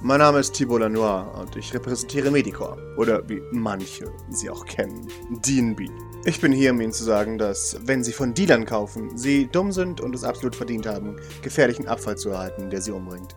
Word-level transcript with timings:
Mein 0.00 0.20
Name 0.20 0.38
ist 0.38 0.52
Thibault 0.52 0.80
Lanois 0.80 1.22
und 1.40 1.56
ich 1.56 1.74
repräsentiere 1.74 2.30
Medicor. 2.30 2.78
Oder 2.96 3.28
wie 3.28 3.42
manche 3.50 4.14
sie 4.30 4.48
auch 4.48 4.64
kennen, 4.64 5.08
DNB. 5.44 5.90
Ich 6.24 6.40
bin 6.40 6.52
hier, 6.52 6.70
um 6.70 6.80
Ihnen 6.80 6.92
zu 6.92 7.02
sagen, 7.02 7.36
dass, 7.36 7.76
wenn 7.84 8.04
Sie 8.04 8.12
von 8.12 8.32
Dealern 8.32 8.64
kaufen, 8.64 9.18
Sie 9.18 9.48
dumm 9.48 9.72
sind 9.72 10.00
und 10.00 10.14
es 10.14 10.22
absolut 10.22 10.54
verdient 10.54 10.86
haben, 10.86 11.16
gefährlichen 11.42 11.88
Abfall 11.88 12.16
zu 12.16 12.28
erhalten, 12.30 12.70
der 12.70 12.80
Sie 12.80 12.92
umbringt. 12.92 13.34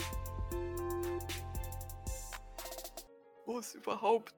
Wo 3.48 3.58
ist 3.58 3.74
überhaupt 3.74 4.32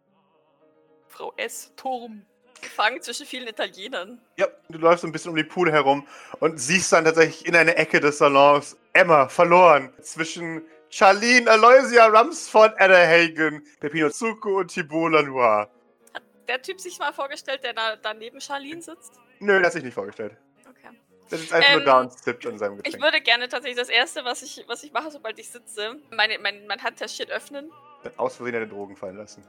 Frau 1.10 1.34
S. 1.36 1.74
Turm? 1.76 2.21
Gefangen 2.62 3.02
zwischen 3.02 3.26
vielen 3.26 3.50
Italienern. 3.50 4.21
Ja, 4.38 4.48
du 4.70 4.78
läufst 4.78 5.04
ein 5.04 5.12
bisschen 5.12 5.32
um 5.32 5.36
die 5.36 5.44
Pool 5.44 5.70
herum 5.70 6.08
und 6.40 6.58
siehst 6.58 6.94
dann 6.94 7.04
tatsächlich 7.04 7.46
in 7.46 7.55
einer 7.58 7.78
Ecke 7.78 8.00
des 8.00 8.20
Salons 8.20 8.78
Emma 8.94 9.28
verloren 9.28 9.92
zwischen 10.02 10.62
Charlene 10.98 11.50
Aloysia 11.50 12.05
Rumsford 12.05 12.80
Adderhagen, 12.80 13.66
Pepino 13.80 14.12
Zucco 14.12 14.59
und 14.59 14.67
Thibault 14.67 15.12
Lanois. 15.13 15.67
Hat 16.13 16.22
der 16.48 16.62
Typ 16.62 16.80
sich 16.80 17.00
mal 17.00 17.12
vorgestellt, 17.12 17.63
der 17.63 17.73
da, 17.73 17.95
da 17.95 18.13
neben 18.13 18.40
Charlene 18.40 18.80
sitzt? 18.80 19.14
Nö, 19.40 19.58
das 19.58 19.66
hat 19.67 19.73
sich 19.73 19.84
nicht 19.86 19.95
vorgestellt. 19.95 20.38
Okay. 20.70 20.90
Der 21.31 21.38
sitzt 21.40 21.52
einfach 21.52 21.72
nur 21.72 21.80
Ähm, 21.80 21.86
da 21.88 22.00
und 22.02 22.14
sippt 22.20 22.45
an 22.45 22.59
seinem 22.59 22.77
Ich 22.77 22.84
Getränk. 22.84 23.02
würde 23.03 23.22
gerne 23.22 23.50
tatsächlich 23.50 23.80
das 23.80 23.90
Erste, 23.90 24.23
was 24.23 24.44
ich, 24.44 24.64
was 24.67 24.84
ich 24.84 24.91
mache, 24.91 25.09
sobald 25.09 25.40
ich 25.40 25.50
sitze, 25.50 25.95
meine, 26.12 26.38
mein, 26.38 26.67
mein 26.67 26.84
Handtäschchen 26.84 27.28
öffnen. 27.31 27.72
Aus 28.17 28.36
Versehen 28.36 28.53
deine 28.53 28.67
Drogen 28.67 28.95
fallen 28.95 29.17
lassen. 29.17 29.44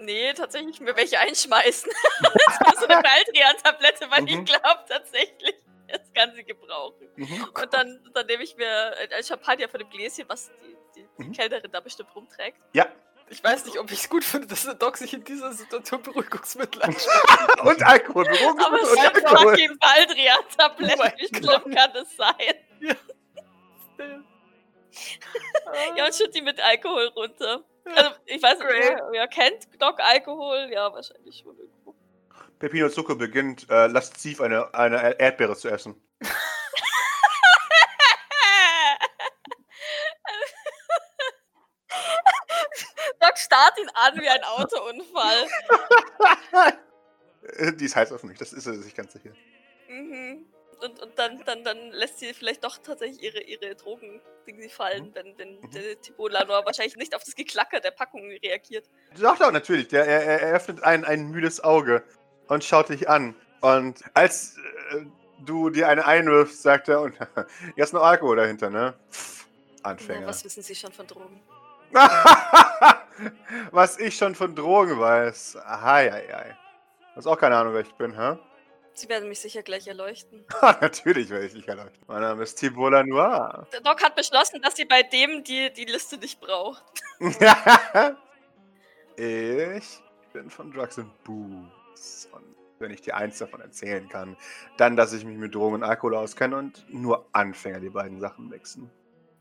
Nee, 0.00 0.32
tatsächlich 0.32 0.80
mir 0.80 0.96
welche 0.96 1.20
einschmeißen. 1.20 1.92
das 2.20 2.74
ist 2.74 2.80
so 2.80 2.86
eine 2.88 3.02
Baldrian-Tablette, 3.04 4.10
weil 4.10 4.28
ich 4.28 4.36
Mhm. 4.36 4.44
glaube 4.46 4.80
tatsächlich, 4.88 5.54
das 5.92 6.12
kann 6.14 6.34
sie 6.34 6.44
gebrauchen. 6.44 7.08
Mhm. 7.16 7.48
Und 7.54 7.74
dann, 7.74 8.10
dann 8.14 8.26
nehme 8.26 8.42
ich 8.42 8.56
mir 8.56 8.94
ein 8.98 9.22
Champagner 9.24 9.68
von 9.68 9.80
dem 9.80 9.88
Gläschen, 9.90 10.24
was 10.28 10.50
die, 10.62 10.76
die, 11.00 11.06
die 11.18 11.24
Mhm. 11.24 11.32
Kellnerin 11.32 11.70
da 11.70 11.80
bestimmt 11.80 12.14
rumträgt. 12.14 12.58
Ja, 12.72 12.86
Ich 13.28 13.42
weiß 13.42 13.64
nicht, 13.66 13.78
ob 13.78 13.90
ich 13.90 13.98
es 13.98 14.08
gut 14.08 14.22
finde, 14.22 14.46
dass 14.46 14.62
der 14.64 14.74
Doc 14.74 14.96
sich 14.96 15.12
in 15.12 15.24
dieser 15.24 15.52
Situation 15.52 16.00
Beruhigungsmittel 16.02 16.80
anschaut. 16.82 17.60
und 17.64 17.82
Alkohol. 17.82 18.24
Drogen 18.24 18.60
Aber 18.60 18.80
es 18.80 18.92
ist 18.92 18.98
ein 18.98 19.36
fucking 19.36 19.78
Baldrian-Tablette. 19.78 21.02
Oh 21.02 21.18
Wie 21.18 21.26
schlimm 21.26 21.74
kann 21.74 21.92
das 21.92 22.16
sein? 22.16 22.54
Ja, 25.96 26.06
und 26.06 26.14
schütt 26.14 26.34
die 26.34 26.42
mit 26.42 26.60
Alkohol 26.60 27.06
runter. 27.08 27.64
Also, 27.84 28.10
ich 28.26 28.42
weiß 28.42 28.58
nicht, 28.58 28.68
wer, 28.68 29.08
wer 29.10 29.28
kennt 29.28 29.68
Doc 29.80 30.00
Alkohol? 30.00 30.68
Ja, 30.72 30.92
wahrscheinlich 30.92 31.38
schon. 31.38 31.56
Pepino 32.58 32.88
Zucco 32.88 33.14
beginnt 33.14 33.68
äh, 33.70 33.86
lasziv 33.86 34.40
eine, 34.40 34.72
eine 34.74 35.18
Erdbeere 35.20 35.56
zu 35.56 35.68
essen. 35.68 35.94
Doc 43.20 43.38
starrt 43.38 43.78
ihn 43.78 43.88
an 43.94 44.20
wie 44.20 44.28
ein 44.28 44.44
Autounfall. 44.44 45.46
Die 47.78 47.84
ist 47.84 47.94
heiß 47.96 48.12
auf 48.12 48.22
mich, 48.24 48.38
das 48.38 48.52
ist 48.52 48.66
er 48.66 48.74
sich 48.74 48.94
ganz 48.94 49.12
sicher. 49.12 49.30
Mhm. 49.88 50.46
Und, 50.82 51.00
und 51.00 51.18
dann, 51.18 51.42
dann, 51.44 51.64
dann 51.64 51.90
lässt 51.92 52.18
sie 52.18 52.34
vielleicht 52.34 52.62
doch 52.64 52.76
tatsächlich 52.78 53.22
ihre, 53.22 53.40
ihre 53.40 53.74
Drogen 53.76 54.20
Dinge 54.46 54.68
fallen, 54.68 55.14
wenn, 55.14 55.38
wenn 55.38 55.60
Mhm. 55.60 55.70
der 55.70 56.00
Thibaut 56.00 56.32
Lanois 56.32 56.66
wahrscheinlich 56.66 56.96
nicht 56.96 57.14
auf 57.14 57.24
das 57.24 57.34
Geklacker 57.34 57.80
der 57.80 57.92
Packung 57.92 58.28
reagiert. 58.42 58.88
Doch, 59.18 59.38
doch, 59.38 59.52
natürlich. 59.52 59.88
Der, 59.88 60.06
er, 60.06 60.22
er 60.42 60.54
öffnet 60.54 60.82
ein, 60.82 61.04
ein 61.04 61.30
müdes 61.30 61.62
Auge 61.64 62.04
und 62.48 62.64
schaut 62.64 62.88
dich 62.88 63.08
an. 63.08 63.34
Und 63.60 64.04
als 64.14 64.56
äh, 64.92 65.04
du 65.44 65.70
dir 65.70 65.88
eine 65.88 66.04
einwirfst, 66.04 66.62
sagt 66.62 66.88
er, 66.88 67.00
und 67.00 67.16
ist 67.76 67.92
noch 67.92 68.02
Alkohol 68.02 68.36
dahinter, 68.36 68.70
ne? 68.70 68.94
Anfänger. 69.82 70.26
was 70.26 70.44
wissen 70.44 70.62
Sie 70.62 70.74
schon 70.74 70.92
von 70.92 71.06
Drogen? 71.06 71.40
Was 73.70 73.98
ich 73.98 74.16
schon 74.16 74.34
von 74.34 74.54
Drogen 74.54 74.98
weiß. 74.98 75.56
Ai, 75.64 76.12
ai. 76.12 76.56
Du 77.14 77.16
hast 77.16 77.26
auch 77.26 77.38
keine 77.38 77.56
Ahnung, 77.56 77.72
wer 77.72 77.80
ich 77.80 77.94
bin, 77.94 78.14
hä? 78.14 78.36
Sie 78.92 79.08
werden 79.08 79.28
mich 79.28 79.40
sicher 79.40 79.62
gleich 79.62 79.86
erleuchten. 79.86 80.44
Natürlich 80.80 81.28
werde 81.28 81.46
ich 81.46 81.52
dich 81.52 81.68
erleuchten. 81.68 82.02
Mein 82.06 82.22
Name 82.22 82.42
ist 82.42 82.56
Thibault 82.56 82.92
Lanois. 82.92 83.66
Der 83.72 83.80
Doc 83.80 84.02
hat 84.02 84.16
beschlossen, 84.16 84.60
dass 84.62 84.74
sie 84.74 84.86
bei 84.86 85.02
dem 85.02 85.44
die, 85.44 85.70
die 85.72 85.84
Liste 85.84 86.16
nicht 86.16 86.40
braucht. 86.40 86.82
ich 89.16 90.02
bin 90.32 90.50
von 90.50 90.72
Drugs 90.72 90.98
and 90.98 91.24
Booze. 91.24 92.28
Wenn 92.78 92.90
ich 92.90 93.00
dir 93.00 93.16
eins 93.16 93.38
davon 93.38 93.60
erzählen 93.60 94.08
kann, 94.08 94.36
dann, 94.76 94.96
dass 94.96 95.12
ich 95.12 95.24
mich 95.24 95.38
mit 95.38 95.54
Drogen 95.54 95.76
und 95.76 95.82
Alkohol 95.82 96.14
auskenne 96.16 96.56
und 96.56 96.84
nur 96.92 97.26
Anfänger 97.32 97.80
die 97.80 97.88
beiden 97.90 98.20
Sachen 98.20 98.48
mixen. 98.48 98.90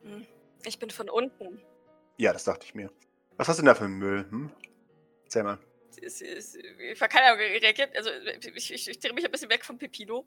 Hm. 0.03 0.25
Ich 0.63 0.79
bin 0.79 0.89
von 0.89 1.09
unten. 1.09 1.61
Ja, 2.17 2.31
das 2.31 2.45
dachte 2.45 2.65
ich 2.65 2.73
mir. 2.73 2.89
Was 3.37 3.47
hast 3.49 3.57
du 3.57 3.61
denn 3.61 3.67
da 3.67 3.75
für 3.75 3.87
Müll? 3.89 4.25
Hm? 4.29 4.51
Erzähl 5.25 5.43
mal. 5.43 5.59
Sie, 5.91 6.25
ich 6.25 7.01
habe 7.01 7.11
keine 7.11 7.27
Ahnung, 7.27 7.39
reagiert. 7.39 7.95
Also, 7.95 8.09
ich, 8.55 8.73
ich, 8.73 8.89
ich 8.89 8.99
drehe 8.99 9.13
mich 9.13 9.25
ein 9.25 9.31
bisschen 9.31 9.49
weg 9.49 9.65
von 9.65 9.77
Pepino. 9.77 10.25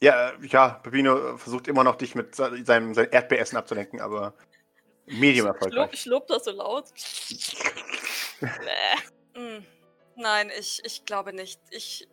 Ja, 0.00 0.30
äh, 0.30 0.46
ja, 0.46 0.70
Pepino 0.82 1.36
versucht 1.36 1.68
immer 1.68 1.84
noch, 1.84 1.96
dich 1.96 2.14
mit 2.14 2.34
se- 2.34 2.64
seinem, 2.64 2.94
seinem 2.94 3.10
Erdbeeressen 3.12 3.58
abzulenken, 3.58 4.00
aber 4.00 4.34
medium 5.06 5.46
erfolgreich. 5.46 6.00
schluckt 6.00 6.30
das 6.30 6.44
so 6.44 6.52
laut. 6.52 6.86
Bäh. 8.40 8.96
Hm. 9.34 9.66
Nein, 10.16 10.50
ich, 10.58 10.80
ich 10.84 11.04
glaube 11.04 11.32
nicht. 11.32 11.60
Ich, 11.70 12.08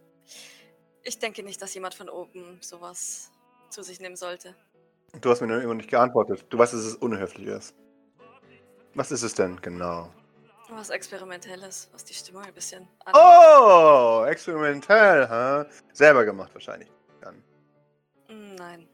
ich 1.07 1.19
denke 1.19 1.41
nicht, 1.41 1.61
dass 1.61 1.73
jemand 1.73 1.95
von 1.95 2.09
oben 2.09 2.59
sowas 2.61 3.31
zu 3.69 3.81
sich 3.81 3.99
nehmen 3.99 4.17
sollte. 4.17 4.53
Du 5.21 5.29
hast 5.29 5.39
mir 5.39 5.47
nur 5.47 5.61
immer 5.61 5.73
nicht 5.73 5.89
geantwortet. 5.89 6.45
Du 6.49 6.57
weißt, 6.57 6.73
dass 6.73 6.81
es 6.81 6.95
unhöflich 6.95 7.47
ist. 7.47 7.73
Was 8.93 9.11
ist 9.11 9.23
es 9.23 9.33
denn 9.33 9.59
genau? 9.61 10.11
Was 10.69 10.89
Experimentelles, 10.89 11.89
was 11.93 12.03
die 12.03 12.13
Stimmung 12.13 12.43
ein 12.43 12.53
bisschen 12.53 12.85
an. 13.05 13.13
Oh, 13.15 14.25
experimentell, 14.25 15.27
hä? 15.29 15.65
Selber 15.93 16.25
gemacht 16.25 16.53
wahrscheinlich. 16.53 16.91
Dann. 17.21 17.41
Hm, 18.27 18.55
Nein, 18.55 18.89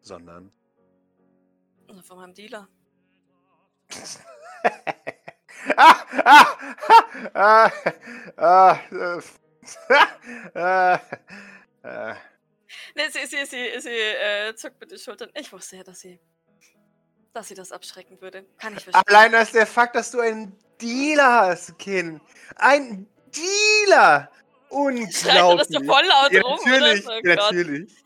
Sondern. 0.00 0.50
von 2.02 2.16
meinem 2.16 2.32
Dealer. 2.32 2.66
ah, 5.76 5.96
ah, 6.24 6.46
ah, 7.34 7.70
ah, 8.38 9.20
äh, 10.54 10.58
ah, 10.58 11.00
ah. 11.82 12.16
Nee, 12.94 13.08
sie, 13.08 13.26
sie, 13.26 13.44
sie, 13.46 13.80
sie 13.80 13.88
äh, 13.88 14.54
zuckt 14.54 14.80
mit 14.80 14.90
den 14.90 14.98
Schultern. 14.98 15.30
Ich 15.34 15.52
wusste 15.52 15.76
ja, 15.76 15.82
dass 15.82 16.00
sie, 16.00 16.20
dass 17.32 17.48
sie 17.48 17.54
das 17.54 17.72
abschrecken 17.72 18.20
würde. 18.20 18.44
Kann 18.58 18.76
ich 18.76 18.84
verstehen. 18.84 19.02
Allein 19.06 19.32
das 19.32 19.52
der 19.52 19.66
Fakt, 19.66 19.96
dass 19.96 20.10
du 20.10 20.20
einen 20.20 20.56
Dealer 20.80 21.48
hast, 21.48 21.78
Kind. 21.78 22.20
Ein 22.56 23.08
Dealer! 23.34 24.30
Schreit 24.70 25.58
das 25.58 25.68
so 25.68 25.78
Unglaublich. 25.78 25.86
voll 25.86 26.04
laut 26.06 26.32
Ja, 26.32 26.42
rum, 26.42 26.58
natürlich, 26.64 27.06
oder? 27.06 27.16
Oh 27.16 27.22
Gott. 27.22 27.36
natürlich. 27.36 28.04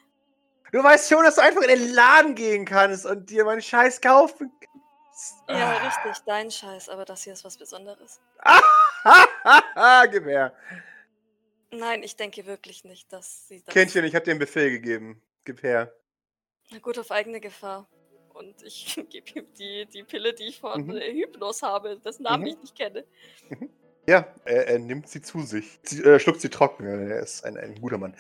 Du 0.73 0.83
weißt 0.83 1.09
schon, 1.09 1.23
dass 1.25 1.37
du 1.37 1.43
einfach 1.43 1.63
in 1.63 1.69
den 1.69 1.93
Laden 1.93 2.35
gehen 2.35 2.65
kannst 2.65 3.07
und 3.07 3.29
dir 3.31 3.45
meinen 3.45 3.63
Scheiß 3.63 4.01
kaufen 4.01 4.51
kannst. 4.61 5.35
Ja, 5.49 5.77
richtig, 5.77 6.25
dein 6.27 6.51
Scheiß, 6.51 6.89
aber 6.89 7.05
das 7.05 7.23
hier 7.23 7.35
ist 7.35 7.45
was 7.45 7.57
Besonderes. 7.57 8.21
Ah, 8.39 8.61
her. 10.11 10.53
Nein, 11.79 12.03
ich 12.03 12.17
denke 12.17 12.47
wirklich 12.47 12.85
nicht, 12.85 13.13
dass 13.13 13.49
sie 13.49 13.63
das. 13.65 13.73
Kindchen, 13.75 14.05
ich 14.05 14.15
habe 14.15 14.25
dir 14.25 14.33
einen 14.33 14.41
Befehl 14.41 14.71
gegeben. 14.71 15.23
Gib 15.45 15.63
her. 15.63 15.93
Na 16.71 16.79
gut, 16.79 16.99
auf 16.99 17.11
eigene 17.11 17.41
Gefahr. 17.41 17.89
Und 18.33 18.63
ich 18.63 18.95
gebe 19.11 19.31
ihm 19.39 19.47
die, 19.59 19.87
die 19.87 20.03
Pille, 20.03 20.33
die 20.35 20.45
ich 20.49 20.61
von 20.61 20.87
Mhm. 20.87 20.93
Hypnos 20.95 21.63
habe, 21.63 21.99
dessen 21.99 22.25
Namen 22.25 22.43
Mhm. 22.43 22.49
ich 22.49 22.59
nicht 22.61 22.77
kenne. 22.77 23.05
Ja, 24.07 24.27
er, 24.45 24.69
er 24.69 24.79
nimmt 24.79 25.09
sie 25.09 25.23
zu 25.23 25.41
sich. 25.43 25.79
Sie, 25.83 26.03
äh, 26.03 26.19
schluckt 26.19 26.41
sie 26.41 26.51
trocken. 26.51 26.85
Er 26.87 27.21
ist 27.21 27.45
ein, 27.45 27.57
ein 27.57 27.81
guter 27.81 27.99
Mann. 27.99 28.15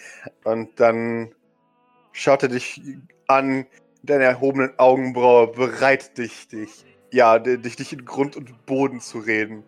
Und 0.45 0.79
dann 0.81 1.35
schaut 2.13 2.43
er 2.43 2.49
dich 2.49 2.81
an, 3.27 3.67
deine 4.03 4.25
erhobenen 4.25 4.79
Augenbraue, 4.79 5.49
bereit 5.49 6.17
dich, 6.19 6.49
dich, 6.49 6.85
ja, 7.11 7.39
di- 7.39 7.59
dich, 7.59 7.77
dich 7.77 7.93
in 7.93 8.05
Grund 8.05 8.37
und 8.37 8.67
Boden 8.67 9.01
zu 9.01 9.19
reden. 9.19 9.65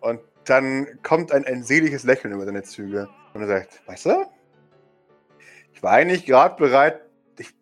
Und 0.00 0.20
dann 0.44 1.00
kommt 1.02 1.30
ein, 1.32 1.44
ein 1.44 1.62
seliges 1.62 2.04
Lächeln 2.04 2.32
über 2.34 2.44
seine 2.46 2.62
Züge. 2.62 3.08
Und 3.34 3.42
er 3.42 3.46
sagt, 3.46 3.86
weißt 3.86 4.06
du, 4.06 4.30
ich 5.72 5.82
war 5.82 5.92
eigentlich 5.92 6.26
gerade 6.26 6.56
bereit, 6.56 7.00
dich, 7.38 7.54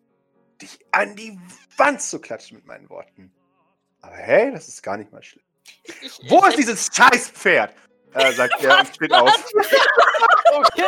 dich 0.61 0.79
an 0.91 1.15
die 1.15 1.39
Wand 1.77 2.01
zu 2.01 2.19
klatschen 2.19 2.57
mit 2.57 2.65
meinen 2.65 2.89
Worten. 2.89 3.31
Aber 4.01 4.15
hey, 4.15 4.51
das 4.51 4.67
ist 4.67 4.81
gar 4.81 4.97
nicht 4.97 5.11
mal 5.11 5.23
schlimm. 5.23 5.43
Wo 6.27 6.43
ist 6.45 6.57
dieses 6.57 6.89
Scheißpferd? 6.93 7.73
Äh, 8.13 8.31
sagt 8.33 8.63
er 8.63 8.79
und 8.79 8.95
steht 8.95 9.13
auf. 9.13 9.45
Okay. 10.51 10.81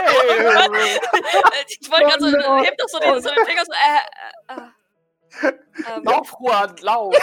ich 1.68 1.92
wollte 1.92 2.06
gerade 2.06 2.32
so, 2.32 2.50
Oh 2.50 2.64
hebt 2.64 2.82
doch 2.82 2.88
so 2.88 3.00
den, 3.00 3.22
so 3.22 3.30
den 3.30 3.46
Finger 3.46 3.64
so, 3.64 3.72
äh, 3.74 5.46
äh, 5.46 5.48
äh, 5.48 5.98
ähm, 5.98 6.04
lauf, 6.04 6.34
Juan, 6.40 6.76
lauf. 6.82 7.16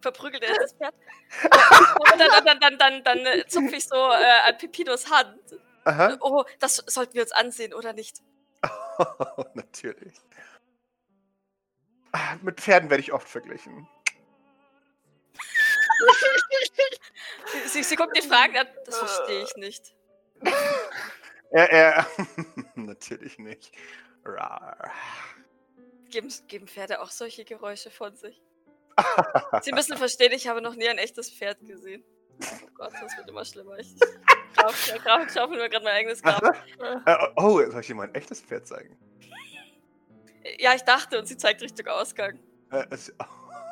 verprügelt 0.00 0.44
er 0.44 0.54
das 0.54 0.72
Pferd. 0.74 0.94
Und 1.98 2.20
dann, 2.20 2.44
dann, 2.44 2.60
dann, 2.60 2.78
dann, 2.78 3.04
dann 3.04 3.18
äh, 3.26 3.46
zupfe 3.48 3.74
ich 3.74 3.84
so 3.86 3.96
äh, 3.96 4.48
an 4.48 4.56
Pepinos 4.58 5.10
Hand. 5.10 5.38
Aha. 5.84 6.16
Oh, 6.20 6.44
das 6.58 6.76
sollten 6.76 7.14
wir 7.14 7.22
uns 7.22 7.32
ansehen, 7.32 7.74
oder 7.74 7.92
nicht? 7.92 8.20
Natürlich. 9.54 10.14
Ah, 12.12 12.36
Mit 12.42 12.60
Pferden 12.60 12.90
werde 12.90 13.02
ich 13.02 13.12
oft 13.12 13.28
verglichen. 13.28 13.88
Sie, 17.66 17.82
sie 17.82 17.96
guckt 17.96 18.16
die 18.16 18.26
Fragen 18.26 18.56
an. 18.56 18.66
Das 18.84 18.98
verstehe 18.98 19.42
ich 19.42 19.56
nicht. 19.56 19.94
Er, 21.52 21.68
er, 21.68 22.06
natürlich 22.76 23.36
nicht. 23.40 23.72
Rar. 24.24 24.92
Geben, 26.08 26.32
geben 26.46 26.68
Pferde 26.68 27.00
auch 27.00 27.10
solche 27.10 27.44
Geräusche 27.44 27.90
von 27.90 28.14
sich? 28.14 28.40
Sie 29.62 29.72
müssen 29.72 29.96
verstehen, 29.96 30.30
ich 30.30 30.46
habe 30.46 30.62
noch 30.62 30.76
nie 30.76 30.88
ein 30.88 30.98
echtes 30.98 31.28
Pferd 31.28 31.58
gesehen. 31.66 32.04
Oh 32.40 32.66
Gott, 32.74 32.92
das 33.00 33.16
wird 33.16 33.28
immer 33.28 33.44
schlimmer. 33.44 33.76
Ich 33.80 33.92
grab, 34.54 34.74
grab, 35.04 35.26
ich 35.26 35.32
schaufe 35.32 35.54
mir 35.54 35.68
gerade 35.68 35.84
mein 35.84 35.94
eigenes 35.94 36.22
Grab. 36.22 36.42
Äh, 37.06 37.16
oh, 37.36 37.60
soll 37.70 37.80
ich 37.80 37.86
dir 37.86 37.94
mal 37.94 38.08
ein 38.08 38.14
echtes 38.14 38.40
Pferd 38.40 38.66
zeigen? 38.66 38.96
Ja, 40.58 40.74
ich 40.74 40.82
dachte 40.82 41.18
und 41.18 41.26
sie 41.26 41.36
zeigt 41.36 41.62
Richtung 41.62 41.86
Ausgang. 41.88 42.38
Äh, 42.70 42.86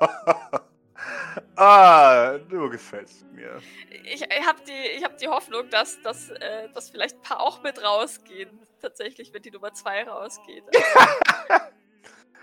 ah, 1.57 2.39
du 2.49 2.69
gefällst 2.69 3.25
mir. 3.33 3.61
Ich, 4.05 4.23
ich 4.23 4.47
habe 4.47 4.61
die, 4.67 4.97
ich 4.97 5.05
hab 5.05 5.17
die 5.19 5.29
Hoffnung, 5.29 5.69
dass, 5.71 6.01
dass, 6.03 6.31
äh, 6.31 6.69
dass 6.75 6.91
vielleicht 6.91 7.17
ein 7.17 7.23
paar 7.23 7.41
auch 7.41 7.63
mit 7.63 7.83
rausgehen. 7.83 8.51
Tatsächlich, 8.81 9.33
wenn 9.33 9.43
die 9.43 9.51
Nummer 9.51 9.73
2 9.73 10.05
rausgeht. 10.05 10.65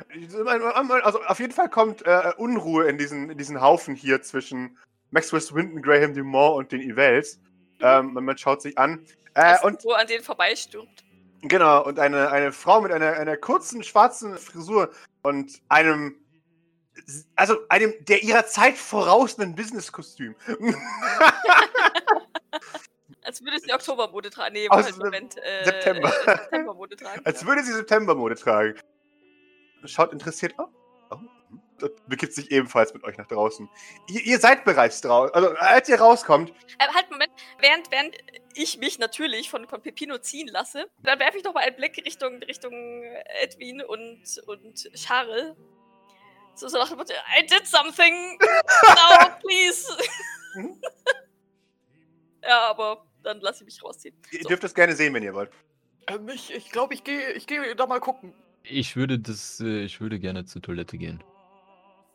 Also 0.10 1.24
auf 1.24 1.40
jeden 1.40 1.54
Fall 1.54 1.70
kommt 1.70 2.06
äh, 2.06 2.34
Unruhe 2.38 2.86
in 2.90 2.98
diesen, 2.98 3.30
in 3.30 3.38
diesen 3.38 3.62
Haufen 3.62 3.96
hier 3.96 4.22
zwischen 4.22 4.78
Maxwell 5.12 5.40
Swinton, 5.40 5.82
Graham 5.82 6.14
Dumont 6.14 6.58
und 6.58 6.72
den 6.74 6.82
Evels. 6.82 7.40
Ähm, 7.82 8.14
man 8.14 8.38
schaut 8.38 8.62
sich 8.62 8.78
an. 8.78 9.06
Äh, 9.34 9.58
und 9.64 9.84
wo 9.84 9.92
an 9.94 10.08
denen 10.08 10.24
vorbeistürmt. 10.24 11.04
genau, 11.42 11.84
und 11.84 12.00
eine, 12.00 12.32
eine 12.32 12.52
Frau 12.52 12.82
mit 12.82 12.92
einer, 12.92 13.14
einer 13.14 13.38
kurzen 13.38 13.84
schwarzen 13.84 14.38
Frisur 14.38 14.92
und 15.24 15.62
einem 15.70 16.16
also 17.36 17.58
einem 17.70 17.94
der 18.06 18.24
ihrer 18.24 18.46
Zeit 18.46 18.78
vorausenden 18.78 19.56
Businesskostüm. 19.56 20.36
Als 23.24 23.44
würde 23.44 23.60
sie 23.60 23.74
Oktobermode 23.74 24.30
tragen. 24.30 24.54
Nee, 24.54 24.70
Aus 24.70 24.86
halt, 24.86 24.98
Moment. 24.98 25.36
Äh, 25.38 25.66
September. 25.66 26.08
Äh, 26.08 26.38
Septembermode 26.38 26.96
tragen. 26.96 27.22
Als 27.26 27.42
ja. 27.42 27.48
würde 27.48 27.64
sie 27.64 27.74
Septembermode 27.74 28.36
tragen. 28.36 28.76
Schaut 29.86 30.14
interessiert. 30.14 30.54
Oh, 30.58 30.64
oh. 30.64 30.85
Das 31.80 31.92
begibt 32.08 32.34
sich 32.34 32.52
ebenfalls 32.52 32.94
mit 32.94 33.04
euch 33.04 33.18
nach 33.18 33.28
draußen. 33.28 33.70
Ihr, 34.08 34.22
ihr 34.22 34.40
seid 34.40 34.64
bereits 34.64 35.02
draußen. 35.02 35.34
Also, 35.36 35.50
als 35.58 35.90
ihr 35.90 36.00
rauskommt, 36.00 36.52
Äh, 36.80 36.88
halt, 36.94 37.12
Moment. 37.12 37.32
Während, 37.60 37.92
während 37.92 38.16
ich 38.54 38.78
mich 38.78 38.98
natürlich 39.00 39.50
von, 39.50 39.68
von 39.68 39.82
Pepino 39.82 40.18
ziehen 40.20 40.48
lasse, 40.48 40.86
dann 41.04 41.20
werfe 41.20 41.38
ich 41.38 41.44
noch 41.44 41.54
mal 41.54 41.64
einen 41.64 41.76
Blick 41.76 41.98
Richtung, 42.06 42.38
Richtung 42.44 42.72
Edwin 43.42 43.82
und, 43.82 44.24
und 44.48 44.90
Charles. 44.96 45.56
So, 46.56 46.70
so 46.70 46.78
nach 46.78 46.88
dem 46.88 46.98
Motto, 46.98 47.14
I 47.38 47.46
did 47.46 47.68
something! 47.68 48.40
Now, 48.88 49.28
please! 49.42 49.86
Mhm. 50.56 50.82
ja, 52.44 52.60
aber 52.70 53.06
dann 53.24 53.42
lasse 53.42 53.64
ich 53.64 53.66
mich 53.66 53.84
rausziehen. 53.84 54.16
ihr 54.32 54.44
So. 54.44 54.48
dürft 54.50 54.64
es 54.64 54.74
gerne 54.74 54.96
sehen, 54.96 55.14
wenn 55.14 55.24
ihr 55.24 55.34
wollt. 55.34 55.52
Ähm, 56.08 56.30
ich 56.30 56.54
ich 56.54 56.72
glaube, 56.72 56.94
ich 56.94 57.04
gehe 57.04 57.32
ich 57.34 57.48
geh 57.48 57.76
da 57.76 57.86
mal 57.88 58.00
gucken. 58.00 58.34
Ich 58.64 58.96
würde 58.96 59.20
das, 59.20 59.60
äh, 59.60 59.84
ich 59.84 60.00
würde 60.00 60.20
gerne 60.20 60.46
zur 60.46 60.62
Toilette 60.62 60.98
gehen. 60.98 61.22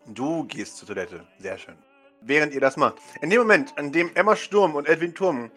Du 0.06 0.44
gehst 0.44 0.76
zur 0.78 0.88
Toilette. 0.88 1.26
Sehr 1.38 1.58
schön. 1.58 1.76
Während 2.22 2.52
ihr 2.52 2.60
das 2.60 2.76
macht. 2.76 2.96
In 3.20 3.30
dem 3.30 3.40
Moment, 3.40 3.76
an 3.78 3.92
dem 3.92 4.10
Emma 4.14 4.36
Sturm 4.36 4.74
und 4.74 4.88
Edwin 4.88 5.14
Turm 5.14 5.50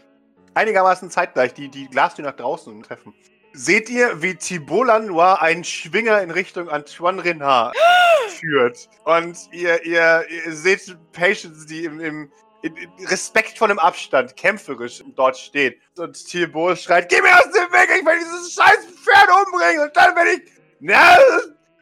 einigermaßen 0.53 1.09
zeitgleich 1.09 1.53
die, 1.53 1.69
die 1.69 1.87
Glastür 1.87 2.25
nach 2.25 2.35
draußen 2.35 2.83
treffen, 2.83 3.13
seht 3.53 3.89
ihr, 3.89 4.21
wie 4.21 4.35
Thibault 4.35 4.87
Lanois 4.87 5.35
einen 5.35 5.63
Schwinger 5.63 6.21
in 6.21 6.31
Richtung 6.31 6.69
Antoine 6.69 7.23
Renard 7.23 7.75
führt. 8.29 8.89
Und 9.05 9.37
ihr, 9.51 9.83
ihr, 9.85 10.25
ihr 10.29 10.53
seht 10.53 10.97
Patience, 11.11 11.65
die 11.65 11.85
im, 11.85 11.99
im 11.99 12.31
in, 12.63 12.75
in 12.77 13.07
respektvollem 13.07 13.77
Abstand, 13.77 14.35
kämpferisch 14.37 15.03
dort 15.15 15.37
steht. 15.37 15.79
Und 15.97 16.13
Thibault 16.25 16.79
schreit, 16.79 17.09
geh 17.09 17.21
mir 17.21 17.37
aus 17.37 17.51
dem 17.51 17.71
Weg, 17.71 17.89
ich 17.99 18.05
will 18.05 18.19
dieses 18.19 18.53
scheiß 18.53 18.85
Pferd 19.03 19.29
umbringen 19.29 19.83
und 19.83 19.95
dann 19.95 20.15
bin 20.15 20.23
ich... 20.27 20.51
Na! 20.79 21.17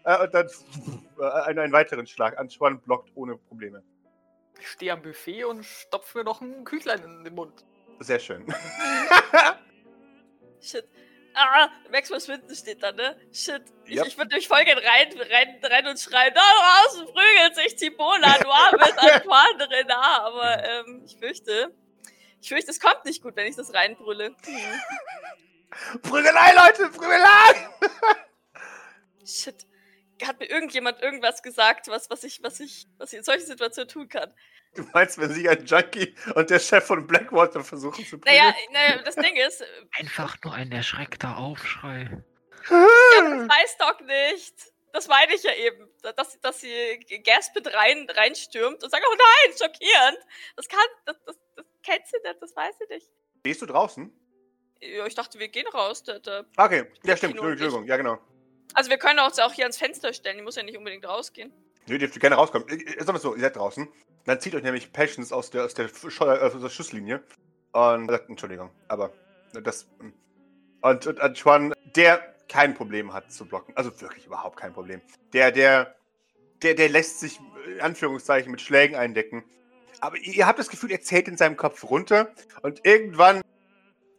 Äh, 0.03 0.24
und 0.24 0.33
dann 0.33 0.48
äh, 1.19 1.24
einen, 1.45 1.59
einen 1.59 1.74
weiteren 1.74 2.07
Schlag. 2.07 2.38
Antoine 2.38 2.77
blockt 2.77 3.12
ohne 3.15 3.38
Probleme. 3.38 3.83
Ich 4.59 4.68
stehe 4.68 4.94
am 4.94 5.01
Buffet 5.01 5.44
und 5.45 5.63
stopfe 5.63 6.19
mir 6.19 6.24
noch 6.24 6.42
ein 6.42 6.63
Küchlein 6.63 7.01
in 7.03 7.24
den 7.24 7.36
Mund. 7.36 7.65
Sehr 8.00 8.19
schön. 8.19 8.45
Shit. 10.62 10.88
Ah, 11.33 11.69
Maxwell 11.92 12.19
Swinton 12.19 12.53
steht 12.56 12.83
da, 12.83 12.92
ne? 12.92 13.15
Shit. 13.31 13.63
Ich, 13.86 13.95
Yep. 13.98 14.07
ich 14.07 14.18
würde 14.18 14.36
mich 14.36 14.48
voll 14.48 14.63
gerne 14.65 14.81
rein, 14.81 15.07
rein, 15.31 15.59
rein 15.63 15.88
und 15.88 16.00
schreien, 16.00 16.33
da 16.33 16.42
draußen 16.42 17.06
prügelt 17.06 17.56
sich 17.56 17.75
Thibault 17.77 18.19
Lanois 18.21 18.71
mit 18.74 18.98
Antoine 18.98 19.69
Renard. 19.69 20.21
Aber 20.21 20.63
ähm, 20.63 21.01
ich 21.06 21.18
fürchte, 21.18 21.74
ich 22.42 22.50
fürchte, 22.50 22.71
es 22.71 22.80
kommt 22.80 23.06
nicht 23.06 23.21
gut, 23.24 23.36
wenn 23.36 23.48
ich 23.48 23.56
das 23.56 23.74
reinbrülle. 23.74 24.36
Hm. 24.45 26.01
Prügelei, 26.01 26.53
Leute, 26.53 26.89
Prügelei! 26.89 27.50
Hat 30.25 30.39
mir 30.39 30.45
irgendjemand 30.45 31.01
irgendwas 31.01 31.41
gesagt, 31.44 31.88
was, 31.88 32.09
was, 32.09 32.23
ich, 32.23 32.41
was, 32.44 32.59
ich, 32.59 32.88
was 32.97 33.13
ich 33.13 33.19
in 33.19 33.23
solchen 33.23 33.45
Situationen 33.45 33.88
tun 33.88 34.09
kann? 34.09 34.33
Du 34.75 34.83
meinst, 34.94 35.18
wenn 35.18 35.33
sich 35.33 35.50
ein 35.50 35.65
Junkie 35.65 36.15
und 36.35 36.50
der 36.50 36.59
Chef 36.59 36.85
von 36.85 37.06
Blackwater 37.06 37.63
versuchen 37.63 38.06
zu 38.06 38.18
prügeln? 38.18 38.38
Naja, 38.38 38.56
naja, 38.71 39.01
das 39.03 39.15
Ding 39.15 39.35
ist, 39.35 39.63
Einfach 40.00 40.38
nur 40.44 40.53
ein 40.53 40.71
erschreckter 40.71 41.38
Aufschrei. 41.38 42.23
Ja, 42.69 42.88
aber 43.19 43.35
das 43.35 43.50
weiß 43.50 43.77
Doc 43.77 44.07
nicht. 44.07 44.53
Das 44.94 45.07
meine 45.07 45.33
ich 45.33 45.44
ja 45.44 45.53
eben. 45.53 45.89
Dass, 46.15 46.39
dass 46.41 46.62
sie 46.62 47.00
gaspend 47.24 47.74
rein, 47.74 48.07
reinstürmt 48.09 48.83
und 48.83 48.89
sagt, 48.89 49.03
oh 49.07 49.15
nein, 49.15 49.57
schockierend. 49.57 50.19
Das 50.56 50.67
kann, 50.67 50.79
das, 51.06 51.15
das, 51.25 51.39
das 51.56 51.65
kennt 51.83 52.07
sie 52.07 52.17
nicht, 52.24 52.41
das 52.41 52.56
weiß 52.56 52.75
sie 52.79 52.94
nicht. 52.94 53.07
Stehst 53.39 53.62
du 53.62 53.65
draußen? 53.65 54.12
Ja, 54.81 55.06
ich 55.06 55.15
dachte, 55.15 55.38
wir 55.38 55.47
gehen 55.47 55.67
raus. 55.67 56.03
Der, 56.03 56.19
der, 56.19 56.45
Okay, 56.57 56.85
ja 57.03 57.15
stimmt, 57.15 57.33
Entschuldigung, 57.33 57.85
ja 57.85 57.97
genau. 57.97 58.19
Also 58.73 58.89
wir 58.89 58.97
können 58.97 59.19
auch, 59.19 59.31
auch 59.39 59.53
hier 59.53 59.65
ans 59.65 59.77
Fenster 59.77 60.13
stellen, 60.13 60.38
die 60.38 60.44
muss 60.44 60.56
ja 60.56 60.63
nicht 60.63 60.77
unbedingt 60.77 61.06
rausgehen. 61.07 61.51
Nö, 61.88 61.97
dürft 61.97 62.19
gerne 62.19 62.35
rauskommen. 62.35 62.68
Äh, 62.69 62.75
äh, 62.75 63.00
Sagen 63.00 63.13
wir 63.13 63.19
so, 63.19 63.35
ihr 63.35 63.41
seid 63.41 63.56
draußen. 63.56 63.88
Dann 64.25 64.39
zieht 64.39 64.53
euch 64.56 64.63
nämlich 64.63 64.94
Patience 64.94 65.31
aus 65.33 65.50
der, 65.50 65.65
aus 65.65 65.73
der, 65.73 65.88
Sch 65.88 66.21
äh, 66.21 66.69
Schusslinie. 66.69 67.23
Und 67.73 68.09
sagt, 68.09 68.29
Entschuldigung, 68.29 68.69
aber 68.88 69.12
das. 69.53 69.88
ähm, 70.00 70.13
Und, 70.81 71.07
und 71.07 71.19
Antoine, 71.21 71.73
der 71.95 72.35
kein 72.50 72.73
Problem 72.73 73.13
hat 73.13 73.31
zu 73.31 73.45
blocken. 73.45 73.73
Also 73.77 73.89
wirklich 74.01 74.25
überhaupt 74.25 74.57
kein 74.57 74.74
Problem. 74.74 75.01
Der, 75.33 75.51
der, 75.51 75.95
der, 76.62 76.74
der 76.75 76.89
lässt 76.89 77.19
sich, 77.19 77.39
äh, 77.65 77.74
in 77.74 77.81
Anführungszeichen, 77.81 78.51
mit 78.51 78.62
Schlägen 78.62 78.95
eindecken. 78.95 79.44
Aber 80.01 80.17
ihr, 80.17 80.33
ihr 80.33 80.47
habt 80.47 80.59
das 80.59 80.69
Gefühl, 80.69 80.91
er 80.91 81.01
zählt 81.01 81.27
in 81.27 81.38
seinem 81.38 81.56
Kopf 81.56 81.83
runter. 81.83 82.31
Und 82.62 82.86
irgendwann, 82.86 83.41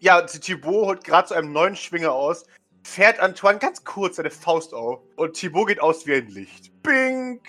ja, 0.01 0.23
Thibaut 0.23 0.87
holt 0.87 1.05
gerade 1.05 1.29
zu 1.29 1.35
einem 1.35 1.53
neuen 1.53 1.77
Schwinger 1.77 2.13
aus, 2.13 2.45
fährt 2.83 3.21
Antoine 3.21 3.59
ganz 3.59 3.85
kurz 3.85 4.17
seine 4.17 4.31
Faust 4.31 4.75
auf. 4.75 5.01
Und 5.17 5.35
Thibaut 5.35 5.69
geht 5.69 5.81
aus 5.81 6.07
wie 6.07 6.15
ein 6.15 6.27
Licht. 6.29 6.73
Bing! 6.83 7.41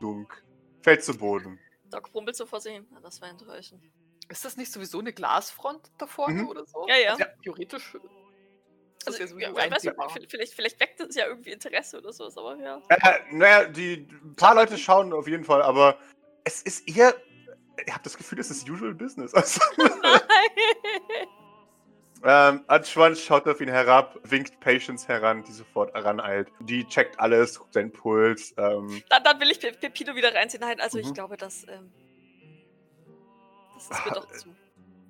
Dunk. 0.00 0.42
Fällt 0.82 1.04
zu 1.04 1.16
Boden. 1.16 1.58
Doc 1.90 2.10
brummelt 2.12 2.36
so 2.36 2.46
vor 2.46 2.60
sich 2.60 2.72
hin. 2.72 2.86
Das 3.02 3.20
war 3.20 3.28
enttäuschend. 3.28 3.82
Ist 4.28 4.44
das 4.44 4.56
nicht 4.56 4.72
sowieso 4.72 4.98
eine 5.00 5.12
Glasfront 5.12 5.90
da 5.98 6.06
vorne 6.06 6.42
Mhm. 6.42 6.48
oder 6.48 6.64
so? 6.66 6.86
Ja, 6.88 6.96
ja. 6.96 7.10
Also, 7.12 7.24
theoretisch. 7.42 7.96
das 9.04 9.20
Also, 9.20 9.38
ja 9.38 9.48
ja, 9.48 9.52
du, 9.52 9.56
einsehbar. 9.58 10.08
v- 10.08 10.20
vielleicht, 10.28 10.54
vielleicht 10.54 10.80
weckt 10.80 11.00
es 11.00 11.14
ja 11.16 11.26
irgendwie 11.26 11.50
Interesse 11.50 11.98
oder 11.98 12.12
sowas, 12.12 12.36
aber 12.38 12.56
ja. 12.56 12.80
Äh, 12.88 13.18
naja, 13.32 13.64
die 13.66 14.06
ein 14.24 14.34
paar 14.36 14.54
Leute 14.54 14.78
schauen 14.78 15.12
auf 15.12 15.28
jeden 15.28 15.44
Fall, 15.44 15.60
aber 15.62 15.98
es 16.44 16.62
ist 16.62 16.88
eher. 16.88 17.14
Ich 17.84 17.92
habe 17.92 18.02
das 18.04 18.16
Gefühl, 18.16 18.38
es 18.38 18.50
ist 18.50 18.68
usual 18.68 18.94
business. 18.94 19.32
Also, 19.34 19.60
Nein. 19.76 21.28
Ähm, 22.24 22.64
Antoine 22.66 23.16
schaut 23.16 23.46
auf 23.48 23.60
ihn 23.60 23.68
herab, 23.68 24.18
winkt 24.24 24.58
Patience 24.60 25.08
heran, 25.08 25.42
die 25.44 25.52
sofort 25.52 25.92
heraneilt. 25.94 26.50
Die 26.60 26.84
checkt 26.86 27.18
alles, 27.20 27.58
guckt 27.58 27.74
seinen 27.74 27.92
Puls. 27.92 28.54
Ähm, 28.56 29.02
Dann, 29.08 29.24
dann 29.24 29.40
will 29.40 29.50
ich 29.50 29.60
Pe- 29.60 29.72
Pepino 29.72 30.14
wieder 30.14 30.34
reinziehen. 30.34 30.60
Nein, 30.60 30.80
also 30.80 30.98
ich 30.98 31.08
Mhm. 31.08 31.14
glaube, 31.14 31.36
dass. 31.36 31.66
Ähm, 31.68 31.90
das 33.74 33.84
ist 33.84 34.04
mir 34.06 34.12
Ah, 34.12 34.14
doch 34.14 34.30
äh, 34.30 34.36
zu. 34.38 34.54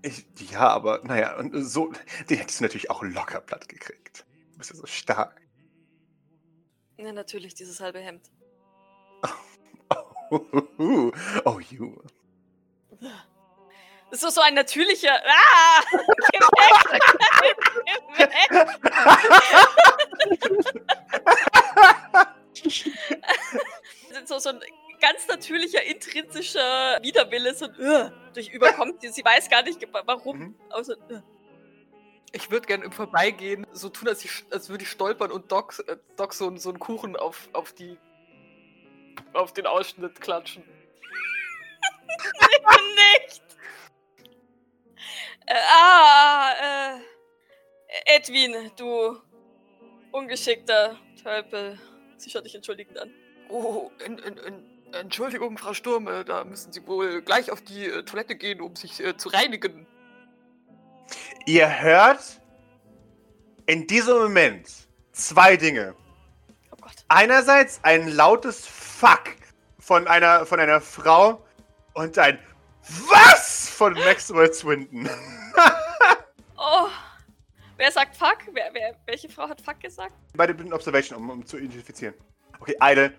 ich, 0.02 0.24
ja, 0.50 0.68
aber 0.68 1.00
naja, 1.04 1.36
und 1.36 1.52
so. 1.64 1.92
Den 2.30 2.38
hättest 2.38 2.60
du 2.60 2.64
natürlich 2.64 2.90
auch 2.90 3.02
locker 3.02 3.40
platt 3.40 3.68
gekriegt. 3.68 4.24
Du 4.52 4.58
bist 4.58 4.70
ja 4.70 4.76
so 4.76 4.86
stark. 4.86 5.40
Ja, 6.98 7.12
natürlich, 7.12 7.54
dieses 7.54 7.80
halbe 7.80 7.98
Hemd. 8.00 8.30
Oh, 10.30 10.40
oh 11.44 11.60
you. 11.70 11.96
Das 13.00 13.00
ist 13.00 13.31
so, 14.12 14.30
so 14.30 14.40
ein 14.40 14.54
natürlicher. 14.54 15.20
Ah! 15.26 15.82
Geh 16.32 16.38
weg! 16.38 17.00
Geh 18.16 18.24
weg! 18.24 18.50
So, 24.24 24.38
so 24.38 24.50
ein 24.50 24.60
ganz 25.00 25.26
natürlicher, 25.26 25.82
intrinsischer 25.82 26.98
Widerwille, 27.02 27.54
so 27.54 27.64
ein 27.66 27.74
uh, 27.80 28.10
durch 28.34 28.48
überkommt 28.50 29.00
sie. 29.00 29.08
Sie 29.08 29.24
weiß 29.24 29.50
gar 29.50 29.62
nicht, 29.62 29.84
warum. 30.04 30.38
Mhm. 30.38 30.54
Aber 30.70 30.84
so, 30.84 30.92
uh. 30.92 31.22
Ich 32.32 32.50
würde 32.50 32.66
gerne 32.66 32.84
im 32.84 32.92
Vorbeigehen 32.92 33.66
so 33.72 33.88
tun, 33.88 34.08
als, 34.08 34.24
ich, 34.24 34.44
als 34.50 34.68
würde 34.70 34.84
ich 34.84 34.90
stolpern 34.90 35.30
und 35.30 35.50
Doc, 35.52 35.82
äh, 35.86 35.96
Doc 36.16 36.32
so, 36.32 36.56
so 36.56 36.70
einen 36.70 36.78
Kuchen 36.78 37.16
auf, 37.16 37.48
auf 37.52 37.72
die 37.72 37.98
auf 39.34 39.52
den 39.52 39.66
Ausschnitt 39.66 40.20
klatschen. 40.20 40.62
nicht! 42.94 43.42
Edwin, 48.06 48.70
du 48.76 49.16
ungeschickter 50.12 50.96
Tölpel. 51.22 51.78
Sie 52.16 52.30
schaut 52.30 52.44
dich 52.44 52.54
entschuldigend 52.54 52.98
an. 52.98 53.10
Oh, 53.48 53.90
in, 54.04 54.18
in, 54.18 54.36
in, 54.38 54.94
Entschuldigung, 54.94 55.56
Frau 55.58 55.74
Sturm, 55.74 56.06
äh, 56.06 56.24
da 56.24 56.44
müssen 56.44 56.72
Sie 56.72 56.86
wohl 56.86 57.22
gleich 57.22 57.50
auf 57.50 57.62
die 57.62 57.86
äh, 57.86 58.02
Toilette 58.04 58.36
gehen, 58.36 58.60
um 58.60 58.76
sich 58.76 59.00
äh, 59.00 59.16
zu 59.16 59.28
reinigen. 59.30 59.86
Ihr 61.46 61.80
hört 61.80 62.40
in 63.66 63.86
diesem 63.86 64.18
Moment 64.18 64.68
zwei 65.12 65.56
Dinge. 65.56 65.94
Oh 66.70 66.76
Gott. 66.80 66.94
Einerseits 67.08 67.80
ein 67.82 68.08
lautes 68.08 68.66
Fuck 68.66 69.36
von 69.78 70.06
einer, 70.06 70.46
von 70.46 70.60
einer 70.60 70.80
Frau 70.80 71.44
und 71.94 72.18
ein 72.18 72.38
Was 73.08 73.61
von 73.82 73.94
Maxwell 73.94 74.54
Swinton. 74.54 75.08
Oh. 76.56 76.88
Wer 77.76 77.90
sagt 77.90 78.16
Fuck? 78.16 78.38
Wer, 78.52 78.70
wer, 78.72 78.94
welche 79.06 79.28
Frau 79.28 79.48
hat 79.48 79.60
Fuck 79.60 79.80
gesagt? 79.80 80.12
Beide 80.36 80.54
bilden 80.54 80.72
Observation, 80.72 81.18
um, 81.18 81.30
um 81.30 81.44
zu 81.44 81.58
identifizieren. 81.58 82.14
Okay, 82.60 82.76
Idle, 82.80 83.12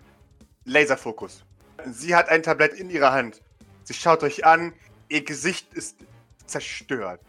Laserfokus. 0.64 1.44
Sie 1.92 2.14
hat 2.14 2.30
ein 2.30 2.42
Tablett 2.42 2.72
in 2.72 2.88
ihrer 2.88 3.12
Hand. 3.12 3.42
Sie 3.82 3.92
schaut 3.92 4.22
euch 4.22 4.46
an, 4.46 4.72
ihr 5.10 5.22
Gesicht 5.22 5.74
ist 5.74 5.98
zerstört. 6.46 7.20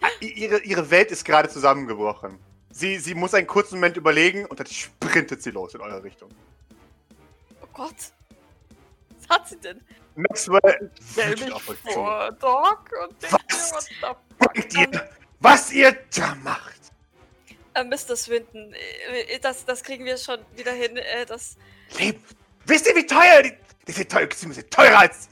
Ah, 0.00 0.06
Ihre, 0.20 0.60
ihre 0.60 0.88
Welt 0.92 1.10
ist 1.10 1.24
gerade 1.24 1.48
zusammengebrochen. 1.48 2.38
Sie, 2.70 2.98
sie 3.00 3.16
muss 3.16 3.34
einen 3.34 3.48
kurzen 3.48 3.74
Moment 3.74 3.96
überlegen 3.96 4.46
und 4.46 4.60
dann 4.60 4.68
sprintet 4.68 5.42
sie 5.42 5.50
los 5.50 5.74
in 5.74 5.80
eure 5.80 6.04
Richtung. 6.04 6.30
Oh 7.60 7.66
Gott. 7.72 8.12
Was 9.28 9.36
hat 9.38 9.48
sie 9.48 9.56
denn? 9.58 9.80
Maxwell 10.16 10.90
Stell 11.12 11.30
mich 11.30 11.52
auf 11.52 11.68
euch 11.68 11.82
zu. 11.82 11.92
vor, 11.92 12.32
Doc, 12.32 12.90
und 13.02 13.22
denke, 13.22 13.36
Was? 13.50 13.72
what 13.72 13.84
the 13.84 14.62
fuck? 14.62 14.74
Ihr, 14.80 15.10
was 15.40 15.72
ihr 15.72 15.96
da 16.16 16.34
macht? 16.36 16.80
Äh, 17.74 17.84
Mr. 17.84 18.16
Swinton, 18.16 18.72
äh, 18.72 19.38
das, 19.40 19.64
das 19.64 19.82
kriegen 19.82 20.04
wir 20.04 20.16
schon 20.16 20.38
wieder 20.54 20.72
hin. 20.72 20.96
Äh, 20.96 21.26
das. 21.26 21.56
Leben. 21.98 22.22
Wisst 22.66 22.86
ihr, 22.86 22.94
wie 22.96 23.06
teuer 23.06 23.42
die... 23.42 23.52
Die 23.86 23.92
sind 23.92 24.10
teuer, 24.10 24.26
die 24.26 24.36
sind 24.36 24.70
teurer 24.70 24.98
als... 25.00 25.28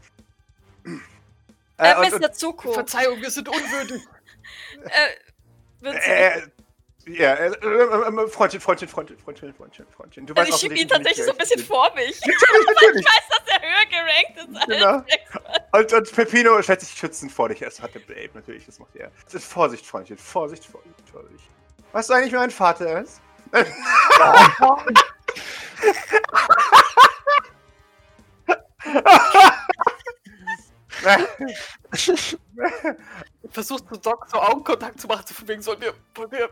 Äh, 0.84 1.92
Äh, 1.92 1.96
und, 1.96 2.20
Mr. 2.20 2.32
Zuko. 2.32 2.72
Verzeihung, 2.72 3.20
wir 3.20 3.30
sind 3.30 3.48
unwürdig. 3.48 4.02
Äh, 5.84 5.90
äh, 5.90 6.42
ja, 7.06 7.34
äh, 7.34 7.46
äh, 7.46 7.54
äh, 7.54 8.28
Freundchen, 8.28 8.60
Freundchen, 8.60 8.88
Freundchen, 8.88 9.18
Freundchen, 9.18 9.54
Freundchen, 9.54 9.86
Freundchen. 9.88 10.26
Du 10.26 10.34
Also 10.34 10.54
ich 10.54 10.60
schiebe 10.60 10.74
ihn 10.76 10.88
tatsächlich 10.88 11.24
so 11.24 11.30
ein 11.32 11.36
bisschen 11.36 11.64
vor 11.64 11.92
mich. 11.94 12.20
Ich 12.20 12.26
Natürlich, 12.26 13.04
weiß, 13.04 13.28
gerankt 14.12 14.36
ist 14.36 14.56
als 14.56 14.66
Genau. 14.66 15.02
Und, 15.72 15.92
und 15.92 16.12
Pepino 16.12 16.62
stellt 16.62 16.80
sich 16.80 16.90
schützend 16.90 17.32
vor 17.32 17.48
dich. 17.48 17.62
Es 17.62 17.80
hat 17.80 17.94
der 17.94 18.00
Babe, 18.00 18.30
natürlich, 18.34 18.66
das 18.66 18.78
macht 18.78 18.94
er. 18.96 19.10
Das 19.24 19.34
ist 19.34 19.44
Vorsicht, 19.44 19.86
Freundchen, 19.86 20.18
Vorsicht, 20.18 20.64
Vorsicht, 20.64 21.08
Vorsicht. 21.10 21.50
Weißt 21.92 22.10
du 22.10 22.14
eigentlich, 22.14 22.32
wer 22.32 22.40
mein 22.40 22.50
Vater 22.50 23.02
ist? 23.02 23.20
Versuchst 33.50 33.84
du 33.90 33.96
Doc 33.96 34.26
so 34.30 34.38
Augenkontakt 34.38 35.00
zu 35.00 35.06
machen, 35.06 35.24
so 35.26 35.34
von 35.34 35.48
wegen, 35.48 35.62
sollen 35.62 35.80
wir, 35.80 35.94
wollen 36.14 36.30
wir 36.30 36.48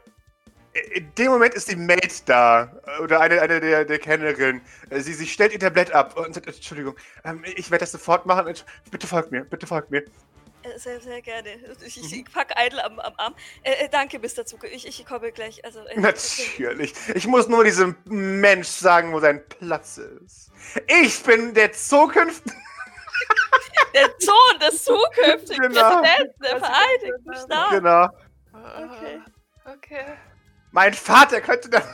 In 0.94 1.12
dem 1.16 1.32
Moment 1.32 1.54
ist 1.54 1.68
die 1.70 1.76
Maid 1.76 2.28
da. 2.28 2.70
Oder 3.02 3.20
eine, 3.20 3.40
eine 3.42 3.60
der, 3.60 3.84
der 3.84 3.98
Kellnerin. 3.98 4.60
Sie, 4.90 5.14
sie 5.14 5.26
stellt 5.26 5.52
ihr 5.52 5.58
Tablett 5.58 5.92
ab 5.92 6.16
und 6.16 6.32
sagt, 6.32 6.46
Entschuldigung, 6.46 6.96
ähm, 7.24 7.42
ich 7.56 7.70
werde 7.70 7.80
das 7.82 7.92
sofort 7.92 8.24
machen. 8.26 8.54
Bitte 8.90 9.06
folgt 9.06 9.32
mir, 9.32 9.44
bitte 9.44 9.66
folgt 9.66 9.90
mir. 9.90 10.04
Äh, 10.62 10.78
Sehr, 10.78 11.00
sehr 11.00 11.22
gerne. 11.22 11.48
Ich, 11.84 11.98
ich, 11.98 12.12
ich 12.12 12.24
pack 12.32 12.52
Idle 12.56 12.84
am, 12.84 13.00
am 13.00 13.14
Arm. 13.16 13.34
Äh, 13.62 13.84
äh, 13.84 13.88
danke, 13.88 14.18
Mr. 14.20 14.44
Zuko. 14.44 14.66
Ich, 14.66 14.86
ich 14.86 15.04
komme 15.06 15.32
gleich. 15.32 15.64
Also, 15.64 15.80
äh, 15.86 15.98
Natürlich. 15.98 16.92
Ich 17.14 17.26
muss 17.26 17.48
nur 17.48 17.64
diesem 17.64 17.96
Mensch 18.04 18.68
sagen, 18.68 19.12
wo 19.12 19.18
sein 19.20 19.42
Platz 19.48 19.98
ist. 19.98 20.52
Ich 20.86 21.20
bin 21.24 21.54
der 21.54 21.72
zukünftige. 21.72 22.54
Der 23.94 24.08
Sohn 24.20 24.58
des 24.60 24.84
zukünftigen 24.84 25.68
Genau. 25.68 26.00
Präsidenten 26.00 26.42
der 26.42 26.58
Vereinigten 26.58 27.34
Staaten. 27.34 27.74
Genau. 27.74 28.08
Okay. 28.52 29.20
Okay. 29.64 30.04
Mein 30.72 30.94
Vater 30.94 31.40
könnte 31.40 31.68
da. 31.68 31.82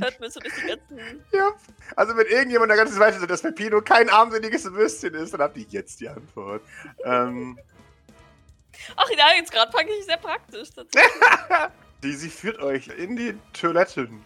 Hört 0.00 0.20
mir 0.20 0.30
so 0.30 0.40
durch 0.40 0.54
die 0.54 0.66
ganzen. 0.66 1.24
Ja. 1.32 1.50
Also, 1.96 2.16
wenn 2.16 2.26
irgendjemand 2.26 2.70
da 2.70 2.76
ganz 2.76 2.98
weiß, 2.98 3.20
dass 3.26 3.42
Pepino 3.42 3.80
kein 3.82 4.08
armseliges 4.08 4.70
Würstchen 4.72 5.14
ist, 5.14 5.34
dann 5.34 5.40
habt 5.42 5.56
ihr 5.56 5.66
jetzt 5.68 6.00
die 6.00 6.08
Antwort. 6.08 6.62
Ähm, 7.04 7.58
Ach, 8.96 9.08
ja, 9.16 9.26
jetzt 9.36 9.52
gerade 9.52 9.70
packe 9.70 9.90
ich 9.98 10.04
sehr 10.06 10.16
praktisch. 10.16 10.68
die, 12.02 12.12
sie 12.16 12.30
führt 12.30 12.58
euch 12.60 12.88
in 12.88 13.16
die 13.16 13.36
Toiletten. 13.52 14.24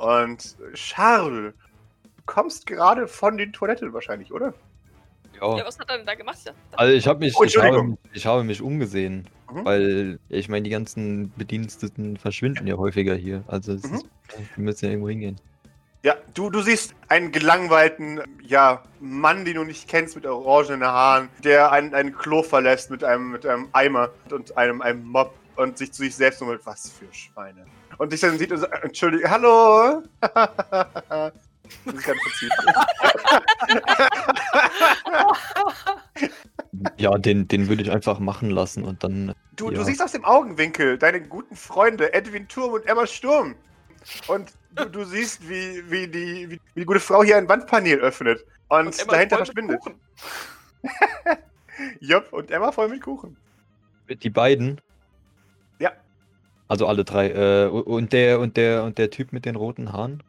Und 0.00 0.56
Charles, 0.74 1.54
du 2.04 2.22
kommst 2.26 2.66
gerade 2.66 3.08
von 3.08 3.36
den 3.38 3.52
Toiletten 3.52 3.92
wahrscheinlich, 3.92 4.32
oder? 4.32 4.52
Ja, 5.40 5.56
Ja. 5.58 5.66
was 5.66 5.78
hat 5.78 5.88
er 5.90 5.96
denn 5.98 6.06
da 6.06 6.14
gemacht? 6.14 6.38
Ja, 6.44 6.52
Also 6.76 6.92
ich 6.92 7.06
habe 7.08 7.20
mich, 7.20 7.34
Oh, 7.36 7.44
ich 7.44 7.56
habe, 7.56 7.96
ich 8.12 8.26
habe 8.26 8.44
mich 8.44 8.60
umgesehen, 8.62 9.28
Mhm. 9.52 9.64
weil 9.64 10.18
ja, 10.28 10.38
ich 10.38 10.48
meine, 10.48 10.62
die 10.64 10.70
ganzen 10.70 11.32
Bediensteten 11.36 12.16
verschwinden 12.16 12.66
ja 12.66 12.76
häufiger 12.76 13.14
hier. 13.14 13.44
Also 13.46 13.72
es 13.72 13.82
Mhm. 13.84 13.94
ist, 13.94 14.06
die 14.56 14.60
müssen 14.60 14.84
ja 14.86 14.90
irgendwo 14.92 15.08
hingehen. 15.08 15.36
Ja, 16.04 16.14
du, 16.34 16.48
du 16.48 16.62
siehst 16.62 16.94
einen 17.08 17.32
gelangweilten, 17.32 18.20
ja, 18.42 18.82
Mann, 19.00 19.44
den 19.44 19.56
du 19.56 19.64
nicht 19.64 19.88
kennst, 19.88 20.14
mit 20.14 20.26
orangenen 20.26 20.84
Haaren, 20.86 21.28
der 21.42 21.72
ein, 21.72 21.92
ein 21.92 22.14
Klo 22.16 22.42
verlässt 22.44 22.90
mit 22.90 23.02
einem, 23.02 23.32
mit 23.32 23.44
einem 23.44 23.68
Eimer 23.72 24.10
und 24.30 24.56
einem, 24.56 24.80
einem 24.80 25.04
Mob 25.04 25.34
und 25.56 25.76
sich 25.76 25.92
zu 25.92 26.02
sich 26.02 26.14
selbst 26.14 26.40
nur 26.40 26.52
mit, 26.52 26.64
was 26.64 26.88
für 26.90 27.12
Schweine. 27.12 27.66
Und 27.98 28.12
dich 28.12 28.20
dann 28.20 28.38
sieht 28.38 28.52
und 28.52 28.58
sagt, 28.58 28.84
Entschuldigung, 28.84 29.28
hallo! 29.28 30.02
das 30.20 31.32
ist 31.84 32.04
ganz 32.06 32.20
Prinzip. 32.22 32.52
Ja, 36.96 37.16
den, 37.18 37.48
den 37.48 37.68
würde 37.68 37.82
ich 37.82 37.90
einfach 37.90 38.18
machen 38.18 38.50
lassen 38.50 38.84
und 38.84 39.02
dann. 39.04 39.32
Du, 39.56 39.70
Ja. 39.70 39.78
du 39.78 39.84
siehst 39.84 40.02
aus 40.02 40.12
dem 40.12 40.24
Augenwinkel 40.24 40.98
deine 40.98 41.20
guten 41.20 41.56
Freunde 41.56 42.12
Edwin 42.12 42.46
Turm 42.48 42.72
und 42.74 42.86
Emma 42.86 43.06
Sturm. 43.06 43.54
Und 44.28 44.52
du, 44.74 44.84
du 44.86 45.04
siehst, 45.04 45.48
wie, 45.48 45.82
wie, 45.90 46.06
die, 46.08 46.50
wie 46.50 46.60
die 46.76 46.84
gute 46.84 47.00
Frau 47.00 47.22
hier 47.24 47.36
ein 47.36 47.48
Wandpanel 47.48 47.98
öffnet. 48.00 48.44
Und, 48.68 48.86
Und 48.86 49.12
dahinter 49.12 49.36
voll 49.36 49.46
verschwindet. 49.46 49.80
Jupp, 52.00 52.32
und 52.32 52.50
Emma 52.50 52.72
voll 52.72 52.88
mit 52.88 53.02
Kuchen. 53.02 53.36
Die 54.08 54.30
beiden. 54.30 54.80
Ja. 55.78 55.92
Also 56.68 56.86
alle 56.86 57.04
drei. 57.04 57.30
Äh, 57.30 57.66
und 57.68 58.12
der 58.12 58.40
und 58.40 58.56
der 58.56 58.84
und 58.84 58.98
der 58.98 59.10
Typ 59.10 59.32
mit 59.32 59.44
den 59.44 59.56
roten 59.56 59.92
Haaren. 59.92 60.22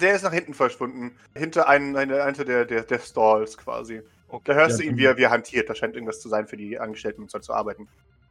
Der 0.00 0.14
ist 0.14 0.22
nach 0.22 0.32
hinten 0.32 0.54
verschwunden. 0.54 1.16
Hinter 1.36 1.68
einem, 1.68 1.96
eine, 1.96 2.22
einer 2.22 2.44
der, 2.44 2.64
der, 2.64 2.82
der 2.82 2.98
Stalls 3.00 3.56
quasi. 3.56 4.02
Da 4.44 4.54
hörst 4.54 4.78
Ja, 4.80 4.84
du 4.84 4.90
ihn, 4.90 4.96
wie 4.96 5.04
er, 5.04 5.16
wie 5.16 5.22
er 5.22 5.30
hantiert. 5.30 5.68
Da 5.68 5.74
scheint 5.74 5.94
irgendwas 5.94 6.20
zu 6.20 6.28
sein 6.28 6.46
für 6.46 6.56
die 6.56 6.78
Angestellten, 6.78 7.22
um 7.22 7.28
zu 7.28 7.52
arbeiten. 7.52 7.88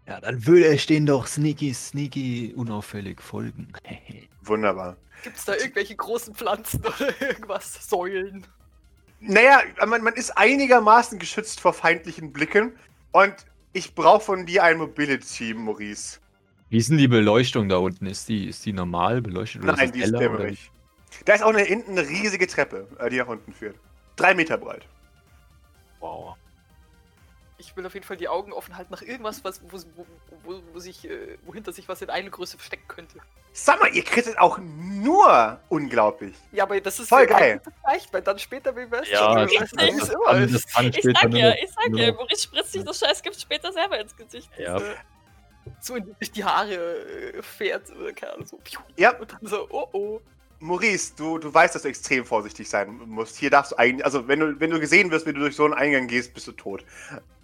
Ja, 0.07 0.19
dann 0.19 0.45
würde 0.45 0.65
er 0.65 0.77
stehen 0.77 1.05
doch 1.05 1.27
sneaky, 1.27 1.73
sneaky, 1.73 2.53
unauffällig 2.55 3.21
folgen. 3.21 3.71
Wunderbar. 4.41 4.97
Gibt's 5.23 5.45
da 5.45 5.55
irgendwelche 5.55 5.95
großen 5.95 6.35
Pflanzen 6.35 6.81
oder 6.85 7.21
irgendwas? 7.21 7.89
Säulen? 7.89 8.45
Naja, 9.21 9.61
man, 9.85 10.03
man 10.03 10.13
ist 10.15 10.31
einigermaßen 10.31 11.19
geschützt 11.19 11.61
vor 11.61 11.73
feindlichen 11.73 12.33
Blicken. 12.33 12.73
Und 13.13 13.33
ich 13.71 13.95
brauche 13.95 14.21
von 14.21 14.45
dir 14.45 14.63
ein 14.63 14.77
Mobility, 14.77 15.53
Maurice. 15.53 16.19
Wie 16.69 16.77
ist 16.77 16.89
denn 16.89 16.97
die 16.97 17.07
Beleuchtung 17.07 17.69
da 17.69 17.77
unten? 17.77 18.05
Ist 18.05 18.27
die, 18.27 18.47
ist 18.47 18.65
die 18.65 18.73
normal 18.73 19.21
beleuchtet? 19.21 19.63
oder 19.63 19.73
Nein, 19.73 19.91
die 19.91 19.99
ist 19.99 20.07
heller, 20.07 20.17
oder 20.19 20.37
dämmerig. 20.39 20.71
Da 21.25 21.35
ist 21.35 21.43
auch 21.43 21.49
eine, 21.49 21.61
hinten 21.61 21.91
eine 21.91 22.07
riesige 22.07 22.47
Treppe, 22.47 22.87
äh, 22.99 23.09
die 23.09 23.17
nach 23.17 23.27
unten 23.27 23.53
führt. 23.53 23.77
Drei 24.15 24.33
Meter 24.33 24.57
breit. 24.57 24.87
Wow. 26.03 26.35
Ich 27.57 27.77
will 27.77 27.85
auf 27.85 27.93
jeden 27.93 28.05
Fall 28.05 28.17
die 28.17 28.27
Augen 28.27 28.51
offen 28.51 28.75
halten 28.75 28.91
nach 28.91 29.01
irgendwas, 29.01 29.43
was, 29.45 29.61
wo, 29.63 29.77
wo, 29.95 30.05
wo, 30.43 30.61
wo 30.73 30.79
sich, 30.79 31.09
äh, 31.09 31.37
wohinter 31.45 31.71
sich 31.71 31.87
was 31.87 32.01
in 32.01 32.09
eine 32.09 32.29
Größe 32.29 32.57
verstecken 32.57 32.87
könnte. 32.89 33.19
Sag 33.53 33.79
mal, 33.79 33.87
ihr 33.93 34.03
kriegt 34.03 34.37
auch 34.37 34.57
nur 34.57 35.59
unglaublich. 35.69 36.35
Ja, 36.51 36.63
aber 36.63 36.81
das 36.81 36.99
ist 36.99 37.07
Voll 37.07 37.25
geil. 37.27 37.61
leicht, 37.85 38.11
weil 38.11 38.21
dann 38.21 38.37
später 38.39 38.75
wie 38.75 38.89
wär's 38.91 39.09
Ja, 39.09 39.19
schon, 39.19 39.35
das- 39.37 39.51
das- 39.51 39.71
wie 39.71 39.89
es 39.89 39.97
das 39.99 40.09
immer 40.09 40.31
ist. 40.39 40.97
Ich 40.97 41.03
sag 41.15 41.29
nur 41.29 41.39
ja, 41.39 41.53
ich 41.53 41.71
sag 41.71 41.89
nur 41.89 41.99
ja, 42.01 42.11
Maurice 42.11 42.43
spritzt 42.43 42.71
sich 42.73 42.83
das 42.83 42.99
Scheiß 42.99 43.21
Gift 43.21 43.39
später 43.39 43.71
selber 43.71 43.99
ins 43.99 44.15
Gesicht. 44.17 44.49
Ja. 44.57 44.77
Äh, 44.77 44.95
So 45.79 45.95
in 45.95 46.13
durch 46.19 46.31
die 46.31 46.43
Haare 46.43 46.73
äh, 46.73 47.41
fährt, 47.41 47.89
oder 47.91 48.11
keine 48.11 48.33
Ahnung, 48.33 48.47
so. 48.47 48.57
piu. 48.57 48.81
Ja. 48.97 49.15
Und 49.17 49.31
dann 49.31 49.39
so, 49.47 49.67
oh 49.69 49.87
oh. 49.93 50.19
Maurice, 50.63 51.13
du, 51.15 51.37
du 51.37 51.53
weißt, 51.53 51.75
dass 51.75 51.81
du 51.81 51.89
extrem 51.89 52.25
vorsichtig 52.25 52.69
sein 52.69 52.99
musst. 53.05 53.35
Hier 53.37 53.49
darfst 53.49 53.73
du 53.73 53.77
eigentlich, 53.77 54.05
also 54.05 54.27
wenn 54.27 54.39
du, 54.39 54.59
wenn 54.59 54.71
du 54.71 54.79
gesehen 54.79 55.11
wirst, 55.11 55.25
wenn 55.25 55.35
du 55.35 55.41
durch 55.41 55.55
so 55.55 55.65
einen 55.65 55.73
Eingang 55.73 56.07
gehst, 56.07 56.33
bist 56.33 56.47
du 56.47 56.53
tot. 56.53 56.85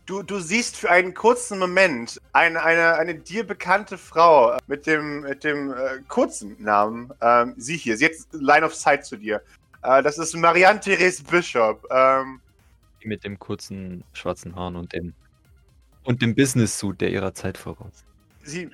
Du, 0.05 0.23
du 0.23 0.39
siehst 0.39 0.77
für 0.77 0.89
einen 0.89 1.13
kurzen 1.13 1.59
Moment 1.59 2.19
eine, 2.33 2.63
eine, 2.63 2.95
eine 2.95 3.15
dir 3.15 3.45
bekannte 3.45 3.97
Frau 3.97 4.57
mit 4.67 4.87
dem, 4.87 5.21
mit 5.21 5.43
dem 5.43 5.71
äh, 5.71 5.99
kurzen 6.07 6.55
Namen. 6.59 7.11
Ähm, 7.21 7.53
sie 7.57 7.77
hier, 7.77 7.97
sie 7.97 8.05
hat 8.05 8.13
Line 8.31 8.65
of 8.65 8.73
Sight 8.73 9.05
zu 9.05 9.17
dir. 9.17 9.41
Äh, 9.83 10.01
das 10.01 10.17
ist 10.17 10.35
Marianne-Therese 10.35 11.23
Bishop. 11.23 11.85
Ähm, 11.91 12.39
mit 13.03 13.23
dem 13.23 13.37
kurzen 13.37 14.03
schwarzen 14.13 14.55
Haaren 14.55 14.75
und 14.75 14.93
dem 14.93 15.13
und 16.03 16.21
dem 16.21 16.33
Business-Suit, 16.33 17.01
der 17.01 17.11
ihrer 17.11 17.33
Zeit 17.33 17.57
voraus. 17.57 18.03
sie, 18.43 18.63
äh, 18.63 18.69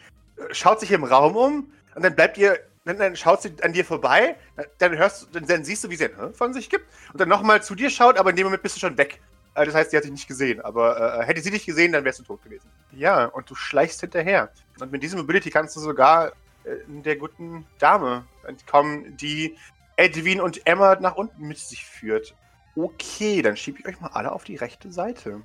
schaut 0.53 0.79
sich 0.79 0.91
im 0.91 1.03
Raum 1.03 1.35
um 1.35 1.71
und 1.95 2.03
dann 2.05 2.15
bleibt 2.15 2.37
ihr, 2.37 2.59
dann, 2.85 2.97
dann 2.97 3.15
schaut 3.15 3.41
sie 3.41 3.53
an 3.61 3.73
dir 3.73 3.83
vorbei, 3.83 4.37
dann 4.77 4.97
hörst 4.97 5.27
dann, 5.33 5.45
dann 5.47 5.63
siehst 5.65 5.83
du, 5.83 5.89
wie 5.89 5.95
sie 5.95 6.05
ein 6.05 6.33
von 6.33 6.53
sich 6.53 6.69
gibt 6.69 6.85
und 7.11 7.19
dann 7.19 7.29
nochmal 7.29 7.61
zu 7.61 7.75
dir 7.75 7.89
schaut, 7.89 8.17
aber 8.17 8.29
in 8.29 8.35
dem 8.35 8.45
Moment 8.45 8.63
bist 8.63 8.75
du 8.75 8.79
schon 8.79 8.97
weg. 8.97 9.19
Äh, 9.55 9.65
Das 9.65 9.73
heißt, 9.73 9.91
sie 9.91 9.97
hat 9.97 10.03
dich 10.03 10.11
nicht 10.11 10.27
gesehen, 10.27 10.61
aber 10.61 11.19
äh, 11.19 11.25
hätte 11.25 11.41
sie 11.41 11.49
dich 11.51 11.65
gesehen, 11.65 11.91
dann 11.91 12.05
wärst 12.05 12.19
du 12.19 12.23
tot 12.23 12.43
gewesen. 12.43 12.69
Ja, 12.91 13.25
und 13.25 13.49
du 13.49 13.55
schleichst 13.55 14.01
hinterher. 14.01 14.51
Und 14.79 14.91
mit 14.91 15.01
diesem 15.01 15.19
Ability 15.19 15.49
kannst 15.49 15.75
du 15.75 15.79
sogar 15.79 16.27
äh, 16.63 16.75
der 16.87 17.15
guten 17.15 17.65
Dame 17.79 18.25
entkommen, 18.47 19.17
die 19.17 19.57
Edwin 19.97 20.39
und 20.39 20.65
Emma 20.67 20.95
nach 20.95 21.15
unten 21.15 21.47
mit 21.47 21.57
sich 21.57 21.83
führt. 21.85 22.35
Okay, 22.75 23.41
dann 23.41 23.57
schiebe 23.57 23.79
ich 23.79 23.87
euch 23.87 23.99
mal 23.99 24.09
alle 24.13 24.31
auf 24.31 24.43
die 24.43 24.57
rechte 24.57 24.91
Seite. 24.91 25.41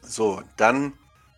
So, 0.00 0.42
dann. 0.56 0.94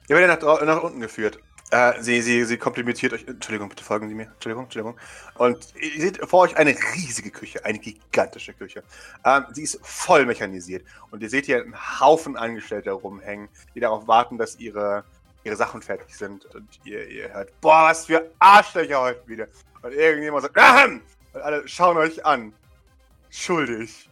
Ihr 0.08 0.16
werdet 0.16 0.42
nach, 0.42 0.62
nach 0.62 0.82
unten 0.82 1.00
geführt. 1.00 1.38
Äh, 1.70 2.02
sie, 2.02 2.20
sie, 2.22 2.44
sie 2.44 2.56
komplimentiert 2.56 3.12
euch. 3.12 3.26
Entschuldigung, 3.26 3.68
bitte 3.68 3.84
folgen 3.84 4.08
Sie 4.08 4.14
mir. 4.14 4.24
Entschuldigung, 4.24 4.64
Entschuldigung. 4.64 4.98
Und 5.36 5.74
ihr 5.80 6.00
seht 6.00 6.18
vor 6.28 6.42
euch 6.42 6.56
eine 6.56 6.76
riesige 6.94 7.30
Küche, 7.30 7.64
eine 7.64 7.78
gigantische 7.78 8.52
Küche. 8.52 8.82
Ähm, 9.24 9.46
sie 9.52 9.62
ist 9.62 9.80
voll 9.82 10.26
mechanisiert. 10.26 10.84
Und 11.10 11.22
ihr 11.22 11.30
seht 11.30 11.46
hier 11.46 11.62
einen 11.62 11.74
Haufen 12.00 12.36
Angestellte 12.36 12.90
rumhängen, 12.92 13.48
die 13.74 13.80
darauf 13.80 14.06
warten, 14.06 14.38
dass 14.38 14.58
ihre, 14.60 15.04
ihre 15.42 15.56
Sachen 15.56 15.82
fertig 15.82 16.14
sind. 16.14 16.44
Und 16.54 16.68
ihr, 16.84 17.08
ihr 17.08 17.32
hört, 17.32 17.60
boah, 17.60 17.88
was 17.88 18.06
für 18.06 18.30
Arschlöcher 18.38 19.00
heute 19.00 19.26
wieder. 19.26 19.48
Und 19.82 19.92
irgendjemand 19.92 20.42
sagt, 20.42 20.58
Ahem! 20.58 21.02
Und 21.32 21.42
alle 21.42 21.66
schauen 21.66 21.96
euch 21.96 22.24
an. 22.24 22.54
Schuldig. 23.30 24.08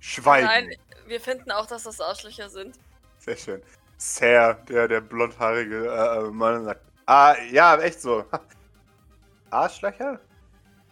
Schweigen. 0.00 0.46
Nein, 0.46 0.70
wir 1.06 1.20
finden 1.20 1.50
auch, 1.52 1.66
dass 1.66 1.84
das 1.84 2.00
Arschlöcher 2.00 2.48
sind. 2.48 2.76
Sehr 3.18 3.36
schön. 3.36 3.62
Sir, 3.96 4.54
der, 4.68 4.88
der 4.88 5.00
blondhaarige 5.00 5.86
äh, 5.86 6.18
äh, 6.18 6.30
Mann, 6.30 6.64
sagt, 6.64 6.82
ah, 7.06 7.34
ja, 7.50 7.76
echt 7.78 8.00
so. 8.00 8.24
Arschlöcher? 9.50 10.20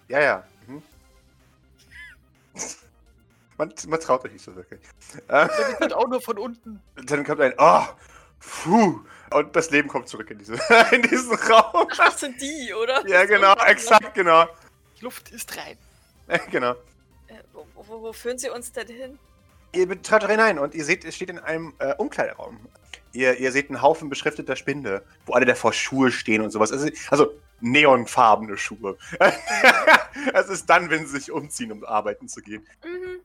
Ja, 0.09 0.21
ja. 0.21 0.45
Mhm. 0.66 0.83
Man, 3.59 3.73
man 3.87 4.00
traut 4.00 4.25
euch 4.25 4.33
nicht 4.33 4.45
so 4.45 4.57
wirklich. 4.57 4.81
Äh, 5.28 5.47
Wir 5.47 5.76
sind 5.78 5.92
auch 5.92 6.09
nur 6.09 6.21
von 6.23 6.38
unten. 6.38 6.83
dann 7.07 7.23
kommt 7.25 7.40
ein, 7.42 7.52
oh, 7.59 7.83
puh. 8.40 9.00
Und 9.31 9.54
das 9.54 9.71
Leben 9.71 9.88
kommt 9.88 10.09
zurück 10.09 10.31
in, 10.31 10.38
diese, 10.38 10.54
in 10.90 11.02
diesen 11.02 11.35
Raum. 11.35 11.87
Ach, 11.92 11.97
das 11.97 12.21
sind 12.21 12.40
die, 12.40 12.73
oder? 12.75 13.07
Ja, 13.07 13.21
Das 13.21 13.28
genau, 13.28 13.54
exakt, 13.66 14.14
genau. 14.14 14.47
Die 14.99 15.04
Luft 15.04 15.31
ist 15.31 15.57
rein. 15.57 15.76
genau. 16.50 16.73
Äh, 17.28 17.42
wo, 17.52 17.66
wo, 17.75 18.02
wo 18.02 18.12
führen 18.12 18.38
sie 18.38 18.49
uns 18.50 18.73
denn 18.73 18.88
hin? 18.88 19.19
Ihr 19.73 19.87
betrat 19.87 20.28
hinein 20.28 20.59
und 20.59 20.75
ihr 20.75 20.85
seht, 20.85 21.04
es 21.04 21.14
steht 21.14 21.31
in 21.31 21.38
einem 21.38 21.75
äh, 21.78 21.95
Umkleideraum. 21.97 22.59
Ihr, 23.12 23.38
ihr 23.38 23.52
seht 23.52 23.69
einen 23.69 23.83
Haufen 23.83 24.09
beschrifteter 24.09 24.57
Spinde, 24.57 25.04
wo 25.26 25.35
alle 25.35 25.47
davor 25.47 25.73
Schuhe 25.73 26.11
stehen 26.11 26.42
und 26.42 26.50
sowas. 26.50 26.73
Also, 26.73 26.88
also 27.11 27.33
neonfarbene 27.61 28.57
Schuhe. 28.57 28.99
Es 30.35 30.49
ist 30.49 30.66
dann, 30.69 30.90
wenn 30.90 31.07
sie 31.07 31.19
sich 31.19 31.33
umziehen, 31.33 31.73
um 31.73 31.85
arbeiten 31.85 32.28
zu 32.28 32.42
gehen. 32.42 32.66
Mhm. 32.85 33.21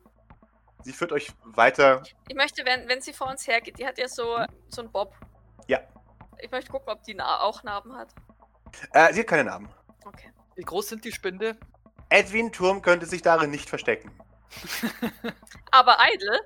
Sie 0.83 0.93
führt 0.93 1.11
euch 1.11 1.33
weiter. 1.43 2.01
Ich 2.27 2.35
möchte, 2.35 2.65
wenn, 2.65 2.87
wenn 2.87 3.01
sie 3.01 3.13
vor 3.13 3.27
uns 3.27 3.45
hergeht, 3.45 3.77
die 3.77 3.85
hat 3.85 3.97
ja 3.97 4.07
so, 4.07 4.37
so 4.69 4.81
einen 4.81 4.91
Bob. 4.91 5.13
Ja. 5.67 5.79
Ich 6.39 6.49
möchte 6.49 6.71
gucken, 6.71 6.89
ob 6.89 7.03
die 7.03 7.13
Na 7.13 7.41
auch 7.41 7.63
Narben 7.63 7.95
hat. 7.95 8.13
Äh, 8.93 9.13
sie 9.13 9.19
hat 9.19 9.27
keine 9.27 9.43
Namen. 9.43 9.69
Okay. 10.05 10.31
Wie 10.55 10.63
groß 10.63 10.89
sind 10.89 11.03
die 11.03 11.11
Spinde? 11.11 11.57
Edwin 12.09 12.51
Turm 12.51 12.81
könnte 12.81 13.05
sich 13.05 13.21
darin 13.21 13.51
nicht 13.51 13.69
verstecken. 13.69 14.11
Aber 15.71 15.97
Idle? 16.13 16.39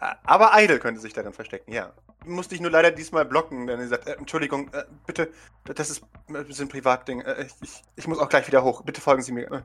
Äh, 0.00 0.14
Aber 0.24 0.52
Idle 0.54 0.78
könnte 0.78 1.00
sich 1.00 1.12
darin 1.12 1.32
verstecken, 1.32 1.72
ja. 1.72 1.92
Musste 2.24 2.54
ich 2.54 2.60
nur 2.60 2.70
leider 2.70 2.90
diesmal 2.90 3.24
blocken, 3.24 3.66
denn 3.66 3.80
sie 3.80 3.86
sagt, 3.88 4.06
äh, 4.06 4.12
Entschuldigung, 4.14 4.72
äh, 4.74 4.84
bitte, 5.06 5.32
das 5.64 5.90
ist 5.90 6.02
äh, 6.28 6.36
ein 6.38 6.46
bisschen 6.46 6.68
Privatding. 6.68 7.22
Äh, 7.22 7.46
ich, 7.62 7.82
ich 7.96 8.06
muss 8.06 8.18
auch 8.18 8.28
gleich 8.28 8.46
wieder 8.46 8.62
hoch. 8.62 8.82
Bitte 8.82 9.00
folgen 9.00 9.22
Sie 9.22 9.32
mir. 9.32 9.50
Äh. 9.50 9.62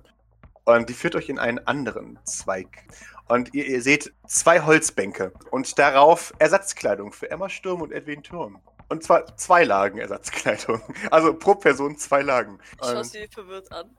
Und 0.65 0.89
die 0.89 0.93
führt 0.93 1.15
euch 1.15 1.29
in 1.29 1.37
einen 1.37 1.59
anderen 1.67 2.17
Zweig. 2.23 2.83
Und 3.27 3.53
ihr, 3.53 3.65
ihr 3.65 3.81
seht 3.81 4.13
zwei 4.27 4.61
Holzbänke 4.61 5.31
und 5.51 5.77
darauf 5.77 6.33
Ersatzkleidung 6.39 7.11
für 7.11 7.29
Emma 7.29 7.49
Sturm 7.49 7.81
und 7.81 7.91
Edwin 7.91 8.23
Turm. 8.23 8.61
Und 8.87 9.03
zwar 9.03 9.35
zwei 9.37 9.63
Lagen 9.63 9.97
Ersatzkleidung. 9.97 10.81
Also 11.11 11.33
pro 11.33 11.55
Person 11.55 11.97
zwei 11.97 12.21
Lagen. 12.21 12.59
Ich 12.81 12.87
schaue 12.87 13.03
sie 13.03 13.27
verwirrt 13.27 13.71
an. 13.71 13.89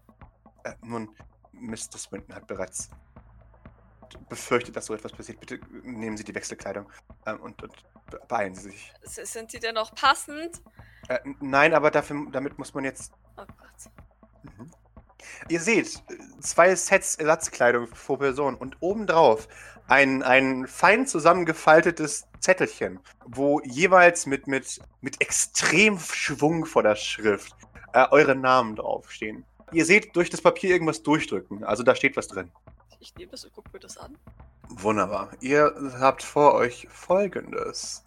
äh, 0.65 0.73
nun, 0.83 1.09
Mr. 1.53 1.99
Swinton 1.99 2.35
hat 2.35 2.47
bereits 2.47 2.91
befürchtet, 4.29 4.77
dass 4.77 4.87
so 4.87 4.95
etwas 4.95 5.13
passiert. 5.13 5.41
Bitte 5.41 5.61
nehmen 5.83 6.17
Sie 6.17 6.25
die 6.25 6.35
Wechselkleidung 6.35 6.91
ähm, 7.27 7.41
und, 7.41 7.63
und 7.63 7.73
be- 8.11 8.21
beeilen 8.29 8.55
Sie 8.55 8.71
sich. 8.71 8.93
Sind 9.03 9.53
die 9.53 9.59
denn 9.59 9.75
noch 9.75 9.95
passend? 9.95 10.63
Äh, 11.09 11.21
nein, 11.41 11.75
aber 11.75 11.91
dafür, 11.91 12.27
damit 12.33 12.59
muss 12.59 12.75
man 12.75 12.85
jetzt. 12.85 13.13
Oh 13.37 13.45
Gott. 13.47 13.93
Mhm. 14.43 14.71
Ihr 15.49 15.61
seht 15.61 16.03
zwei 16.41 16.75
Sets 16.75 17.17
Ersatzkleidung 17.17 17.89
pro 17.91 18.17
Person 18.17 18.55
und 18.55 18.77
obendrauf 18.81 19.49
ein, 19.89 20.23
ein 20.23 20.67
fein 20.67 21.07
zusammengefaltetes 21.07 22.27
Zettelchen, 22.41 23.01
wo 23.25 23.61
jeweils 23.63 24.27
mit, 24.27 24.47
mit, 24.47 24.81
mit 25.01 25.21
extrem 25.21 25.99
schwungvoller 25.99 26.97
Schrift 26.97 27.55
äh, 27.93 28.07
eure 28.11 28.35
Namen 28.35 28.77
draufstehen. 28.77 29.45
Ihr 29.73 29.85
seht 29.85 30.15
durch 30.15 30.31
das 30.31 30.41
Papier 30.41 30.71
irgendwas 30.71 31.03
durchdrücken, 31.03 31.65
also 31.65 31.83
da 31.83 31.95
steht 31.95 32.17
was 32.17 32.29
drin. 32.29 32.51
Ich 33.07 33.15
nehme 33.15 33.33
es 33.35 33.45
und 33.45 33.55
gucke 33.55 33.71
mir 33.73 33.79
das 33.79 33.97
an. 33.99 34.19
Wunderbar. 34.69 35.31
Ihr 35.41 35.73
habt 36.01 36.25
vor 36.25 36.55
euch 36.55 36.89
folgendes. 36.91 38.03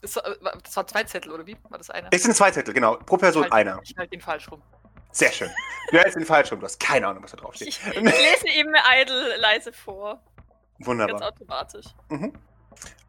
Das, 0.00 0.14
war- 0.14 0.26
äh, 0.26 0.36
das 0.62 0.76
waren 0.76 0.86
zwei 0.86 1.02
Zettel, 1.02 1.32
oder 1.32 1.44
wie? 1.44 1.56
War 1.68 1.76
das 1.78 1.90
einer? 1.90 2.06
Es 2.12 2.22
sind 2.22 2.36
zwei 2.36 2.52
Zettel, 2.52 2.72
genau. 2.72 2.94
Pro 2.98 3.16
Person 3.16 3.42
ich 3.46 3.50
halte, 3.50 3.70
einer. 3.70 3.80
Ich 3.82 3.96
halte 3.96 4.10
den 4.10 4.20
falsch 4.20 4.48
rum. 4.52 4.62
Sehr 5.10 5.32
schön. 5.32 5.50
Du 5.90 5.98
hältst 5.98 6.16
den 6.16 6.24
falsch 6.24 6.52
rum, 6.52 6.60
du 6.60 6.66
hast 6.66 6.78
keine 6.78 7.08
Ahnung, 7.08 7.24
was 7.24 7.32
da 7.32 7.36
drauf 7.38 7.54
Ich, 7.60 7.74
steht. 7.76 7.94
ich 7.96 8.00
lese 8.00 8.48
ihm 8.60 8.72
Idle 9.00 9.36
leise 9.38 9.72
vor. 9.72 10.20
Ganz 10.78 10.86
Wunderbar. 10.86 11.22
automatisch. 11.32 11.86
Mhm. 12.10 12.32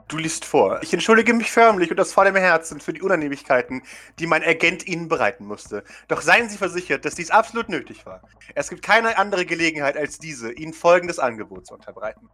Du 0.07 0.17
liest 0.17 0.45
vor. 0.45 0.83
Ich 0.83 0.93
entschuldige 0.93 1.33
mich 1.33 1.51
förmlich 1.51 1.89
und 1.89 1.99
aus 1.99 2.13
vollem 2.13 2.35
Herzen 2.35 2.79
für 2.79 2.93
die 2.93 3.01
Unannehmlichkeiten, 3.01 3.81
die 4.19 4.27
mein 4.27 4.43
Agent 4.43 4.85
Ihnen 4.87 5.07
bereiten 5.07 5.45
musste. 5.45 5.83
Doch 6.07 6.21
seien 6.21 6.47
Sie 6.47 6.57
versichert, 6.57 7.05
dass 7.05 7.15
dies 7.15 7.31
absolut 7.31 7.69
nötig 7.69 8.05
war. 8.05 8.21
Es 8.53 8.69
gibt 8.69 8.83
keine 8.83 9.17
andere 9.17 9.47
Gelegenheit 9.47 9.97
als 9.97 10.19
diese, 10.19 10.51
Ihnen 10.51 10.73
folgendes 10.73 11.17
Angebot 11.17 11.65
zu 11.65 11.73
unterbreiten. 11.73 12.29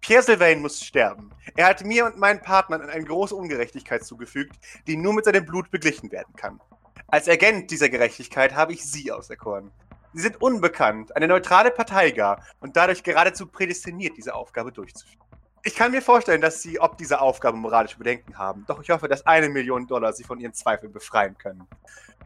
Pierre 0.00 0.22
Sylvain 0.22 0.62
muss 0.62 0.84
sterben. 0.84 1.30
Er 1.56 1.66
hat 1.66 1.84
mir 1.84 2.06
und 2.06 2.16
meinen 2.16 2.42
Partnern 2.42 2.88
eine 2.88 3.04
große 3.04 3.34
Ungerechtigkeit 3.34 4.04
zugefügt, 4.04 4.54
die 4.86 4.96
nur 4.96 5.12
mit 5.12 5.24
seinem 5.24 5.44
Blut 5.44 5.70
beglichen 5.72 6.12
werden 6.12 6.34
kann. 6.36 6.60
Als 7.08 7.28
Agent 7.28 7.72
dieser 7.72 7.88
Gerechtigkeit 7.88 8.54
habe 8.54 8.72
ich 8.72 8.84
Sie 8.84 9.10
auserkoren. 9.10 9.72
Sie 10.12 10.22
sind 10.22 10.40
unbekannt, 10.40 11.16
eine 11.16 11.26
neutrale 11.26 11.72
Partei 11.72 12.12
gar 12.12 12.44
und 12.60 12.76
dadurch 12.76 13.02
geradezu 13.02 13.48
prädestiniert, 13.48 14.16
diese 14.16 14.34
Aufgabe 14.34 14.70
durchzuführen. 14.70 15.29
Ich 15.62 15.74
kann 15.74 15.90
mir 15.92 16.00
vorstellen, 16.00 16.40
dass 16.40 16.62
Sie 16.62 16.80
ob 16.80 16.96
dieser 16.96 17.20
Aufgabe 17.20 17.58
moralische 17.58 17.98
Bedenken 17.98 18.38
haben, 18.38 18.64
doch 18.66 18.80
ich 18.80 18.88
hoffe, 18.88 19.08
dass 19.08 19.26
eine 19.26 19.50
Million 19.50 19.86
Dollar 19.86 20.14
Sie 20.14 20.24
von 20.24 20.40
Ihren 20.40 20.54
Zweifeln 20.54 20.90
befreien 20.90 21.36
können. 21.36 21.66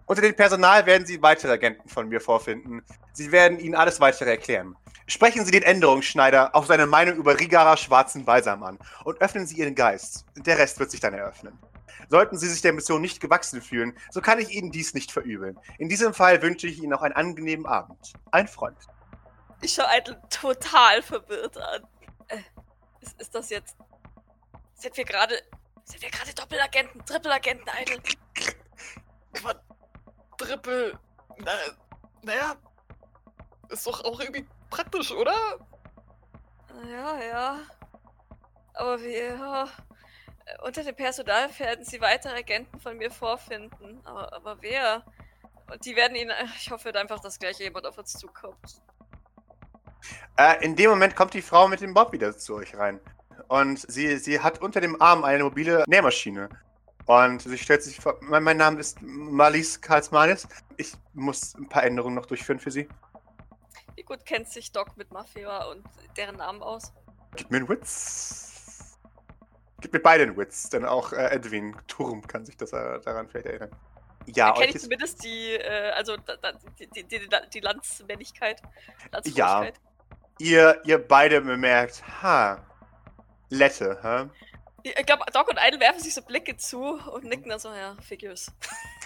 Unter 0.06 0.22
dem 0.22 0.36
Personal 0.36 0.86
werden 0.86 1.04
Sie 1.04 1.20
weitere 1.20 1.52
Agenten 1.52 1.88
von 1.88 2.08
mir 2.08 2.20
vorfinden. 2.20 2.82
Sie 3.12 3.32
werden 3.32 3.58
Ihnen 3.58 3.74
alles 3.74 4.00
weitere 4.00 4.30
erklären. 4.30 4.76
Sprechen 5.06 5.44
Sie 5.44 5.50
den 5.50 5.62
Änderungsschneider 5.62 6.54
auf 6.54 6.66
seine 6.66 6.86
Meinung 6.86 7.16
über 7.16 7.38
Rigara 7.40 7.76
schwarzen 7.76 8.24
Balsam 8.24 8.62
an 8.62 8.78
und 9.02 9.20
öffnen 9.20 9.46
Sie 9.46 9.56
Ihren 9.56 9.74
Geist. 9.74 10.26
Der 10.36 10.58
Rest 10.58 10.78
wird 10.78 10.90
sich 10.90 11.00
dann 11.00 11.14
eröffnen. 11.14 11.58
Sollten 12.08 12.38
Sie 12.38 12.48
sich 12.48 12.62
der 12.62 12.72
Mission 12.72 13.00
nicht 13.00 13.20
gewachsen 13.20 13.62
fühlen, 13.62 13.94
so 14.10 14.20
kann 14.20 14.38
ich 14.38 14.50
Ihnen 14.50 14.70
dies 14.70 14.94
nicht 14.94 15.10
verübeln. 15.10 15.58
In 15.78 15.88
diesem 15.88 16.14
Fall 16.14 16.40
wünsche 16.42 16.68
ich 16.68 16.78
Ihnen 16.78 16.90
noch 16.90 17.02
einen 17.02 17.14
angenehmen 17.14 17.66
Abend. 17.66 18.12
Ein 18.30 18.46
Freund. 18.46 18.76
Ich 19.60 19.74
schaue 19.74 19.86
Idle 19.96 20.20
total 20.30 21.02
verwirrt 21.02 21.56
an. 21.56 21.82
Äh, 22.28 22.38
ist, 23.04 23.20
ist 23.20 23.34
das 23.34 23.50
jetzt. 23.50 23.76
Sind 24.74 24.96
wir 24.96 25.04
gerade. 25.04 25.40
Sind 25.84 26.00
wir 26.00 26.10
gerade 26.10 26.32
Doppelagenten, 26.34 27.04
Trippelagenten, 27.04 27.68
Idle? 27.80 28.02
Aber 29.38 29.60
Triple. 30.38 30.98
Na, 31.38 31.52
naja. 32.22 32.56
Ist 33.68 33.86
doch 33.86 34.02
auch 34.04 34.20
irgendwie 34.20 34.46
praktisch, 34.70 35.10
oder? 35.12 35.34
Ja, 36.90 37.22
ja. 37.22 37.60
Aber 38.74 39.00
wir. 39.00 39.36
Ja. 39.36 39.68
Äh, 40.46 40.62
Unter 40.62 40.84
dem 40.84 40.96
Personal 40.96 41.48
werden 41.58 41.84
sie 41.84 42.00
weitere 42.00 42.38
Agenten 42.38 42.80
von 42.80 42.96
mir 42.96 43.10
vorfinden. 43.10 44.00
Aber, 44.06 44.32
aber 44.32 44.62
wer? 44.62 45.04
Und 45.70 45.84
die 45.84 45.96
werden 45.96 46.16
ihnen. 46.16 46.32
Ich 46.56 46.70
hoffe 46.70 46.94
einfach, 46.94 47.20
dass 47.20 47.38
gleich 47.38 47.58
jemand 47.58 47.86
auf 47.86 47.98
uns 47.98 48.14
zukommt. 48.14 48.82
Äh, 50.36 50.64
in 50.64 50.76
dem 50.76 50.90
Moment 50.90 51.14
kommt 51.16 51.34
die 51.34 51.42
Frau 51.42 51.68
mit 51.68 51.80
dem 51.80 51.94
Bob 51.94 52.12
wieder 52.12 52.36
zu 52.36 52.56
euch 52.56 52.76
rein. 52.76 53.00
Und 53.48 53.80
sie, 53.90 54.16
sie 54.18 54.40
hat 54.40 54.60
unter 54.60 54.80
dem 54.80 55.00
Arm 55.00 55.24
eine 55.24 55.44
mobile 55.44 55.84
Nähmaschine. 55.86 56.48
Und 57.06 57.42
sie 57.42 57.58
stellt 57.58 57.82
sich 57.82 58.00
vor. 58.00 58.18
Mein, 58.22 58.42
mein 58.42 58.56
Name 58.56 58.80
ist 58.80 59.00
Marlies 59.02 59.80
Karlsmanis. 59.80 60.48
Ich 60.76 60.94
muss 61.12 61.54
ein 61.54 61.68
paar 61.68 61.84
Änderungen 61.84 62.14
noch 62.14 62.26
durchführen 62.26 62.58
für 62.58 62.70
Sie. 62.70 62.88
Wie 63.94 64.02
gut 64.02 64.24
kennt 64.24 64.48
sich 64.48 64.72
Doc 64.72 64.96
mit 64.96 65.12
Mafia 65.12 65.64
und 65.64 65.84
deren 66.16 66.36
Namen 66.36 66.62
aus? 66.62 66.92
Gib 67.36 67.50
mir 67.50 67.58
einen 67.58 67.68
Witz. 67.68 68.98
Gib 69.80 69.92
mir 69.92 70.00
beide 70.00 70.24
einen 70.24 70.36
Witz, 70.36 70.70
denn 70.70 70.84
auch 70.84 71.12
äh, 71.12 71.26
Edwin 71.26 71.76
Turm 71.86 72.26
kann 72.26 72.44
sich 72.46 72.56
das 72.56 72.72
äh, 72.72 73.00
daran 73.00 73.28
vielleicht 73.28 73.46
erinnern. 73.46 73.70
Ja, 74.26 74.52
Dann 74.52 74.62
kenne 74.62 74.72
ich 74.74 74.80
zumindest 74.80 75.22
die, 75.22 75.52
äh, 75.52 75.90
also 75.90 76.16
da, 76.16 76.36
da, 76.36 76.52
die, 76.78 76.86
die, 76.88 77.04
die, 77.04 77.28
die 77.52 77.60
Landsmännlichkeit. 77.60 78.62
ja. 79.24 79.66
Ihr, 80.38 80.80
ihr 80.84 80.98
beide 80.98 81.40
bemerkt, 81.40 82.02
ha, 82.22 82.64
Lette, 83.48 83.98
hä? 84.02 84.28
Ich 84.82 85.06
glaube, 85.06 85.24
Doc 85.32 85.48
und 85.48 85.58
Idle 85.58 85.80
werfen 85.80 86.00
sich 86.00 86.12
so 86.12 86.20
Blicke 86.20 86.56
zu 86.56 86.78
und 86.78 87.24
nicken 87.24 87.48
dann 87.48 87.58
so, 87.58 87.72
ja, 87.72 87.96
Figures. 88.02 88.52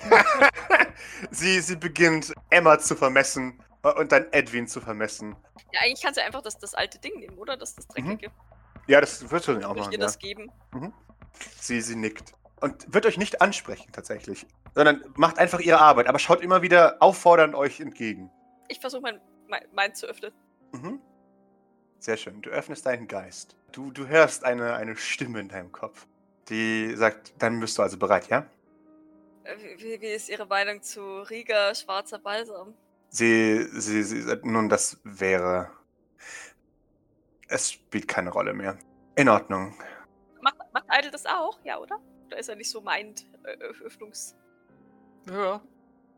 sie, 1.30 1.60
sie 1.60 1.76
beginnt 1.76 2.32
Emma 2.50 2.78
zu 2.78 2.96
vermessen 2.96 3.62
äh, 3.84 3.92
und 3.92 4.10
dann 4.10 4.26
Edwin 4.32 4.66
zu 4.66 4.80
vermessen. 4.80 5.36
Ja, 5.72 5.80
eigentlich 5.82 6.02
kannst 6.02 6.18
du 6.18 6.24
einfach 6.24 6.42
das, 6.42 6.58
das 6.58 6.74
alte 6.74 6.98
Ding 6.98 7.20
nehmen, 7.20 7.38
oder? 7.38 7.56
Das, 7.56 7.76
das 7.76 7.86
Dreckige. 7.86 8.30
Ja, 8.88 9.00
das 9.00 9.30
wird 9.30 9.44
schon 9.44 9.62
auch 9.62 9.68
Würde 9.68 9.80
ich 9.80 9.84
machen. 9.86 9.92
ihr 9.92 9.98
Ja. 10.00 10.04
das 10.06 10.18
geben. 10.18 10.50
Sie, 11.60 11.80
sie 11.80 11.94
nickt. 11.94 12.32
Und 12.60 12.92
wird 12.92 13.06
euch 13.06 13.18
nicht 13.18 13.40
ansprechen, 13.40 13.92
tatsächlich. 13.92 14.46
Sondern 14.74 15.04
macht 15.14 15.38
einfach 15.38 15.60
ihre 15.60 15.78
Arbeit, 15.80 16.08
aber 16.08 16.18
schaut 16.18 16.40
immer 16.40 16.62
wieder 16.62 16.96
auffordernd 17.00 17.54
euch 17.54 17.78
entgegen. 17.78 18.30
Ich 18.66 18.80
versuche 18.80 19.02
mein, 19.02 19.20
mein, 19.46 19.62
mein 19.72 19.94
zu 19.94 20.06
öffnen. 20.06 20.32
Mhm. 20.72 21.00
Sehr 21.98 22.16
schön. 22.16 22.40
Du 22.42 22.50
öffnest 22.50 22.86
deinen 22.86 23.08
Geist. 23.08 23.56
Du, 23.72 23.90
du 23.90 24.06
hörst 24.06 24.44
eine, 24.44 24.74
eine 24.74 24.96
Stimme 24.96 25.40
in 25.40 25.48
deinem 25.48 25.72
Kopf, 25.72 26.06
die 26.48 26.94
sagt, 26.96 27.34
dann 27.38 27.60
bist 27.60 27.76
du 27.78 27.82
also 27.82 27.98
bereit, 27.98 28.28
ja? 28.28 28.46
Äh, 29.44 29.56
Wie, 29.78 30.00
wie 30.00 30.06
ist 30.06 30.28
Ihre 30.28 30.46
Meinung 30.46 30.82
zu 30.82 31.20
Riga 31.22 31.74
schwarzer 31.74 32.18
Balsam? 32.18 32.74
Sie, 33.10 33.64
sie, 33.72 34.02
sie 34.02 34.38
nun, 34.42 34.68
das 34.68 35.00
wäre. 35.04 35.70
Es 37.48 37.72
spielt 37.72 38.06
keine 38.06 38.30
Rolle 38.30 38.52
mehr. 38.52 38.78
In 39.16 39.28
Ordnung. 39.28 39.74
Macht, 40.42 40.56
macht 40.72 40.86
Idle 40.90 41.10
das 41.10 41.24
auch? 41.24 41.58
Ja, 41.64 41.78
oder? 41.78 41.98
Da 42.28 42.36
ist 42.36 42.48
er 42.48 42.56
nicht 42.56 42.70
so 42.70 42.80
meint, 42.80 43.26
äh, 43.44 43.56
Öffnungs... 43.84 44.36
Ja. 45.26 45.60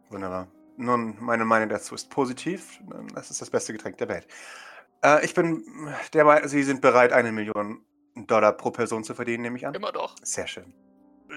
Wunderbar. 0.08 0.48
Nun, 0.76 1.16
meine 1.20 1.44
Meinung 1.44 1.68
dazu 1.68 1.94
ist 1.94 2.10
positiv. 2.10 2.80
Das 3.14 3.30
ist 3.30 3.40
das 3.40 3.50
beste 3.50 3.72
Getränk 3.72 3.98
der 3.98 4.08
Welt. 4.08 4.26
Äh, 5.02 5.24
ich 5.24 5.34
bin 5.34 5.64
der 6.12 6.24
Meinung, 6.24 6.48
Sie 6.48 6.62
sind 6.62 6.80
bereit, 6.80 7.12
eine 7.12 7.32
Million 7.32 7.84
Dollar 8.14 8.52
pro 8.52 8.70
Person 8.70 9.04
zu 9.04 9.14
verdienen, 9.14 9.42
nehme 9.42 9.56
ich 9.56 9.66
an. 9.66 9.74
Immer 9.74 9.92
doch. 9.92 10.16
Sehr 10.22 10.46
schön. 10.46 10.74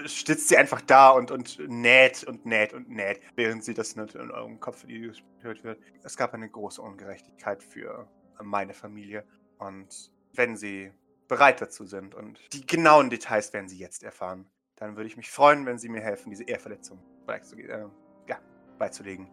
Stützt 0.06 0.48
sie 0.48 0.56
einfach 0.56 0.80
da 0.80 1.10
und, 1.10 1.30
und 1.30 1.58
näht 1.68 2.24
und 2.24 2.46
näht 2.46 2.72
und 2.72 2.90
näht, 2.90 3.20
während 3.36 3.64
sie 3.64 3.74
das 3.74 3.94
nicht 3.94 4.16
in 4.16 4.30
eurem 4.32 4.58
Kopf 4.58 4.84
gehört 4.86 5.62
wird. 5.62 5.78
Es 6.02 6.16
gab 6.16 6.34
eine 6.34 6.48
große 6.48 6.82
Ungerechtigkeit 6.82 7.62
für 7.62 8.08
meine 8.42 8.74
Familie. 8.74 9.24
Und 9.58 10.10
wenn 10.32 10.56
sie 10.56 10.90
bereit 11.28 11.60
dazu 11.60 11.86
sind 11.86 12.14
und 12.14 12.40
die 12.52 12.66
genauen 12.66 13.08
Details 13.08 13.52
werden 13.52 13.68
sie 13.68 13.78
jetzt 13.78 14.02
erfahren, 14.02 14.46
dann 14.76 14.96
würde 14.96 15.06
ich 15.06 15.16
mich 15.16 15.30
freuen, 15.30 15.64
wenn 15.64 15.78
sie 15.78 15.88
mir 15.88 16.00
helfen, 16.00 16.30
diese 16.30 16.44
Ehrverletzung 16.44 16.98
beizulegen. 17.24 17.70
Äh, 17.70 17.86
ja, 18.28 18.40
beizulegen. 18.78 19.30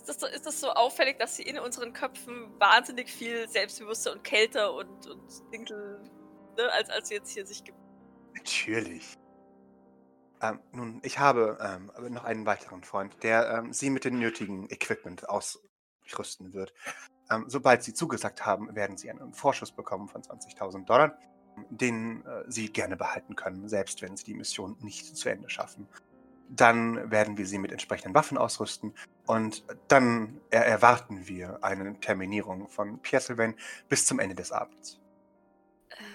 Ist 0.00 0.08
das, 0.08 0.20
so, 0.20 0.26
ist 0.26 0.46
das 0.46 0.58
so 0.58 0.70
auffällig, 0.70 1.18
dass 1.18 1.36
sie 1.36 1.42
in 1.42 1.58
unseren 1.58 1.92
Köpfen 1.92 2.58
wahnsinnig 2.58 3.12
viel 3.12 3.46
selbstbewusster 3.50 4.12
und 4.12 4.24
kälter 4.24 4.72
und, 4.72 5.06
und 5.06 5.52
Dinkel, 5.52 6.00
ne, 6.56 6.72
als, 6.72 6.88
als 6.88 7.08
sie 7.08 7.14
jetzt 7.16 7.30
hier 7.30 7.44
sich 7.44 7.62
gibt? 7.62 7.76
Natürlich. 8.34 9.18
Ähm, 10.40 10.58
nun, 10.72 11.00
ich 11.04 11.18
habe 11.18 11.58
ähm, 11.60 11.92
noch 12.14 12.24
einen 12.24 12.46
weiteren 12.46 12.82
Freund, 12.82 13.22
der 13.22 13.50
ähm, 13.50 13.74
Sie 13.74 13.90
mit 13.90 14.06
dem 14.06 14.18
nötigen 14.18 14.70
Equipment 14.70 15.28
ausrüsten 15.28 16.54
wird. 16.54 16.72
Ähm, 17.30 17.44
sobald 17.46 17.82
Sie 17.82 17.92
zugesagt 17.92 18.46
haben, 18.46 18.74
werden 18.74 18.96
Sie 18.96 19.10
einen 19.10 19.34
Vorschuss 19.34 19.70
bekommen 19.70 20.08
von 20.08 20.22
20.000 20.22 20.86
Dollar, 20.86 21.18
den 21.68 22.24
äh, 22.24 22.44
Sie 22.48 22.72
gerne 22.72 22.96
behalten 22.96 23.36
können, 23.36 23.68
selbst 23.68 24.00
wenn 24.00 24.16
Sie 24.16 24.24
die 24.24 24.34
Mission 24.34 24.78
nicht 24.80 25.14
zu 25.14 25.28
Ende 25.28 25.50
schaffen. 25.50 25.86
Dann 26.48 27.10
werden 27.10 27.36
wir 27.36 27.46
Sie 27.46 27.58
mit 27.58 27.70
entsprechenden 27.70 28.14
Waffen 28.14 28.38
ausrüsten 28.38 28.94
und 29.30 29.62
dann 29.86 30.40
er 30.50 30.66
erwarten 30.66 31.28
wir 31.28 31.62
eine 31.62 31.98
Terminierung 32.00 32.66
von 32.68 33.00
Pierre 33.00 33.22
Sylvain 33.22 33.54
bis 33.88 34.04
zum 34.04 34.18
Ende 34.18 34.34
des 34.34 34.50
Abends. 34.50 34.98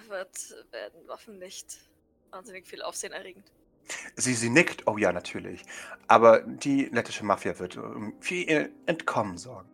Wird, 0.09 0.65
werden 0.71 1.07
Waffen 1.07 1.39
nicht 1.39 1.77
wahnsinnig 2.31 2.67
viel 2.67 2.81
Aufsehen 2.81 3.13
erregend. 3.13 3.49
Sie, 4.17 4.33
sie 4.33 4.49
nickt, 4.49 4.85
oh 4.87 4.97
ja, 4.97 5.13
natürlich. 5.13 5.63
Aber 6.07 6.41
die 6.41 6.85
lettische 6.85 7.23
Mafia 7.23 7.57
wird 7.57 7.79
für 8.19 8.33
ihr 8.35 8.69
Entkommen 8.85 9.37
sorgen. 9.37 9.69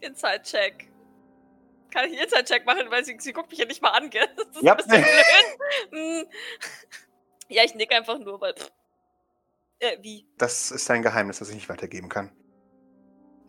Inside-Check. 0.00 0.90
Kann 1.92 2.06
ich 2.06 2.14
einen 2.18 2.24
Inside-Check 2.24 2.66
machen, 2.66 2.90
weil 2.90 3.04
sie, 3.04 3.16
sie 3.20 3.32
guckt 3.32 3.50
mich 3.50 3.60
ja 3.60 3.66
nicht 3.66 3.82
mal 3.82 3.90
an, 3.90 4.10
gell? 4.10 4.26
Das 4.36 4.46
ist 4.56 4.62
Ja. 4.62 4.72
ein 4.72 4.76
bisschen 4.78 5.02
blöd. 5.02 5.90
Hm. 5.92 6.26
ja, 7.48 7.62
ich 7.62 7.74
nick 7.76 7.92
einfach 7.92 8.18
nur, 8.18 8.40
weil. 8.40 8.54
Äh, 9.78 9.98
wie? 10.00 10.26
Das 10.38 10.72
ist 10.72 10.90
ein 10.90 11.02
Geheimnis, 11.02 11.38
das 11.38 11.50
ich 11.50 11.54
nicht 11.54 11.68
weitergeben 11.68 12.08
kann. 12.08 12.32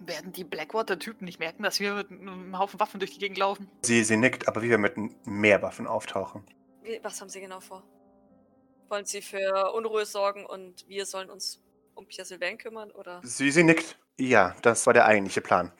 Werden 0.04 0.32
die 0.32 0.44
Blackwater-Typen 0.44 1.26
nicht 1.26 1.40
merken, 1.40 1.62
dass 1.62 1.80
wir 1.80 1.94
mit 1.94 2.10
einem 2.10 2.58
Haufen 2.58 2.80
Waffen 2.80 3.00
durch 3.00 3.12
die 3.12 3.20
Gegend 3.20 3.38
laufen? 3.38 3.70
Sie, 3.84 4.04
sie 4.04 4.18
nickt, 4.18 4.48
aber 4.48 4.64
wie 4.64 4.70
wir 4.70 4.80
mit 4.80 4.96
mehr 5.28 5.62
Waffen 5.62 5.86
auftauchen. 5.86 6.44
wie? 6.82 7.00
Was 7.04 7.22
haben 7.22 7.30
sie 7.30 7.40
genau 7.40 7.60
vor? 7.60 7.84
Wollen 8.90 9.06
sie 9.06 9.22
für 9.22 9.72
Unruhe 9.74 10.06
sorgen 10.06 10.46
und 10.46 10.88
wir 10.88 11.06
sollen 11.06 11.30
uns 11.30 11.62
um 11.94 12.08
Pierre 12.08 12.26
Sylvain 12.26 12.58
kümmern, 12.58 12.90
oder? 12.92 13.22
Sie, 13.24 13.52
sie 13.52 13.64
nickt. 13.64 14.00
Ja, 14.20 14.56
das 14.64 14.86
war 14.88 14.94
der 14.94 15.06
eigentliche 15.06 15.42
Plan. 15.42 15.72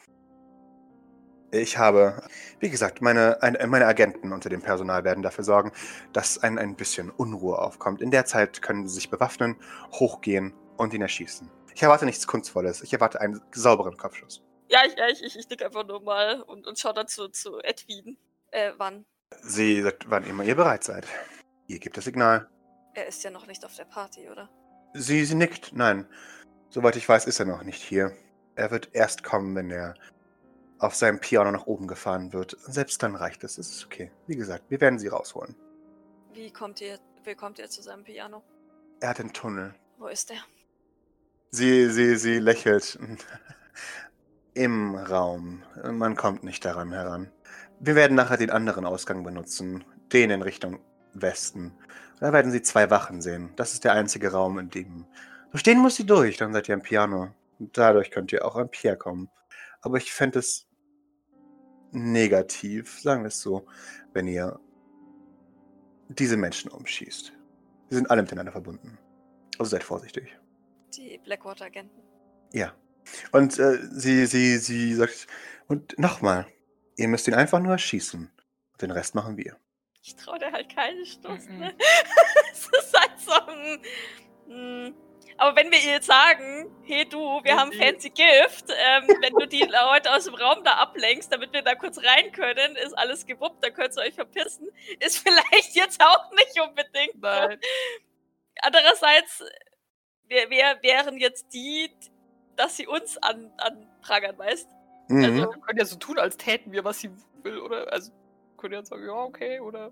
Ich 1.54 1.78
habe, 1.78 2.24
wie 2.60 2.70
gesagt, 2.70 3.02
meine, 3.02 3.42
ein, 3.42 3.58
meine 3.70 3.86
Agenten 3.86 4.32
unter 4.32 4.50
dem 4.50 4.62
Personal 4.62 5.04
werden 5.04 5.22
dafür 5.22 5.44
sorgen, 5.44 5.74
dass 6.14 6.38
ein, 6.38 6.58
ein 6.58 6.76
bisschen 6.76 7.10
Unruhe 7.10 7.60
aufkommt. 7.60 8.02
In 8.02 8.12
der 8.12 8.26
Zeit 8.26 8.62
können 8.62 8.88
sie 8.88 8.96
sich 8.96 9.10
bewaffnen, 9.10 9.58
hochgehen 9.92 10.54
und 10.78 10.94
ihn 10.94 11.02
erschießen. 11.02 11.50
Ich 11.76 11.84
erwarte 11.84 12.06
nichts 12.06 12.28
Kunstvolles. 12.28 12.82
Ich 12.82 12.94
erwarte 12.94 13.22
einen 13.22 13.42
sauberen 13.52 13.98
Kopfschuss. 13.98 14.44
Ja, 14.70 14.80
ich, 14.86 14.98
ja, 14.98 15.08
ich, 15.08 15.24
ich, 15.24 15.38
ich 15.38 15.50
nick 15.50 15.64
einfach 15.64 15.86
nur 15.86 16.02
mal 16.02 16.42
und, 16.42 16.68
und 16.68 16.80
schau 16.80 16.94
dann 16.94 17.08
zu, 17.08 17.28
zu 17.30 17.60
Edwin. 17.60 18.18
Äh, 18.52 18.72
wann? 18.78 19.06
Sie 19.42 19.82
sagt, 19.82 20.10
wann 20.10 20.26
immer 20.26 20.44
ihr 20.44 20.56
bereit 20.56 20.84
seid. 20.84 21.08
Ihr 21.68 21.80
gebt 21.80 21.98
das 21.98 22.06
Signal. 22.06 22.50
Er 22.94 23.08
ist 23.08 23.24
ja 23.24 23.32
noch 23.32 23.48
nicht 23.48 23.64
auf 23.66 23.76
der 23.76 23.86
Party, 23.86 24.30
oder? 24.30 24.50
Sie, 24.94 25.24
sie 25.26 25.36
nickt. 25.36 25.74
Nein. 25.74 26.08
Soweit 26.70 26.96
ich 26.96 27.08
weiß, 27.08 27.26
ist 27.26 27.40
er 27.40 27.46
noch 27.46 27.64
nicht 27.64 27.82
hier. 27.82 28.16
Er 28.56 28.72
wird 28.72 28.90
erst 28.94 29.24
kommen, 29.24 29.56
wenn 29.56 29.72
er 29.72 29.94
auf 30.80 30.96
seinem 30.96 31.20
Piano 31.20 31.52
nach 31.52 31.68
oben 31.68 31.88
gefahren 31.88 32.34
wird. 32.34 32.58
Selbst 32.60 33.02
dann 33.04 33.16
reicht 33.16 33.44
es. 33.44 33.58
Es 33.58 33.70
ist 33.70 33.86
okay. 33.86 34.12
Wie 34.28 34.36
gesagt, 34.36 34.66
wir 34.70 34.82
werden 34.82 35.00
sie 35.00 35.08
rausholen. 35.08 35.56
Wie 36.34 36.52
kommt 36.52 36.82
ihr, 36.82 37.00
wie 37.24 37.36
kommt 37.36 37.60
ihr 37.60 37.70
zu 37.70 37.82
seinem 37.82 38.04
Piano? 38.04 38.44
Er 39.00 39.10
hat 39.10 39.20
einen 39.20 39.34
Tunnel. 39.34 39.76
Wo 39.98 40.08
ist 40.08 40.32
er? 40.32 40.38
Sie, 41.54 41.90
sie, 41.90 42.16
sie 42.16 42.40
lächelt. 42.40 42.98
Im 44.54 44.96
Raum. 44.96 45.64
Man 45.84 46.16
kommt 46.16 46.44
nicht 46.44 46.64
daran 46.64 46.92
heran. 46.92 47.30
Wir 47.80 47.96
werden 47.96 48.16
nachher 48.16 48.38
den 48.38 48.50
anderen 48.52 48.86
Ausgang 48.86 49.24
benutzen. 49.24 49.84
Den 50.14 50.30
in 50.30 50.42
Richtung 50.42 50.80
Westen. 51.14 51.74
Da 52.20 52.32
werden 52.32 52.52
Sie 52.52 52.62
zwei 52.62 52.90
Wachen 52.90 53.22
sehen. 53.22 53.52
Das 53.56 53.74
ist 53.74 53.84
der 53.84 53.94
einzige 53.94 54.32
Raum, 54.32 54.60
in 54.60 54.70
dem. 54.70 55.06
Durch 55.52 55.64
den 55.64 55.80
muss 55.80 55.96
sie 55.96 56.06
durch, 56.06 56.38
dann 56.38 56.54
seid 56.54 56.70
ihr 56.70 56.76
am 56.76 56.82
Piano. 56.82 57.34
Dadurch 57.60 58.12
könnt 58.12 58.32
ihr 58.32 58.46
auch 58.46 58.56
an 58.56 58.70
Pierre 58.70 58.98
kommen. 58.98 59.30
Aber 59.82 59.98
ich 59.98 60.14
fände 60.14 60.40
es 60.40 60.68
negativ, 61.92 63.00
sagen 63.02 63.24
wir 63.24 63.28
es 63.28 63.42
so, 63.42 63.66
wenn 64.14 64.28
ihr 64.28 64.60
diese 66.08 66.38
Menschen 66.38 66.72
umschießt. 66.72 67.34
Sie 67.90 67.96
sind 67.96 68.10
alle 68.10 68.22
miteinander 68.22 68.52
verbunden. 68.52 68.98
Also 69.58 69.72
seid 69.72 69.84
vorsichtig. 69.84 70.41
Die 70.96 71.18
Blackwater-Agenten. 71.20 72.02
Ja. 72.54 72.74
Und 73.32 73.58
äh, 73.60 73.78
sie, 73.92 74.26
sie, 74.26 74.58
sie 74.58 74.94
sagt, 74.96 75.28
und 75.68 75.98
nochmal, 75.98 76.46
ihr 76.98 77.08
müsst 77.08 77.28
ihn 77.28 77.34
einfach 77.34 77.60
nur 77.60 77.74
erschießen. 77.74 78.30
Und 78.74 78.82
den 78.82 78.92
Rest 78.92 79.16
machen 79.16 79.38
wir. 79.38 79.58
Ich 80.04 80.16
traue 80.16 80.40
dir 80.40 80.52
halt 80.52 80.74
keine 80.74 81.06
Stuss, 81.06 81.46
Mhm. 81.48 81.60
ne? 81.60 81.76
Es 82.52 82.68
ist 82.68 83.00
halt 83.00 83.20
so 83.20 83.32
ein. 83.32 84.90
mm. 84.90 84.96
Aber 85.38 85.56
wenn 85.56 85.72
wir 85.72 85.80
ihr 85.80 85.94
jetzt 85.94 86.06
sagen, 86.08 86.70
hey 86.84 87.08
du, 87.08 87.18
wir 87.44 87.56
haben 87.58 87.72
die- 87.72 87.78
fancy 87.80 88.10
Gift, 88.12 88.66
ähm, 88.70 89.08
wenn 89.22 89.34
du 89.34 89.48
die 89.48 89.62
Leute 89.92 90.14
aus 90.14 90.26
dem 90.26 90.36
Raum 90.36 90.64
da 90.64 90.74
ablenkst, 90.74 91.32
damit 91.34 91.52
wir 91.54 91.64
da 91.64 91.74
kurz 91.74 91.98
rein 91.98 92.32
können, 92.32 92.76
ist 92.76 92.94
alles 92.96 93.26
gewuppt, 93.26 93.64
dann 93.64 93.74
könnt 93.74 93.96
ihr 93.98 94.02
euch 94.04 94.14
verpissen. 94.14 94.70
Ist 95.00 95.18
vielleicht 95.28 95.74
jetzt 95.76 96.00
auch 96.04 96.32
nicht 96.32 96.60
unbedingt. 96.62 97.20
Nein. 97.22 97.60
Andererseits 98.62 99.44
wär, 100.28 100.50
wär, 100.50 100.82
wären 100.82 101.18
jetzt 101.18 101.54
die, 101.54 101.90
dass 102.56 102.78
sie 102.78 102.88
uns 102.88 103.18
an, 103.18 103.52
anprangern, 103.58 104.38
weißt 104.38 104.68
Mhm. 105.08 105.24
Also- 105.26 105.36
Wir 105.38 105.48
können 105.62 105.80
ja 105.80 105.86
so 105.86 105.96
tun, 105.98 106.20
als 106.20 106.38
täten 106.38 106.72
wir, 106.72 106.86
was 106.86 107.00
sie 107.00 107.12
will, 107.44 107.58
oder? 107.60 107.92
Also, 107.92 108.12
können 108.58 108.74
ja 108.74 108.80
jetzt 108.80 108.90
sagen, 108.90 109.06
ja, 109.06 109.12
okay, 109.14 109.60
oder? 109.60 109.88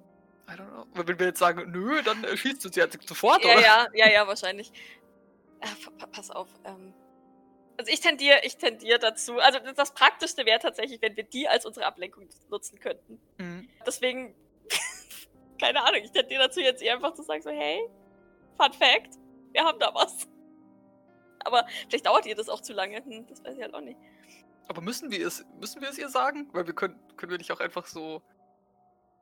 I 0.48 0.52
don't 0.54 0.70
know. 0.70 0.86
Aber 0.94 1.08
wenn 1.08 1.20
wir 1.20 1.26
jetzt 1.28 1.39
sagen, 1.39 1.70
nö, 1.72 2.02
dann 2.04 2.26
schießt 2.38 2.63
du 2.63 2.70
sie 2.70 2.80
halt 2.80 2.98
sofort, 3.08 3.44
Ja, 3.44 3.52
oder? 3.54 3.62
ja, 3.62 3.88
ja, 3.94 4.10
ja, 4.10 4.28
wahrscheinlich. 4.28 4.72
Äh, 5.60 5.68
pa- 5.84 5.92
pa- 5.98 6.08
pass 6.08 6.32
auf. 6.32 6.48
Ähm, 6.63 6.94
also 7.78 7.92
ich 7.92 8.00
tendiere, 8.00 8.39
ich 8.46 8.56
tendiere 8.58 8.98
dazu. 9.00 9.39
Also 9.39 9.60
das, 9.60 9.74
das 9.76 9.94
Praktischste 9.94 10.46
wäre 10.46 10.60
tatsächlich, 10.60 11.02
wenn 11.02 11.18
wir 11.18 11.24
die 11.26 11.50
als 11.50 11.65
unsere 11.65 11.86
Ablenkung 11.86 12.30
nutzen 12.50 12.80
könnten. 12.80 13.20
Mhm. 13.39 13.68
Deswegen, 13.86 14.34
keine 15.62 15.84
Ahnung, 15.84 16.02
ich 16.02 16.12
tendiere 16.12 16.44
dazu 16.44 16.62
jetzt 16.62 16.82
eher 16.82 16.94
einfach 16.96 17.13
zu 17.13 17.24
sagen 17.24 17.42
so, 17.42 17.50
hey, 17.50 17.82
Fun 18.58 18.72
Fact, 18.72 19.19
wir 19.54 19.64
haben 19.64 19.80
da 19.80 19.94
was. 19.94 20.28
aber 21.46 21.66
vielleicht 21.88 22.06
dauert 22.06 22.26
ihr 22.26 22.36
das 22.36 22.50
auch 22.50 22.62
zu 22.62 22.74
lange. 22.74 23.04
Hm, 23.04 23.26
das 23.28 23.44
weiß 23.44 23.56
ich 23.56 23.62
halt 23.62 23.74
auch 23.74 23.82
nicht. 23.82 24.00
Aber 24.68 24.82
müssen 24.82 25.10
wir 25.12 25.26
es, 25.26 25.46
müssen 25.60 25.82
wir 25.82 25.90
es 25.90 25.98
ihr 25.98 26.10
sagen? 26.10 26.48
Weil 26.54 26.68
wir 26.68 26.74
können, 26.76 27.00
können 27.18 27.32
wir 27.32 27.38
nicht 27.40 27.52
auch 27.52 27.60
einfach 27.60 27.88
so. 27.88 28.22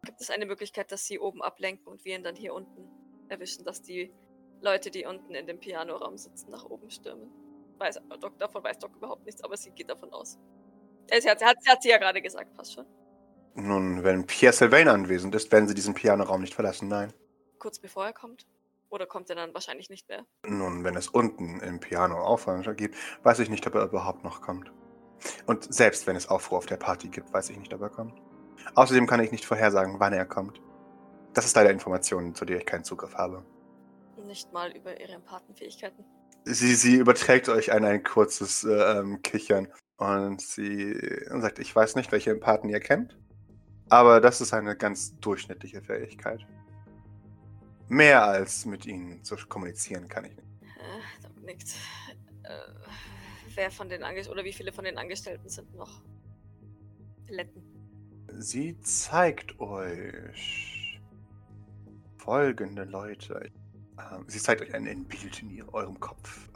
Gibt 0.03 0.19
es 0.21 0.29
eine 0.29 0.45
Möglichkeit, 0.45 0.91
dass 0.91 1.05
sie 1.05 1.19
oben 1.19 1.41
ablenken 1.41 1.87
und 1.87 2.03
wir 2.05 2.15
ihn 2.15 2.23
dann 2.23 2.35
hier 2.35 2.53
unten 2.53 2.89
erwischen, 3.29 3.63
dass 3.65 3.81
die 3.81 4.13
Leute, 4.61 4.91
die 4.91 5.05
unten 5.05 5.33
in 5.35 5.47
dem 5.47 5.59
Pianoraum 5.59 6.17
sitzen, 6.17 6.51
nach 6.51 6.65
oben 6.65 6.89
stürmen? 6.89 7.29
Weiß, 7.77 7.99
Doc, 8.19 8.37
davon 8.39 8.63
weiß 8.63 8.79
Doc 8.79 8.95
überhaupt 8.95 9.25
nichts, 9.25 9.43
aber 9.43 9.55
sie 9.55 9.71
geht 9.71 9.89
davon 9.89 10.11
aus. 10.11 10.37
Äh, 11.09 11.21
Sie 11.21 11.29
hat, 11.29 11.43
hat, 11.43 11.57
hat 11.67 11.81
sie 11.83 11.89
ja 11.89 11.97
gerade 11.97 12.21
gesagt, 12.21 12.53
passt 12.53 12.73
schon. 12.73 12.85
Nun, 13.53 14.03
wenn 14.03 14.25
Pierre 14.25 14.53
Sylvain 14.53 14.87
anwesend 14.87 15.33
ist, 15.35 15.51
werden 15.51 15.67
sie 15.67 15.73
diesen 15.73 15.93
Pianoraum 15.93 16.41
nicht 16.41 16.53
verlassen, 16.53 16.87
nein. 16.87 17.13
Kurz 17.59 17.79
bevor 17.79 18.05
er 18.05 18.13
kommt. 18.13 18.45
Oder 18.89 19.05
kommt 19.05 19.29
er 19.29 19.35
dann 19.35 19.53
wahrscheinlich 19.53 19.89
nicht 19.89 20.07
mehr? 20.07 20.25
Nun, 20.45 20.83
wenn 20.83 20.95
es 20.95 21.09
unten 21.09 21.59
im 21.59 21.79
Piano 21.79 22.19
Aufruhr 22.19 22.61
gibt, 22.73 22.95
weiß 23.23 23.39
ich 23.39 23.49
nicht, 23.49 23.67
ob 23.67 23.75
er 23.75 23.85
überhaupt 23.85 24.23
noch 24.23 24.41
kommt. 24.41 24.71
Und 25.45 25.73
selbst 25.73 26.07
wenn 26.07 26.15
es 26.15 26.29
Aufruhr 26.29 26.59
auf 26.59 26.65
der 26.65 26.77
Party 26.77 27.09
gibt, 27.09 27.33
weiß 27.33 27.49
ich 27.49 27.57
nicht, 27.57 27.73
ob 27.73 27.81
er 27.81 27.89
kommt. 27.89 28.13
Außerdem 28.75 29.07
kann 29.07 29.19
ich 29.19 29.31
nicht 29.31 29.45
vorhersagen, 29.45 29.99
wann 29.99 30.13
er 30.13 30.25
kommt. 30.25 30.61
Das 31.33 31.45
ist 31.45 31.55
leider 31.55 31.71
Information, 31.71 32.33
zu 32.33 32.45
der 32.45 32.57
ich 32.57 32.65
keinen 32.65 32.83
Zugriff 32.83 33.15
habe. 33.15 33.45
Nicht 34.25 34.51
mal 34.51 34.71
über 34.75 34.99
ihre 34.99 35.13
Empathenfähigkeiten. 35.13 36.03
Sie, 36.45 36.75
sie 36.75 36.95
überträgt 36.95 37.49
euch 37.49 37.71
ein, 37.71 37.85
ein 37.85 38.03
kurzes 38.03 38.63
äh, 38.63 38.71
ähm, 38.71 39.21
Kichern 39.21 39.67
und 39.97 40.41
sie 40.41 40.97
sagt, 41.29 41.59
ich 41.59 41.75
weiß 41.75 41.95
nicht, 41.95 42.11
welche 42.11 42.31
Empathen 42.31 42.69
ihr 42.69 42.79
kennt, 42.79 43.17
aber 43.89 44.21
das 44.21 44.41
ist 44.41 44.53
eine 44.53 44.75
ganz 44.75 45.17
durchschnittliche 45.19 45.81
Fähigkeit. 45.81 46.45
Mehr 47.89 48.23
als 48.25 48.65
mit 48.65 48.85
ihnen 48.85 49.23
zu 49.23 49.35
kommunizieren 49.47 50.07
kann 50.07 50.25
ich 50.25 50.35
nicht. 50.35 50.47
Äh, 50.61 51.23
Doc 51.23 51.43
nickt. 51.43 51.75
Äh, 52.43 52.49
wer 53.55 53.71
von 53.71 53.89
den 53.89 54.03
Angestellten 54.03 54.37
oder 54.37 54.45
wie 54.45 54.53
viele 54.53 54.71
von 54.71 54.83
den 54.85 54.97
Angestellten 54.97 55.47
sind 55.49 55.73
noch 55.75 56.01
Letten? 57.27 57.63
Sie 58.39 58.79
zeigt 58.81 59.59
euch 59.59 60.99
folgende 62.17 62.83
Leute. 62.83 63.51
Ähm, 63.97 64.25
Sie 64.27 64.39
zeigt 64.39 64.61
euch 64.61 64.73
ein, 64.73 64.87
ein 64.87 65.05
Bild 65.05 65.41
in 65.41 65.49
ihr, 65.49 65.73
eurem 65.73 65.99
Kopf. 65.99 66.49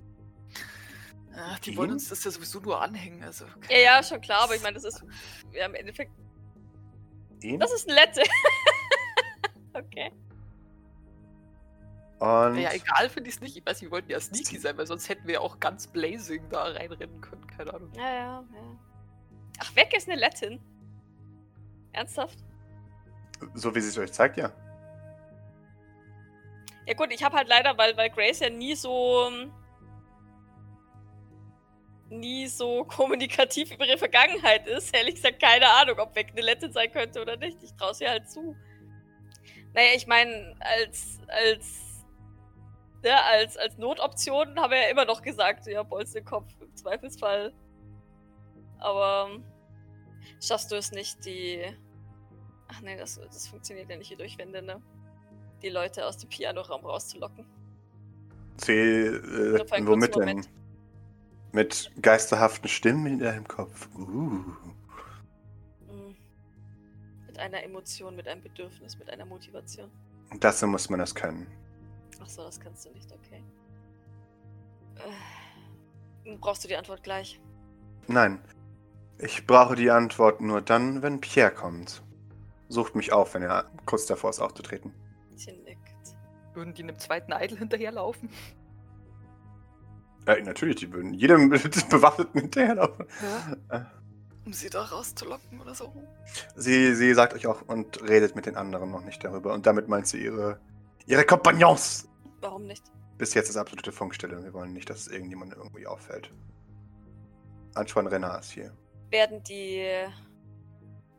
Ah, 1.33 1.55
die 1.63 1.71
Die? 1.71 1.77
wollen 1.77 1.91
uns 1.91 2.09
das 2.09 2.23
ja 2.25 2.31
sowieso 2.31 2.59
nur 2.59 2.81
anhängen. 2.81 3.23
Also. 3.23 3.45
Ja, 3.69 3.77
ja, 3.77 4.03
schon 4.03 4.19
klar, 4.19 4.41
aber 4.43 4.55
ich 4.55 4.61
meine, 4.61 4.75
das 4.75 4.83
ist 4.83 5.03
ja 5.53 5.65
im 5.65 5.75
Endeffekt. 5.75 6.11
Ihn 7.41 7.59
Das 7.59 7.71
ist 7.73 7.89
ein 7.89 7.95
Lette. 7.95 8.21
okay. 9.73 10.11
Und 12.21 12.57
Ja, 12.57 12.71
egal 12.71 13.09
finde 13.09 13.29
ich 13.29 13.35
es 13.35 13.41
nicht. 13.41 13.57
Ich 13.57 13.65
weiß, 13.65 13.81
wir 13.81 13.89
wollten 13.91 14.11
ja 14.11 14.19
sneaky 14.19 14.59
sein, 14.59 14.77
weil 14.77 14.85
sonst 14.85 15.09
hätten 15.09 15.25
wir 15.25 15.35
ja 15.35 15.39
auch 15.39 15.59
ganz 15.59 15.87
blazing 15.87 16.47
da 16.49 16.63
reinrennen 16.63 17.19
können. 17.19 17.47
Keine 17.47 17.73
Ahnung. 17.73 17.91
Ja, 17.95 18.03
ja, 18.03 18.43
ja. 18.53 18.79
Ach, 19.59 19.75
weg 19.75 19.93
ist 19.95 20.07
eine 20.07 20.19
Lettin. 20.19 20.61
Ernsthaft? 21.93 22.37
so 23.53 23.73
wie 23.73 23.81
sie 23.81 23.89
es 23.89 23.97
euch 23.97 24.11
zeigt, 24.11 24.37
ja. 24.37 24.51
Ja 26.85 26.93
gut, 26.93 27.11
ich 27.11 27.23
habe 27.23 27.37
halt 27.37 27.47
leider, 27.47 27.77
weil, 27.77 27.95
weil 27.97 28.09
Grace 28.09 28.39
ja 28.39 28.49
nie 28.49 28.75
so 28.75 29.27
ähm, 29.27 29.51
nie 32.09 32.47
so 32.47 32.83
kommunikativ 32.85 33.71
über 33.71 33.85
ihre 33.85 33.97
Vergangenheit 33.97 34.67
ist, 34.67 34.93
ehrlich 34.95 35.15
gesagt 35.15 35.41
keine 35.41 35.67
Ahnung, 35.69 35.99
ob 35.99 36.15
weg 36.15 36.29
eine 36.31 36.41
Lettin 36.41 36.71
sein 36.71 36.91
könnte 36.91 37.21
oder 37.21 37.37
nicht. 37.37 37.57
Ich 37.63 37.73
traue 37.73 37.93
ihr 37.99 38.09
halt 38.09 38.29
zu. 38.29 38.55
Naja, 39.73 39.89
ich 39.95 40.07
meine, 40.07 40.55
als 40.59 41.19
als 41.27 41.90
ja, 43.03 43.21
als 43.31 43.57
als 43.57 43.77
Notoption 43.77 44.59
haben 44.59 44.71
wir 44.71 44.81
ja 44.83 44.89
immer 44.89 45.05
noch 45.05 45.21
gesagt, 45.21 45.67
ja, 45.67 45.83
Bolz 45.83 46.11
den 46.11 46.25
Kopf 46.25 46.51
im 46.59 46.75
Zweifelsfall. 46.75 47.53
Aber 48.79 49.29
ähm, 49.31 49.43
schaffst 50.39 50.71
du 50.71 50.75
es 50.75 50.91
nicht, 50.91 51.25
die 51.25 51.63
Ach 52.71 52.81
nee, 52.81 52.95
das, 52.95 53.19
das 53.19 53.47
funktioniert 53.47 53.89
ja 53.89 53.97
nicht 53.97 54.07
hier 54.07 54.17
durch 54.17 54.37
Wände, 54.37 54.61
ne? 54.61 54.81
Die 55.61 55.69
Leute 55.69 56.05
aus 56.05 56.17
dem 56.17 56.29
Pianoraum 56.29 56.85
rauszulocken. 56.85 57.45
Sie, 58.57 58.71
äh, 58.73 59.59
womit 59.85 60.15
denn? 60.15 60.21
Moment. 60.21 60.49
Mit 61.51 61.91
geisterhaften 62.01 62.69
Stimmen 62.69 63.05
in 63.07 63.19
deinem 63.19 63.45
Kopf. 63.45 63.89
Uh. 63.97 64.45
Mm. 65.87 66.15
Mit 67.27 67.39
einer 67.39 67.61
Emotion, 67.63 68.15
mit 68.15 68.27
einem 68.27 68.41
Bedürfnis, 68.41 68.97
mit 68.97 69.09
einer 69.09 69.25
Motivation. 69.25 69.91
Dazu 70.39 70.65
muss 70.65 70.89
man 70.89 70.99
das 70.99 71.13
können. 71.13 71.47
Ach 72.21 72.29
so, 72.29 72.43
das 72.43 72.59
kannst 72.59 72.85
du 72.85 72.91
nicht, 72.91 73.11
okay. 73.11 73.43
Äh, 76.25 76.35
brauchst 76.37 76.63
du 76.63 76.67
die 76.67 76.75
Antwort 76.75 77.03
gleich? 77.03 77.41
Nein. 78.07 78.39
Ich 79.17 79.45
brauche 79.45 79.75
die 79.75 79.91
Antwort 79.91 80.41
nur 80.41 80.61
dann, 80.61 81.01
wenn 81.01 81.21
Pierre 81.21 81.51
kommt. 81.51 82.03
Sucht 82.69 82.95
mich 82.95 83.11
auf, 83.13 83.33
wenn 83.33 83.43
er 83.43 83.69
kurz 83.85 84.05
davor 84.05 84.29
ist, 84.29 84.39
aufzutreten. 84.39 84.93
Sie 85.35 85.51
nickt. 85.51 85.79
Würden 86.53 86.73
die 86.73 86.83
einem 86.83 86.97
zweiten 86.97 87.31
Idol 87.31 87.57
hinterherlaufen? 87.57 88.29
Äh, 90.25 90.41
natürlich, 90.41 90.77
die 90.77 90.91
würden 90.91 91.13
jedem 91.13 91.49
Bewaffneten 91.89 92.41
hinterherlaufen. 92.41 93.05
Ja. 93.69 93.79
Äh, 93.79 93.85
Um 94.45 94.53
sie 94.53 94.69
da 94.69 94.83
rauszulocken 94.83 95.59
oder 95.61 95.73
so. 95.75 95.93
Sie, 96.55 96.95
sie 96.95 97.13
sagt 97.13 97.33
euch 97.33 97.47
auch 97.47 97.61
und 97.67 98.01
redet 98.07 98.35
mit 98.35 98.45
den 98.45 98.55
anderen 98.55 98.91
noch 98.91 99.03
nicht 99.03 99.23
darüber. 99.23 99.53
Und 99.53 99.65
damit 99.65 99.87
meint 99.87 100.07
sie 100.07 100.23
ihre, 100.23 100.59
ihre 101.05 101.25
Kompagnons. 101.25 102.07
Warum 102.41 102.65
nicht? 102.65 102.83
Bis 103.17 103.33
jetzt 103.33 103.49
ist 103.49 103.57
absolute 103.57 103.91
Funkstille. 103.91 104.43
Wir 104.43 104.53
wollen 104.53 104.73
nicht, 104.73 104.89
dass 104.89 105.01
es 105.01 105.07
irgendjemandem 105.07 105.59
irgendwie 105.59 105.87
auffällt. 105.87 106.31
Antoine 107.75 108.11
Renard 108.11 108.43
ist 108.43 108.51
hier. 108.51 108.73
Werden 109.11 109.43
die 109.43 109.85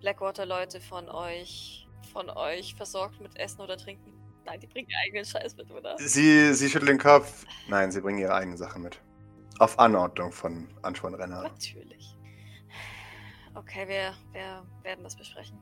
Blackwater-Leute 0.01 0.81
von 0.81 1.09
euch 1.09 1.83
von 2.13 2.29
euch 2.31 2.75
versorgt 2.75 3.21
mit 3.21 3.39
Essen 3.39 3.61
oder 3.61 3.77
Trinken? 3.77 4.13
Nein, 4.45 4.61
die 4.61 4.67
bringen 4.67 4.89
ihr 4.91 4.99
eigenen 4.99 5.25
Scheiß 5.25 5.57
mit, 5.57 5.71
oder? 5.71 5.97
Sie, 5.99 6.53
sie 6.53 6.69
schüttelt 6.69 6.91
den 6.91 6.99
Kopf. 6.99 7.47
Nein, 7.69 7.93
sie 7.93 8.01
bringen 8.01 8.19
ihre 8.19 8.35
eigenen 8.35 8.59
Sachen 8.59 8.83
mit. 8.83 9.01
Auf 9.59 9.79
Anordnung 9.79 10.33
von 10.33 10.69
Antoine 10.83 11.19
Renard. 11.19 11.53
Natürlich. 11.53 12.17
Okay, 13.55 13.87
wir, 13.87 14.15
wir 14.33 14.65
werden 14.83 15.05
das 15.05 15.15
besprechen. 15.15 15.59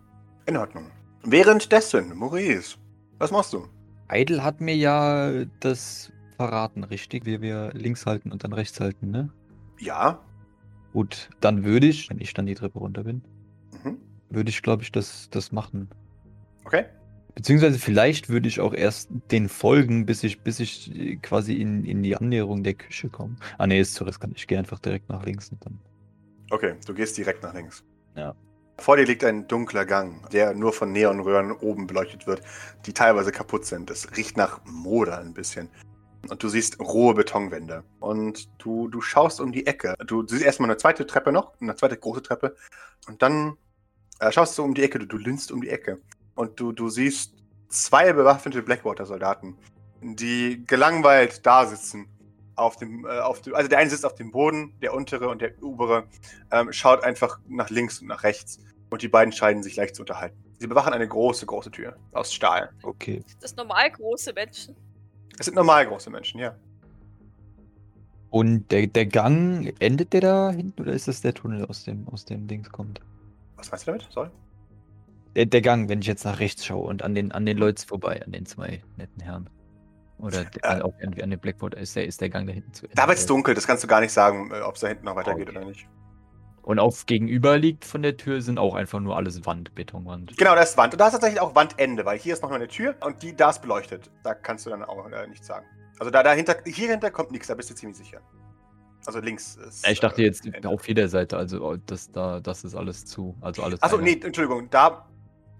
In 0.46 0.56
Ordnung. 0.56 0.90
Währenddessen, 1.22 2.16
Maurice, 2.16 2.78
was 3.18 3.30
machst 3.30 3.52
du? 3.52 3.68
Idle 4.10 4.42
hat 4.42 4.60
mir 4.60 4.74
ja 4.76 5.44
das 5.60 6.12
verraten, 6.36 6.84
richtig? 6.84 7.26
Wie 7.26 7.40
wir 7.40 7.70
links 7.74 8.06
halten 8.06 8.32
und 8.32 8.44
dann 8.44 8.52
rechts 8.52 8.80
halten, 8.80 9.10
ne? 9.10 9.30
Ja. 9.78 10.20
Gut, 10.92 11.30
dann 11.40 11.64
würde 11.64 11.86
ich, 11.86 12.10
wenn 12.10 12.20
ich 12.20 12.34
dann 12.34 12.46
die 12.46 12.54
Treppe 12.54 12.78
runter 12.78 13.04
bin, 13.04 13.22
Mhm. 13.84 13.98
würde 14.28 14.50
ich, 14.50 14.62
glaube 14.62 14.82
ich, 14.82 14.90
das, 14.92 15.28
das 15.30 15.52
machen. 15.52 15.88
Okay. 16.64 16.86
Beziehungsweise 17.34 17.78
vielleicht 17.78 18.28
würde 18.28 18.48
ich 18.48 18.60
auch 18.60 18.74
erst 18.74 19.08
den 19.30 19.48
folgen, 19.48 20.04
bis 20.04 20.24
ich, 20.24 20.40
bis 20.40 20.58
ich 20.58 20.94
äh, 20.94 21.16
quasi 21.16 21.54
in, 21.54 21.84
in 21.84 22.02
die 22.02 22.16
Annäherung 22.16 22.64
der 22.64 22.74
Küche 22.74 23.08
komme. 23.08 23.36
Ah 23.56 23.66
ne, 23.66 23.78
ist 23.78 23.94
zu 23.94 24.04
riskant. 24.04 24.36
Ich 24.36 24.46
gehe 24.46 24.58
einfach 24.58 24.80
direkt 24.80 25.08
nach 25.08 25.24
links 25.24 25.50
und 25.50 25.64
dann. 25.64 25.78
Okay, 26.50 26.74
du 26.84 26.92
gehst 26.92 27.16
direkt 27.16 27.42
nach 27.42 27.54
links. 27.54 27.84
Ja. 28.16 28.34
Vor 28.80 28.96
dir 28.96 29.04
liegt 29.04 29.24
ein 29.24 29.46
dunkler 29.46 29.84
Gang, 29.84 30.28
der 30.30 30.54
nur 30.54 30.72
von 30.72 30.90
Neonröhren 30.90 31.52
oben 31.52 31.86
beleuchtet 31.86 32.26
wird, 32.26 32.40
die 32.86 32.94
teilweise 32.94 33.30
kaputt 33.30 33.66
sind. 33.66 33.90
Es 33.90 34.16
riecht 34.16 34.38
nach 34.38 34.60
Moder 34.64 35.18
ein 35.18 35.34
bisschen. 35.34 35.68
Und 36.28 36.42
du 36.42 36.48
siehst 36.48 36.80
rohe 36.80 37.14
Betonwände. 37.14 37.84
Und 37.98 38.48
du, 38.58 38.88
du 38.88 39.02
schaust 39.02 39.38
um 39.40 39.52
die 39.52 39.66
Ecke. 39.66 39.94
Du 40.06 40.26
siehst 40.26 40.42
erstmal 40.42 40.70
eine 40.70 40.78
zweite 40.78 41.06
Treppe 41.06 41.30
noch, 41.30 41.52
eine 41.60 41.76
zweite 41.76 41.98
große 41.98 42.22
Treppe. 42.22 42.56
Und 43.06 43.20
dann 43.20 43.58
äh, 44.18 44.32
schaust 44.32 44.56
du 44.56 44.64
um 44.64 44.74
die 44.74 44.82
Ecke, 44.82 44.98
du, 44.98 45.06
du 45.06 45.18
linst 45.18 45.52
um 45.52 45.60
die 45.60 45.70
Ecke. 45.70 45.98
Und 46.34 46.58
du, 46.58 46.72
du 46.72 46.88
siehst 46.88 47.34
zwei 47.68 48.14
bewaffnete 48.14 48.62
Blackwater-Soldaten, 48.62 49.58
die 50.00 50.64
gelangweilt 50.66 51.44
da 51.44 51.66
sitzen. 51.66 52.08
Auf 52.56 52.76
dem, 52.76 53.06
äh, 53.06 53.20
auf 53.20 53.40
dem, 53.40 53.54
also 53.54 53.68
der 53.68 53.78
eine 53.78 53.90
sitzt 53.90 54.04
auf 54.04 54.14
dem 54.14 54.30
Boden, 54.30 54.74
der 54.82 54.94
untere 54.94 55.28
und 55.28 55.40
der 55.40 55.52
obere 55.62 56.04
ähm, 56.50 56.72
schaut 56.72 57.02
einfach 57.04 57.38
nach 57.48 57.70
links 57.70 58.00
und 58.00 58.08
nach 58.08 58.22
rechts. 58.22 58.58
Und 58.90 59.02
die 59.02 59.08
beiden 59.08 59.32
scheinen 59.32 59.62
sich 59.62 59.76
leicht 59.76 59.94
zu 59.94 60.02
unterhalten. 60.02 60.36
Sie 60.58 60.66
bewachen 60.66 60.92
eine 60.92 61.06
große, 61.06 61.46
große 61.46 61.70
Tür 61.70 61.96
aus 62.12 62.32
Stahl. 62.32 62.70
Okay. 62.82 63.22
Das 63.40 63.54
normal 63.56 63.90
große 63.92 64.32
Menschen. 64.32 64.76
Es 65.38 65.46
sind 65.46 65.54
normal 65.54 65.86
große 65.86 66.10
Menschen, 66.10 66.40
ja. 66.40 66.54
Und 68.30 68.70
der, 68.70 68.86
der 68.86 69.06
Gang, 69.06 69.72
endet 69.80 70.12
der 70.12 70.20
da 70.20 70.50
hinten 70.50 70.82
oder 70.82 70.92
ist 70.92 71.08
das 71.08 71.20
der 71.20 71.34
Tunnel, 71.34 71.64
aus 71.64 71.84
dem, 71.84 72.06
aus 72.08 72.24
dem 72.24 72.46
Dings 72.46 72.70
kommt? 72.70 73.00
Was 73.56 73.70
meinst 73.70 73.86
du 73.86 73.92
damit? 73.92 74.08
Sorry. 74.10 74.28
Der, 75.34 75.46
der 75.46 75.60
Gang, 75.60 75.88
wenn 75.88 76.00
ich 76.00 76.06
jetzt 76.06 76.24
nach 76.24 76.38
rechts 76.38 76.64
schaue 76.64 76.86
und 76.86 77.02
an 77.02 77.14
den, 77.14 77.32
an 77.32 77.46
den 77.46 77.58
Leuten 77.58 77.86
vorbei, 77.86 78.22
an 78.24 78.32
den 78.32 78.46
zwei 78.46 78.82
netten 78.96 79.22
Herren. 79.22 79.50
Oder 80.22 80.44
der, 80.44 80.78
Äh. 80.78 80.82
auch 80.82 80.94
irgendwie 81.00 81.22
an 81.22 81.30
den 81.30 81.38
Blackboard 81.40 81.74
ist 81.74 81.96
der, 81.96 82.06
ist 82.06 82.20
der 82.20 82.28
Gang 82.30 82.46
da 82.46 82.52
hinten 82.52 82.72
zu 82.72 82.84
Ende. 82.86 82.94
Da 82.96 83.08
wird 83.08 83.18
es 83.18 83.26
dunkel, 83.26 83.54
das 83.54 83.66
kannst 83.66 83.82
du 83.84 83.88
gar 83.88 84.00
nicht 84.00 84.12
sagen, 84.12 84.52
ob 84.64 84.74
es 84.74 84.80
da 84.80 84.88
hinten 84.88 85.04
noch 85.06 85.16
weitergeht 85.16 85.48
Okay. 85.48 85.58
oder 85.58 85.66
nicht. 85.66 85.88
Und 86.62 86.78
auf 86.78 87.06
gegenüber 87.06 87.56
liegt 87.58 87.84
von 87.86 88.02
der 88.02 88.16
Tür 88.18 88.42
sind 88.42 88.58
auch 88.58 88.74
einfach 88.74 89.00
nur 89.00 89.16
alles 89.16 89.44
Wand, 89.46 89.74
Betonwand. 89.74 90.36
Genau, 90.36 90.54
da 90.54 90.60
ist 90.60 90.76
Wand. 90.76 90.92
Und 90.92 91.00
da 91.00 91.06
ist 91.06 91.12
tatsächlich 91.12 91.40
auch 91.40 91.54
Wandende, 91.54 92.04
weil 92.04 92.18
hier 92.18 92.34
ist 92.34 92.42
noch 92.42 92.50
mal 92.50 92.56
eine 92.56 92.68
Tür 92.68 92.94
und 93.00 93.22
die, 93.22 93.34
da 93.34 93.50
ist 93.50 93.62
beleuchtet. 93.62 94.10
Da 94.22 94.34
kannst 94.34 94.66
du 94.66 94.70
dann 94.70 94.84
auch 94.84 95.10
äh, 95.10 95.26
nichts 95.26 95.46
sagen. 95.46 95.64
Also 95.98 96.10
da 96.10 96.22
dahinter, 96.22 96.56
hier 96.66 96.90
hinter 96.90 97.10
kommt 97.10 97.30
nichts, 97.32 97.48
da 97.48 97.54
bist 97.54 97.70
du 97.70 97.74
ziemlich 97.74 97.96
sicher. 97.98 98.20
Also 99.06 99.20
links 99.20 99.56
ist. 99.56 99.88
Ich 99.88 100.00
dachte 100.00 100.20
äh, 100.20 100.26
jetzt 100.26 100.44
Ende. 100.46 100.68
auf 100.68 100.86
jeder 100.86 101.08
Seite, 101.08 101.38
also 101.38 101.76
das 101.86 102.12
da, 102.12 102.40
das 102.40 102.62
ist 102.64 102.74
alles 102.74 103.06
zu. 103.06 103.34
Also 103.40 103.62
alles. 103.62 103.82
Achso, 103.82 103.96
nee, 103.96 104.20
Entschuldigung, 104.22 104.68
da 104.68 105.08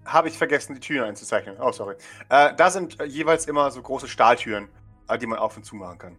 habe 0.05 0.27
ich 0.27 0.37
vergessen, 0.37 0.73
die 0.73 0.79
Türen 0.79 1.07
einzuzeichnen. 1.09 1.57
Oh, 1.59 1.71
sorry. 1.71 1.95
Äh, 2.29 2.53
da 2.55 2.69
sind 2.69 2.99
äh, 2.99 3.05
jeweils 3.05 3.45
immer 3.45 3.69
so 3.71 3.81
große 3.81 4.07
Stahltüren, 4.07 4.67
äh, 5.07 5.17
die 5.17 5.27
man 5.27 5.39
auf 5.39 5.57
und 5.57 5.63
zu 5.63 5.75
machen 5.75 5.97
kann. 5.97 6.17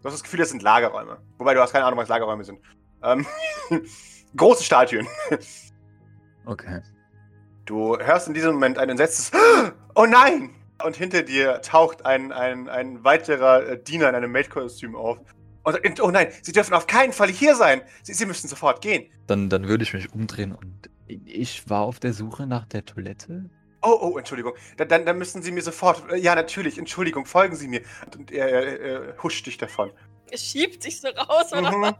Du 0.00 0.06
hast 0.06 0.14
das 0.14 0.22
Gefühl, 0.22 0.40
das 0.40 0.50
sind 0.50 0.62
Lagerräume. 0.62 1.18
Wobei 1.38 1.54
du 1.54 1.60
hast 1.60 1.72
keine 1.72 1.84
Ahnung, 1.84 1.98
was 1.98 2.08
Lagerräume 2.08 2.44
sind. 2.44 2.60
Ähm, 3.02 3.26
große 4.36 4.64
Stahltüren. 4.64 5.06
Okay. 6.44 6.82
Du 7.64 7.96
hörst 7.96 8.26
in 8.26 8.34
diesem 8.34 8.54
Moment 8.54 8.78
ein 8.78 8.88
entsetztes 8.88 9.30
Oh 9.94 10.06
nein! 10.06 10.50
Und 10.84 10.96
hinter 10.96 11.22
dir 11.22 11.60
taucht 11.62 12.04
ein, 12.04 12.32
ein, 12.32 12.68
ein 12.68 13.04
weiterer 13.04 13.64
äh, 13.64 13.82
Diener 13.82 14.08
in 14.08 14.16
einem 14.16 14.32
Maid-Kostüm 14.32 14.96
auf. 14.96 15.18
Und 15.62 15.72
sagt, 15.74 16.00
oh 16.00 16.10
nein, 16.10 16.32
Sie 16.42 16.50
dürfen 16.50 16.74
auf 16.74 16.88
keinen 16.88 17.12
Fall 17.12 17.28
hier 17.28 17.54
sein. 17.54 17.82
Sie, 18.02 18.14
Sie 18.14 18.26
müssen 18.26 18.48
sofort 18.48 18.80
gehen. 18.80 19.08
Dann, 19.28 19.48
dann 19.48 19.68
würde 19.68 19.84
ich 19.84 19.94
mich 19.94 20.12
umdrehen 20.12 20.52
und 20.52 20.90
ich 21.24 21.68
war 21.68 21.82
auf 21.82 22.00
der 22.00 22.12
Suche 22.12 22.46
nach 22.46 22.66
der 22.66 22.84
Toilette. 22.84 23.50
Oh, 23.82 23.98
oh, 24.00 24.18
Entschuldigung. 24.18 24.52
Dann, 24.76 24.88
dann, 24.88 25.04
dann 25.06 25.18
müssen 25.18 25.42
Sie 25.42 25.50
mir 25.50 25.62
sofort. 25.62 26.04
äh, 26.12 26.16
Ja, 26.16 26.34
natürlich, 26.34 26.78
Entschuldigung, 26.78 27.26
folgen 27.26 27.56
Sie 27.56 27.66
mir. 27.68 27.82
Und 28.16 28.30
er, 28.30 28.48
er, 28.48 28.80
er 28.80 29.22
huscht 29.22 29.46
dich 29.46 29.58
davon. 29.58 29.90
Es 30.30 30.42
schiebt 30.44 30.82
sich 30.82 31.00
so 31.00 31.08
raus, 31.08 31.52
oder? 31.52 31.70
Mhm. 31.76 31.94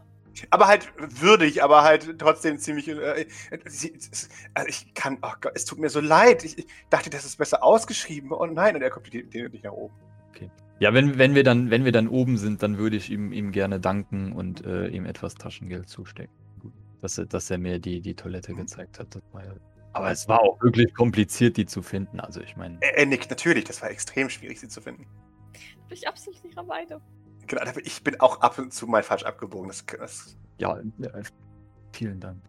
Aber 0.49 0.65
halt 0.67 0.91
würdig, 0.97 1.61
aber 1.61 1.83
halt 1.83 2.17
trotzdem 2.17 2.57
ziemlich. 2.57 2.87
Äh, 2.87 3.27
sie, 3.65 3.93
es, 3.95 4.29
also 4.55 4.67
ich 4.67 4.93
kann. 4.95 5.17
Oh 5.21 5.33
Gott, 5.41 5.51
es 5.55 5.65
tut 5.65 5.77
mir 5.77 5.89
so 5.89 5.99
leid. 5.99 6.43
Ich, 6.43 6.57
ich 6.57 6.65
dachte, 6.89 7.09
das 7.11 7.25
ist 7.25 7.37
besser 7.37 7.63
ausgeschrieben. 7.63 8.31
Oh 8.31 8.45
nein, 8.45 8.75
und 8.75 8.81
er 8.81 8.89
kommt 8.89 9.13
die- 9.13 9.23
die- 9.29 9.47
nicht 9.49 9.63
nach 9.65 9.73
oben. 9.73 9.93
Ja, 10.79 10.93
wenn, 10.93 11.17
wenn, 11.19 11.35
wir 11.35 11.43
dann, 11.43 11.69
wenn 11.69 11.85
wir 11.85 11.91
dann 11.91 12.07
oben 12.07 12.37
sind, 12.37 12.63
dann 12.63 12.77
würde 12.79 12.97
ich 12.97 13.09
ihm, 13.11 13.31
ihm 13.31 13.51
gerne 13.51 13.79
danken 13.79 14.33
und 14.33 14.65
äh, 14.65 14.87
ihm 14.87 15.05
etwas 15.05 15.35
Taschengeld 15.35 15.87
zustecken. 15.87 16.33
Dass, 17.03 17.17
er- 17.17 17.25
dass 17.25 17.49
er 17.51 17.57
mir 17.57 17.79
die, 17.79 17.99
die 17.99 18.15
Toilette 18.15 18.53
gezeigt 18.53 18.97
hat. 18.97 19.13
Das 19.13 19.21
war 19.33 19.43
ja, 19.43 19.51
aber 19.91 20.09
es 20.09 20.25
war 20.29 20.39
auch 20.41 20.61
wirklich 20.63 20.93
kompliziert, 20.95 21.57
die 21.57 21.65
zu 21.65 21.81
finden. 21.81 22.21
Also 22.21 22.39
ich 22.39 22.55
meine, 22.55 22.77
Er, 22.79 22.97
er 22.97 23.05
nickt 23.05 23.29
natürlich, 23.29 23.65
das 23.65 23.81
war 23.81 23.91
extrem 23.91 24.29
schwierig, 24.29 24.59
sie 24.61 24.69
zu 24.69 24.79
finden. 24.81 25.05
Bin 25.89 25.97
ich 25.97 26.07
absolut 26.07 26.41
ihrer 26.45 26.63
Meinung. 26.63 27.01
Genau, 27.45 27.61
aber 27.61 27.85
ich 27.85 28.01
bin 28.05 28.19
auch 28.21 28.39
ab 28.39 28.57
und 28.57 28.73
zu 28.73 28.87
mal 28.87 29.03
falsch 29.03 29.23
abgebogen. 29.23 29.67
Das, 29.67 29.85
das 29.85 30.37
ja, 30.59 30.77
äh, 30.77 31.23
vielen 31.91 32.21
Dank. 32.21 32.41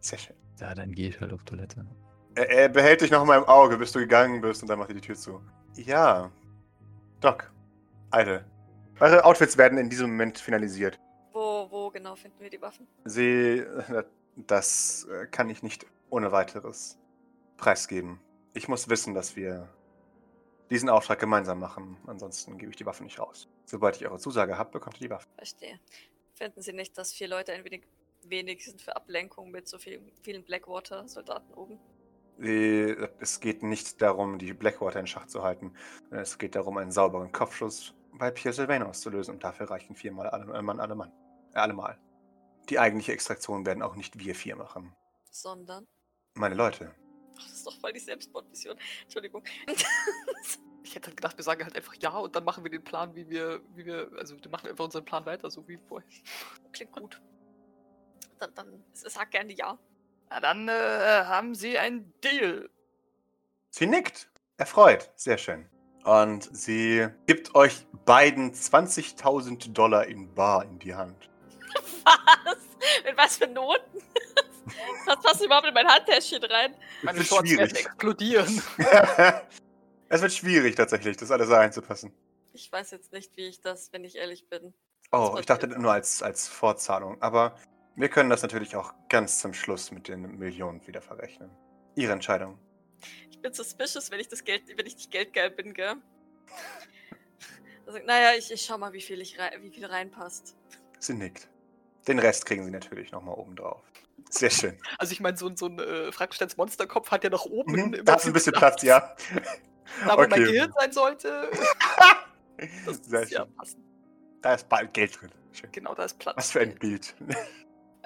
sehr 0.00 0.18
schön. 0.18 0.36
Ja, 0.60 0.74
dann 0.76 0.92
gehe 0.92 1.08
ich 1.08 1.20
halt 1.20 1.32
auf 1.32 1.42
Toilette. 1.42 1.84
Er, 2.36 2.48
er 2.50 2.68
behält 2.68 3.00
dich 3.00 3.10
noch 3.10 3.24
mal 3.24 3.36
im 3.38 3.44
Auge, 3.44 3.76
bis 3.78 3.90
du 3.90 3.98
gegangen 3.98 4.40
bist 4.40 4.62
und 4.62 4.68
dann 4.68 4.78
macht 4.78 4.90
er 4.90 4.94
die 4.94 5.00
Tür 5.00 5.16
zu. 5.16 5.40
Ja. 5.74 6.30
Doc. 7.20 7.52
Eide. 8.12 8.44
Eure 9.00 9.24
Outfits 9.24 9.58
werden 9.58 9.76
in 9.76 9.90
diesem 9.90 10.10
Moment 10.10 10.38
finalisiert. 10.38 11.00
Genau 11.92 12.16
finden 12.16 12.40
wir 12.40 12.50
die 12.50 12.60
Waffen? 12.62 12.86
Sie. 13.04 13.58
äh, 13.58 14.04
Das 14.36 15.06
äh, 15.10 15.26
kann 15.26 15.50
ich 15.50 15.62
nicht 15.62 15.86
ohne 16.08 16.32
weiteres 16.32 16.98
preisgeben. 17.58 18.18
Ich 18.54 18.66
muss 18.66 18.88
wissen, 18.88 19.12
dass 19.14 19.36
wir 19.36 19.68
diesen 20.70 20.88
Auftrag 20.88 21.18
gemeinsam 21.18 21.60
machen. 21.60 21.98
Ansonsten 22.06 22.56
gebe 22.56 22.70
ich 22.70 22.76
die 22.76 22.86
Waffen 22.86 23.04
nicht 23.04 23.18
raus. 23.18 23.46
Sobald 23.66 23.96
ich 23.96 24.06
eure 24.06 24.18
Zusage 24.18 24.56
habe, 24.56 24.70
bekommt 24.70 24.96
ihr 24.96 25.08
die 25.08 25.10
Waffen. 25.10 25.28
Verstehe. 25.36 25.78
Finden 26.34 26.62
Sie 26.62 26.72
nicht, 26.72 26.96
dass 26.96 27.12
vier 27.12 27.28
Leute 27.28 27.52
ein 27.52 27.64
wenig 27.64 27.82
wenig 28.24 28.64
sind 28.64 28.80
für 28.80 28.94
Ablenkung 28.96 29.50
mit 29.50 29.66
so 29.68 29.78
viel, 29.78 30.00
vielen 30.22 30.44
Blackwater-Soldaten 30.44 31.52
oben? 31.54 31.78
Sie, 32.38 32.96
es 33.20 33.40
geht 33.40 33.62
nicht 33.62 34.00
darum, 34.00 34.38
die 34.38 34.52
Blackwater 34.54 35.00
in 35.00 35.06
Schach 35.06 35.26
zu 35.26 35.42
halten. 35.42 35.74
Es 36.10 36.38
geht 36.38 36.54
darum, 36.54 36.78
einen 36.78 36.92
sauberen 36.92 37.32
Kopfschuss 37.32 37.94
bei 38.12 38.30
Pierre 38.30 38.54
Sylvain 38.54 38.82
auszulösen. 38.82 39.34
Und 39.34 39.44
dafür 39.44 39.68
reichen 39.70 39.94
viermal 39.94 40.28
alle 40.30 40.52
äh, 40.56 40.62
Mann, 40.62 40.80
alle 40.80 40.94
Mann. 40.94 41.12
Allemal. 41.52 41.98
Die 42.68 42.78
eigentliche 42.78 43.12
Extraktion 43.12 43.66
werden 43.66 43.82
auch 43.82 43.96
nicht 43.96 44.18
wir 44.18 44.34
vier 44.34 44.56
machen. 44.56 44.94
Sondern. 45.30 45.86
Meine 46.34 46.54
Leute. 46.54 46.94
Ach, 47.36 47.42
das 47.44 47.52
ist 47.52 47.66
doch 47.66 47.78
voll 47.80 47.92
die 47.92 48.00
Selbstmordmission. 48.00 48.76
Entschuldigung. 49.02 49.44
Ich 50.84 50.96
hätte 50.96 51.14
gedacht, 51.14 51.36
wir 51.38 51.44
sagen 51.44 51.64
halt 51.64 51.76
einfach 51.76 51.94
ja 52.00 52.10
und 52.10 52.34
dann 52.34 52.44
machen 52.44 52.64
wir 52.64 52.70
den 52.70 52.82
Plan, 52.82 53.14
wie 53.14 53.28
wir, 53.30 53.62
wie 53.74 53.86
wir, 53.86 54.10
also 54.18 54.36
wir 54.36 54.50
machen 54.50 54.68
einfach 54.68 54.84
unseren 54.84 55.04
Plan 55.04 55.24
weiter, 55.24 55.48
so 55.50 55.66
wie 55.66 55.78
vorher. 55.88 56.06
Klingt 56.72 56.92
gut. 56.92 57.22
Dann, 58.38 58.52
dann 58.54 58.84
sag 58.92 59.30
gerne 59.30 59.54
ja. 59.54 59.78
Na 60.28 60.40
dann 60.40 60.68
äh, 60.68 60.72
haben 61.24 61.54
sie 61.54 61.78
einen 61.78 62.12
Deal. 62.22 62.68
Sie 63.70 63.86
nickt. 63.86 64.28
Erfreut. 64.58 65.10
Sehr 65.16 65.38
schön. 65.38 65.66
Und 66.04 66.54
sie 66.54 67.08
gibt 67.26 67.54
euch 67.54 67.86
beiden 68.04 68.52
20.000 68.52 69.72
Dollar 69.72 70.06
in 70.06 70.34
Bar 70.34 70.64
in 70.64 70.78
die 70.78 70.94
Hand. 70.94 71.30
Was? 72.04 72.58
Mit 73.04 73.16
was 73.16 73.36
für 73.36 73.46
Noten? 73.46 74.02
Was 75.06 75.20
passt 75.20 75.44
überhaupt 75.44 75.66
in 75.66 75.74
mein 75.74 75.86
Handtäschchen 75.86 76.42
rein? 76.44 76.74
Meine 77.02 77.18
wird 77.18 77.28
Shorts 77.28 77.50
werden 77.50 77.68
schwierig. 77.68 77.86
explodieren. 77.86 78.62
es 80.08 80.22
wird 80.22 80.32
schwierig 80.32 80.76
tatsächlich, 80.76 81.16
das 81.16 81.30
alles 81.30 81.50
einzupassen. 81.50 82.12
Ich 82.52 82.70
weiß 82.70 82.92
jetzt 82.92 83.12
nicht, 83.12 83.36
wie 83.36 83.46
ich 83.46 83.60
das, 83.60 83.92
wenn 83.92 84.04
ich 84.04 84.16
ehrlich 84.16 84.48
bin. 84.48 84.72
Oh, 85.10 85.32
Was 85.32 85.40
ich 85.40 85.46
dachte 85.46 85.66
nur 85.66 85.92
als, 85.92 86.22
als 86.22 86.48
Vorzahlung. 86.48 87.20
Aber 87.20 87.56
wir 87.96 88.08
können 88.08 88.30
das 88.30 88.42
natürlich 88.42 88.76
auch 88.76 88.94
ganz 89.08 89.40
zum 89.40 89.52
Schluss 89.52 89.90
mit 89.90 90.08
den 90.08 90.38
Millionen 90.38 90.86
wieder 90.86 91.02
verrechnen. 91.02 91.50
Ihre 91.94 92.12
Entscheidung. 92.12 92.58
Ich 93.30 93.40
bin 93.40 93.52
suspicious, 93.52 94.10
wenn 94.10 94.20
ich 94.20 94.28
das 94.28 94.44
Geld, 94.44 94.62
wenn 94.76 94.86
ich 94.86 94.96
nicht 94.96 95.10
geldgeil 95.10 95.50
bin, 95.50 95.74
gell? 95.74 95.96
Also, 97.86 97.98
naja, 98.06 98.38
ich, 98.38 98.50
ich 98.50 98.62
schau 98.62 98.78
mal, 98.78 98.92
wie 98.92 99.00
viel, 99.00 99.20
ich 99.20 99.38
rei 99.38 99.58
wie 99.60 99.70
viel 99.70 99.84
reinpasst. 99.84 100.56
Sie 101.00 101.14
nickt. 101.14 101.48
Den 102.08 102.18
Rest 102.18 102.46
kriegen 102.46 102.64
sie 102.64 102.70
natürlich 102.70 103.12
nochmal 103.12 103.34
oben 103.36 103.54
drauf. 103.56 103.82
Sehr 104.30 104.50
schön. 104.50 104.78
Also 104.98 105.12
ich 105.12 105.20
meine, 105.20 105.36
so, 105.36 105.46
ein- 105.46 105.56
so 105.56 105.66
ein 105.66 105.78
äh, 105.78 106.10
Frankensteins 106.12 106.56
Monsterkopf 106.56 107.10
hat 107.10 107.22
ja 107.24 107.30
nach 107.30 107.44
oben. 107.44 107.72
Mhm, 107.72 107.94
im 107.94 108.04
da 108.04 108.14
ist 108.14 108.26
ein 108.26 108.32
bisschen 108.32 108.52
Prinzip 108.52 108.54
Platz, 108.54 108.82
ja. 108.82 109.14
Da, 110.06 110.12
wo 110.14 110.16
mein 110.22 110.32
Okay. 110.32 110.44
Gehirn 110.44 110.72
sein 110.78 110.92
sollte. 110.92 111.50
Das 112.86 112.98
Sehr 113.04 113.22
ist 113.22 113.30
ja 113.32 113.44
schön. 113.44 113.56
passend. 113.56 113.84
Da 114.40 114.54
ist 114.54 114.68
bald 114.68 114.94
Geld 114.94 115.20
drin. 115.20 115.30
Schön. 115.52 115.72
Genau, 115.72 115.94
da 115.94 116.04
ist 116.04 116.18
Platz. 116.18 116.36
Was 116.36 116.52
für 116.52 116.60
ein 116.60 116.74
Bild. 116.76 117.14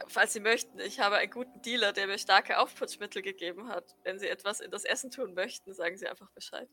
Falls 0.08 0.32
Sie 0.32 0.40
möchten, 0.40 0.78
ich 0.80 0.98
habe 1.00 1.16
einen 1.16 1.30
guten 1.30 1.60
Dealer, 1.62 1.92
der 1.92 2.06
mir 2.06 2.16
starke 2.18 2.58
Aufputschmittel 2.58 3.20
gegeben 3.22 3.68
hat. 3.68 3.94
Wenn 4.04 4.18
Sie 4.18 4.28
etwas 4.28 4.60
in 4.60 4.70
das 4.70 4.84
Essen 4.84 5.10
tun 5.10 5.34
möchten, 5.34 5.74
sagen 5.74 5.96
Sie 5.98 6.06
einfach 6.06 6.30
Bescheid. 6.30 6.68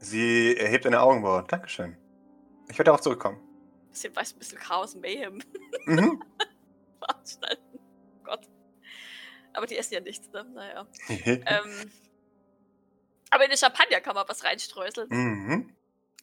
Sie 0.00 0.56
erhebt 0.56 0.86
eine 0.86 1.00
Augenbraue. 1.00 1.44
Dankeschön. 1.46 1.96
Ich 2.68 2.78
werde 2.78 2.84
darauf 2.84 3.00
zurückkommen. 3.02 3.38
Bisschen, 3.90 4.14
weiß, 4.16 4.32
ein 4.34 4.38
bisschen 4.38 4.58
Chaos, 4.58 4.94
Mayhem 4.94 5.42
Mhm. 5.86 6.22
veranstalten. 7.06 7.78
Gott. 8.24 8.46
Aber 9.52 9.66
die 9.66 9.76
essen 9.78 9.94
ja 9.94 10.00
nichts, 10.00 10.28
ne? 10.32 10.44
Naja. 10.54 10.86
Ähm, 11.26 11.92
aber 13.30 13.44
in 13.44 13.50
den 13.50 13.58
Champagner 13.58 14.00
kann 14.00 14.14
man 14.14 14.28
was 14.28 14.44
reinstreuseln. 14.44 15.08
mhm. 15.10 15.76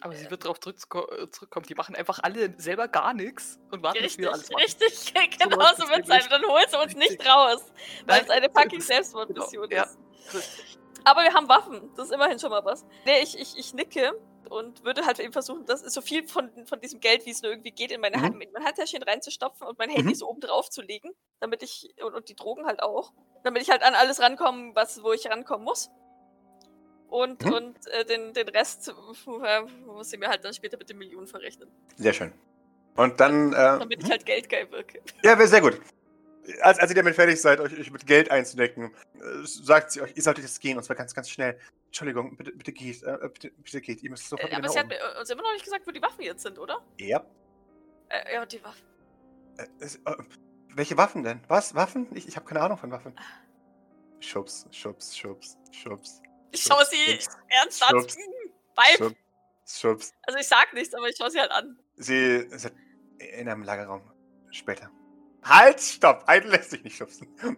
Aber 0.04 0.16
sie 0.16 0.32
wird 0.32 0.46
darauf 0.46 0.58
äh, 0.66 1.30
zurückkommen. 1.30 1.66
Die 1.68 1.76
machen 1.76 1.94
einfach 1.96 2.20
alle 2.24 2.60
selber 2.60 2.88
gar 2.88 3.14
nichts 3.14 3.60
und 3.70 3.84
warten, 3.84 4.00
bis 4.00 4.06
Richtig, 4.18 4.24
wir 4.26 4.34
alles 4.34 4.50
machen. 4.50 4.64
richtig, 4.64 5.14
genau 5.40 5.58
so 5.78 5.88
wird 5.90 6.08
sein. 6.08 6.22
nämlich. 6.22 6.28
Dann 6.28 6.44
holen 6.44 6.66
sie 6.68 6.78
uns 6.80 6.96
nicht 6.96 7.12
Richtig. 7.12 7.30
raus, 7.30 7.64
weil 8.08 8.24
es 8.24 8.30
eine 8.32 8.50
fucking 8.50 8.80
ist- 8.80 8.88
Selbstmordmission 8.88 9.70
genau, 9.70 9.84
ja. 9.84 9.88
ist. 9.88 10.00
Richtig. 10.34 10.80
Aber 11.04 11.22
wir 11.22 11.34
haben 11.34 11.48
Waffen, 11.50 11.92
das 11.96 12.08
ist 12.08 12.14
immerhin 12.14 12.40
schon 12.40 12.50
mal 12.50 12.66
was. 12.66 12.84
Nee, 13.06 13.22
ich, 13.22 13.38
ich, 13.38 13.56
ich 13.58 13.74
nicke 13.76 14.14
und 14.52 14.84
würde 14.84 15.06
halt 15.06 15.20
eben 15.20 15.32
versuchen, 15.34 15.66
das 15.66 15.82
so 15.82 16.02
viel 16.02 16.28
von, 16.28 16.50
von 16.66 16.80
diesem 16.82 17.00
Geld, 17.00 17.26
wie 17.26 17.32
es 17.32 17.42
nur 17.42 17.52
irgendwie 17.52 17.72
geht, 17.72 17.92
in, 17.92 18.02
meine 18.02 18.18
Mhm. 18.18 18.22
Hand, 18.22 18.44
in 18.44 18.52
mein 18.52 18.66
Handtäschchen 18.66 19.02
reinzustopfen 19.02 19.66
und 19.66 19.80
mein 19.80 19.90
Handy 19.90 20.10
Mhm. 20.10 20.16
so 20.16 20.30
oben 20.30 20.42
drauf 20.42 20.70
zu 20.70 20.82
legen, 20.82 21.12
damit 21.40 21.64
ich, 21.64 21.94
und, 22.04 22.14
und 22.14 22.28
die 22.30 22.36
Drogen 22.36 22.66
halt 22.66 22.84
auch, 22.84 23.14
damit 23.44 23.62
ich 23.62 23.70
halt 23.72 23.82
an 23.82 23.96
alles 23.96 24.20
rankomme, 24.20 24.76
was, 24.76 25.02
wo 25.04 25.14
ich 25.14 25.28
rankommen 25.30 25.64
muss. 25.64 25.90
Und, 27.08 27.44
Mhm. 27.46 27.54
und 27.54 27.88
äh, 27.88 28.06
den, 28.06 28.34
den 28.34 28.48
Rest 28.50 28.90
äh, 28.90 29.62
muss 29.86 30.14
ich 30.14 30.20
mir 30.20 30.28
halt 30.30 30.44
dann 30.46 30.54
später 30.54 30.78
mit 30.78 30.90
den 30.90 30.98
Millionen 30.98 31.28
verrechnen. 31.28 31.70
Sehr 31.98 32.14
schön. 32.14 32.32
Und 32.96 33.20
dann. 33.20 33.54
Äh, 33.54 33.56
Damit 33.56 34.04
ich 34.04 34.10
halt 34.12 34.26
geldgeil 34.26 34.70
wirke. 34.72 35.02
Ja, 35.24 35.38
wäre 35.38 35.48
sehr 35.48 35.62
gut. 35.62 35.80
Als, 36.62 36.80
als 36.80 36.90
ihr 36.92 36.96
damit 36.96 37.16
fertig 37.16 37.40
seid, 37.40 37.60
euch, 37.60 37.78
euch 37.78 37.92
mit 37.92 38.06
Geld 38.08 38.32
einzudecken, 38.32 38.94
äh, 39.16 39.20
sagt 39.46 39.92
sie 39.92 40.02
euch, 40.02 40.12
ihr 40.16 40.24
solltet 40.24 40.44
jetzt 40.44 40.60
gehen, 40.60 40.78
und 40.78 40.84
zwar 40.84 40.96
ganz, 40.96 41.14
ganz 41.14 41.30
schnell. 41.30 41.58
Entschuldigung, 41.92 42.38
bitte, 42.38 42.54
bitte 42.54 42.72
geht, 42.72 43.04
äh, 43.04 43.18
bitte, 43.22 43.52
bitte 43.52 43.82
geht, 43.82 44.02
ihr 44.02 44.12
müsst 44.12 44.30
sofort 44.30 44.50
Äh, 44.50 44.56
aber 44.56 44.70
sie 44.70 44.80
hat 44.80 44.88
mir, 44.88 44.98
uns 45.20 45.30
immer 45.30 45.42
noch 45.42 45.52
nicht 45.52 45.66
gesagt, 45.66 45.86
wo 45.86 45.92
die 45.92 46.02
Waffen 46.02 46.22
jetzt 46.22 46.42
sind, 46.42 46.58
oder? 46.58 46.82
Ja. 46.98 47.22
Äh, 48.08 48.36
ja, 48.36 48.46
die 48.46 48.64
Waffen. 48.64 48.86
Äh, 49.58 49.68
es, 49.82 49.98
äh, 49.98 50.16
welche 50.70 50.96
Waffen 50.96 51.22
denn? 51.24 51.42
Was? 51.50 51.76
Waffen? 51.76 52.08
Ich, 52.16 52.30
ich 52.30 52.38
habe 52.38 52.46
keine 52.46 52.62
Ahnung 52.62 52.78
von 52.78 52.92
Waffen. 52.92 53.14
Schubs, 54.22 54.66
schubs, 54.72 55.18
schubs, 55.18 55.58
schubs. 55.72 56.22
Ich 56.52 56.62
schaue 56.62 56.86
sie 56.86 56.96
schubs, 56.96 57.38
ernsthaft 57.50 57.92
Schubs. 57.92 58.18
beim. 58.74 58.98
Schubs, 58.98 59.82
schubs. 59.82 60.14
Also 60.24 60.40
ich 60.40 60.48
sag 60.48 60.74
nichts, 60.74 60.94
aber 60.94 61.10
ich 61.10 61.18
schaue 61.18 61.30
sie 61.30 61.42
halt 61.42 61.52
an. 61.52 61.78
Sie 61.98 62.48
sind 62.58 62.74
in 63.18 63.50
einem 63.50 63.64
Lagerraum. 63.64 64.10
Später. 64.52 64.90
Halt, 65.44 65.82
stopp! 65.82 66.24
Einen 66.28 66.48
lässt 66.48 66.70
sich 66.70 66.86
nicht 66.86 66.96
schubsen. 66.96 67.28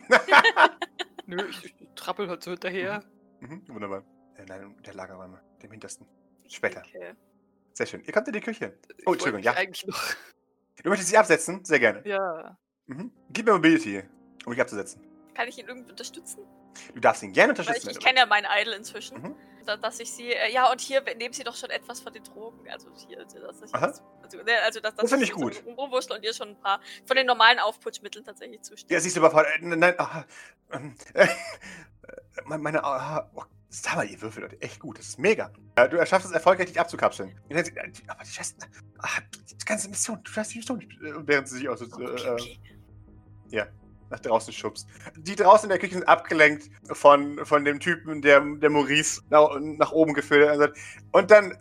Nö, 1.28 1.48
ich, 1.50 1.66
ich 1.66 1.88
trappel 1.94 2.28
halt 2.28 2.42
so 2.42 2.50
hinterher. 2.50 3.04
mhm, 3.42 3.62
wunderbar. 3.68 4.04
In 4.38 4.52
einem 4.52 4.82
der 4.84 4.94
Lagerräume, 4.94 5.42
dem 5.62 5.72
hintersten. 5.72 6.08
Später. 6.48 6.82
Okay. 6.86 7.14
Sehr 7.74 7.86
schön. 7.86 8.04
Ihr 8.04 8.14
kommt 8.14 8.28
in 8.28 8.34
die 8.34 8.42
Küche. 8.42 8.78
Ich 8.98 9.08
Oh, 9.08 9.14
Entschuldigung, 9.14 9.38
mich 9.38 9.46
ja. 9.46 9.54
Eigentlich 9.54 9.86
noch, 9.88 10.00
Du 10.84 10.90
möchtest 10.90 11.12
dich 11.12 11.18
absetzen? 11.18 11.64
Sehr 11.64 11.80
gerne. 11.80 12.02
Ja. 12.08 12.58
Mhm. 12.88 13.12
Gib 13.30 13.46
mir 13.46 13.54
Mobility, 13.54 14.04
um 14.46 14.52
dich 14.52 14.62
abzusetzen. 14.62 15.02
Kann 15.34 15.48
ich 15.48 15.58
ihn 15.58 15.68
irgendwie 15.68 15.92
unterstützen? 15.92 16.46
Du 16.94 17.00
darfst 17.00 17.24
ihn 17.24 17.32
gerne 17.34 17.54
Weil 17.54 17.60
unterstützen. 17.60 17.90
ich, 17.90 17.98
ich 17.98 18.04
wenn 18.04 18.08
kenne 18.10 18.20
ja 18.20 18.26
meinen 18.26 18.48
Idol 18.62 18.74
inzwischen. 18.74 19.22
Mhm. 19.22 19.36
Da, 19.66 19.78
dass 19.78 20.00
ich 20.00 20.12
sie, 20.12 20.34
äh, 20.34 20.52
ja, 20.52 20.70
und 20.70 20.82
hier 20.82 21.02
nehmen 21.16 21.34
sie 21.34 21.44
doch 21.44 21.56
schon 21.56 21.70
etwas 21.70 22.02
von 22.02 22.12
den 22.12 22.24
Drogen. 22.24 22.70
Also 22.70 22.90
hier, 23.08 23.20
also, 23.20 23.40
dass 23.40 23.62
ich 23.62 23.74
Aha. 23.74 23.88
jetzt, 23.88 24.04
also, 24.22 24.38
ne, 24.44 24.52
also 24.66 24.80
dass, 24.82 24.96
Das 24.96 25.10
finde 25.10 25.24
ich 25.24 25.30
ich 25.32 25.36
so 25.36 25.42
gut. 25.42 25.64
Rumwurschtel 25.78 26.18
und 26.18 26.24
ihr 26.24 26.34
schon 26.34 26.50
ein 26.50 26.60
paar 26.60 26.82
von 27.06 27.16
den 27.16 27.26
normalen 27.26 27.60
Aufputschmitteln 27.60 28.26
tatsächlich 28.26 28.62
zusteht. 28.62 28.92
Ja, 28.92 29.00
siehst 29.00 29.16
du 29.16 29.22
überfordert. 29.22 29.54
Äh, 29.62 29.66
nein, 29.66 29.98
aha, 29.98 30.26
ähm, 30.72 30.96
äh, 31.14 31.28
meine, 32.46 32.84
aha, 32.84 33.32
oh, 33.36 33.44
sag 33.74 33.96
mal, 33.96 34.08
ihr 34.08 34.22
Würfel, 34.22 34.44
Leute, 34.44 34.62
echt 34.62 34.80
gut. 34.80 35.00
Das 35.00 35.08
ist 35.08 35.20
mega. 35.20 35.52
Ja, 35.78 35.88
du 35.88 35.98
schaffst 36.06 36.28
es 36.28 36.32
erfolgreich, 36.32 36.68
dich 36.68 36.80
abzukapseln. 36.80 37.32
Äh, 37.50 37.64
Aber 38.08 38.24
die 38.24 38.32
Scheiße, 38.32 38.56
ah, 39.00 39.08
die 39.50 39.66
ganze 39.66 39.90
Mission, 39.90 40.20
du 40.24 40.32
schaffst 40.32 40.54
die 40.54 40.60
Mission 40.60 40.78
nicht. 40.78 40.92
Äh, 41.02 41.14
Während 41.26 41.48
sie 41.48 41.58
sich 41.58 41.70
auch 41.70 41.78
so, 41.78 41.86
okay, 41.86 42.04
äh, 42.04 42.32
okay. 43.52 43.66
nach 44.10 44.20
draußen 44.20 44.54
schubst. 44.54 44.88
Die 45.18 45.36
draußen 45.36 45.66
in 45.66 45.70
der 45.70 45.80
Küche 45.80 45.96
sind 45.96 46.08
abgelenkt 46.08 46.70
von, 46.92 47.44
von 47.46 47.66
dem 47.66 47.80
Typen, 47.80 48.22
der, 48.22 48.42
der 48.42 48.70
Maurice 48.70 49.22
nach, 49.30 49.60
nach 49.60 49.92
oben 49.92 50.14
gefiltert 50.14 50.60
hat. 50.60 50.78
Und 51.12 51.32
dann, 51.32 51.58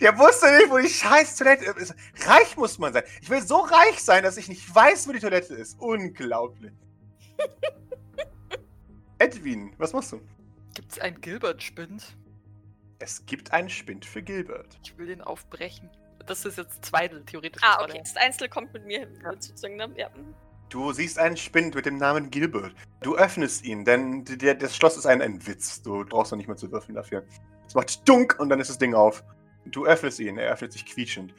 der 0.00 0.18
wusste 0.18 0.52
nicht, 0.56 0.70
wo 0.70 0.78
die 0.78 0.88
scheiß 0.88 1.36
Toilette 1.36 1.66
ist. 1.78 1.94
Reich 2.26 2.56
muss 2.56 2.78
man 2.78 2.92
sein. 2.92 3.04
Ich 3.22 3.30
will 3.30 3.42
so 3.42 3.58
reich 3.58 4.00
sein, 4.00 4.24
dass 4.24 4.36
ich 4.36 4.48
nicht 4.48 4.74
weiß, 4.74 5.06
wo 5.06 5.12
die 5.12 5.20
Toilette 5.20 5.54
ist. 5.54 5.78
Unglaublich. 5.78 6.72
Edwin, 9.18 9.72
was 9.78 9.92
machst 9.92 10.12
du? 10.12 10.20
Gibt's 10.74 10.98
einen 10.98 11.20
Gilbert-Spind? 11.20 12.16
Es 12.98 13.24
gibt 13.26 13.52
einen 13.52 13.68
Spind 13.68 14.04
für 14.04 14.22
Gilbert. 14.22 14.78
Ich 14.82 14.96
will 14.98 15.06
den 15.06 15.20
aufbrechen. 15.20 15.90
Das 16.26 16.44
ist 16.44 16.58
jetzt 16.58 16.84
Zweidel, 16.84 17.22
theoretisch. 17.24 17.62
Ah, 17.64 17.82
okay. 17.82 18.00
Das 18.02 18.16
Einzel 18.16 18.48
kommt 18.48 18.72
mit 18.72 18.86
mir 18.86 19.00
hin, 19.00 19.18
Ja. 19.22 19.32
sozusagen. 19.32 19.76
Ne? 19.76 19.90
Ja. 19.96 20.08
Du 20.70 20.92
siehst 20.92 21.18
einen 21.18 21.36
Spind 21.36 21.74
mit 21.74 21.86
dem 21.86 21.98
Namen 21.98 22.30
Gilbert. 22.30 22.74
Du 23.02 23.14
öffnest 23.16 23.64
ihn, 23.64 23.84
denn 23.84 24.24
der, 24.24 24.54
das 24.54 24.76
Schloss 24.76 24.96
ist 24.96 25.06
ein, 25.06 25.20
ein 25.22 25.46
Witz. 25.46 25.82
Du 25.82 26.04
brauchst 26.04 26.32
noch 26.32 26.38
nicht 26.38 26.48
mal 26.48 26.56
zu 26.56 26.70
würfeln 26.72 26.94
dafür. 26.94 27.24
Es 27.66 27.74
macht 27.74 28.08
dunk 28.08 28.36
und 28.40 28.48
dann 28.48 28.58
ist 28.60 28.70
das 28.70 28.78
Ding 28.78 28.94
auf. 28.94 29.22
Du 29.66 29.86
öffnest 29.86 30.18
ihn, 30.20 30.38
er 30.38 30.52
öffnet 30.52 30.72
sich 30.72 30.84
quietschend. 30.86 31.34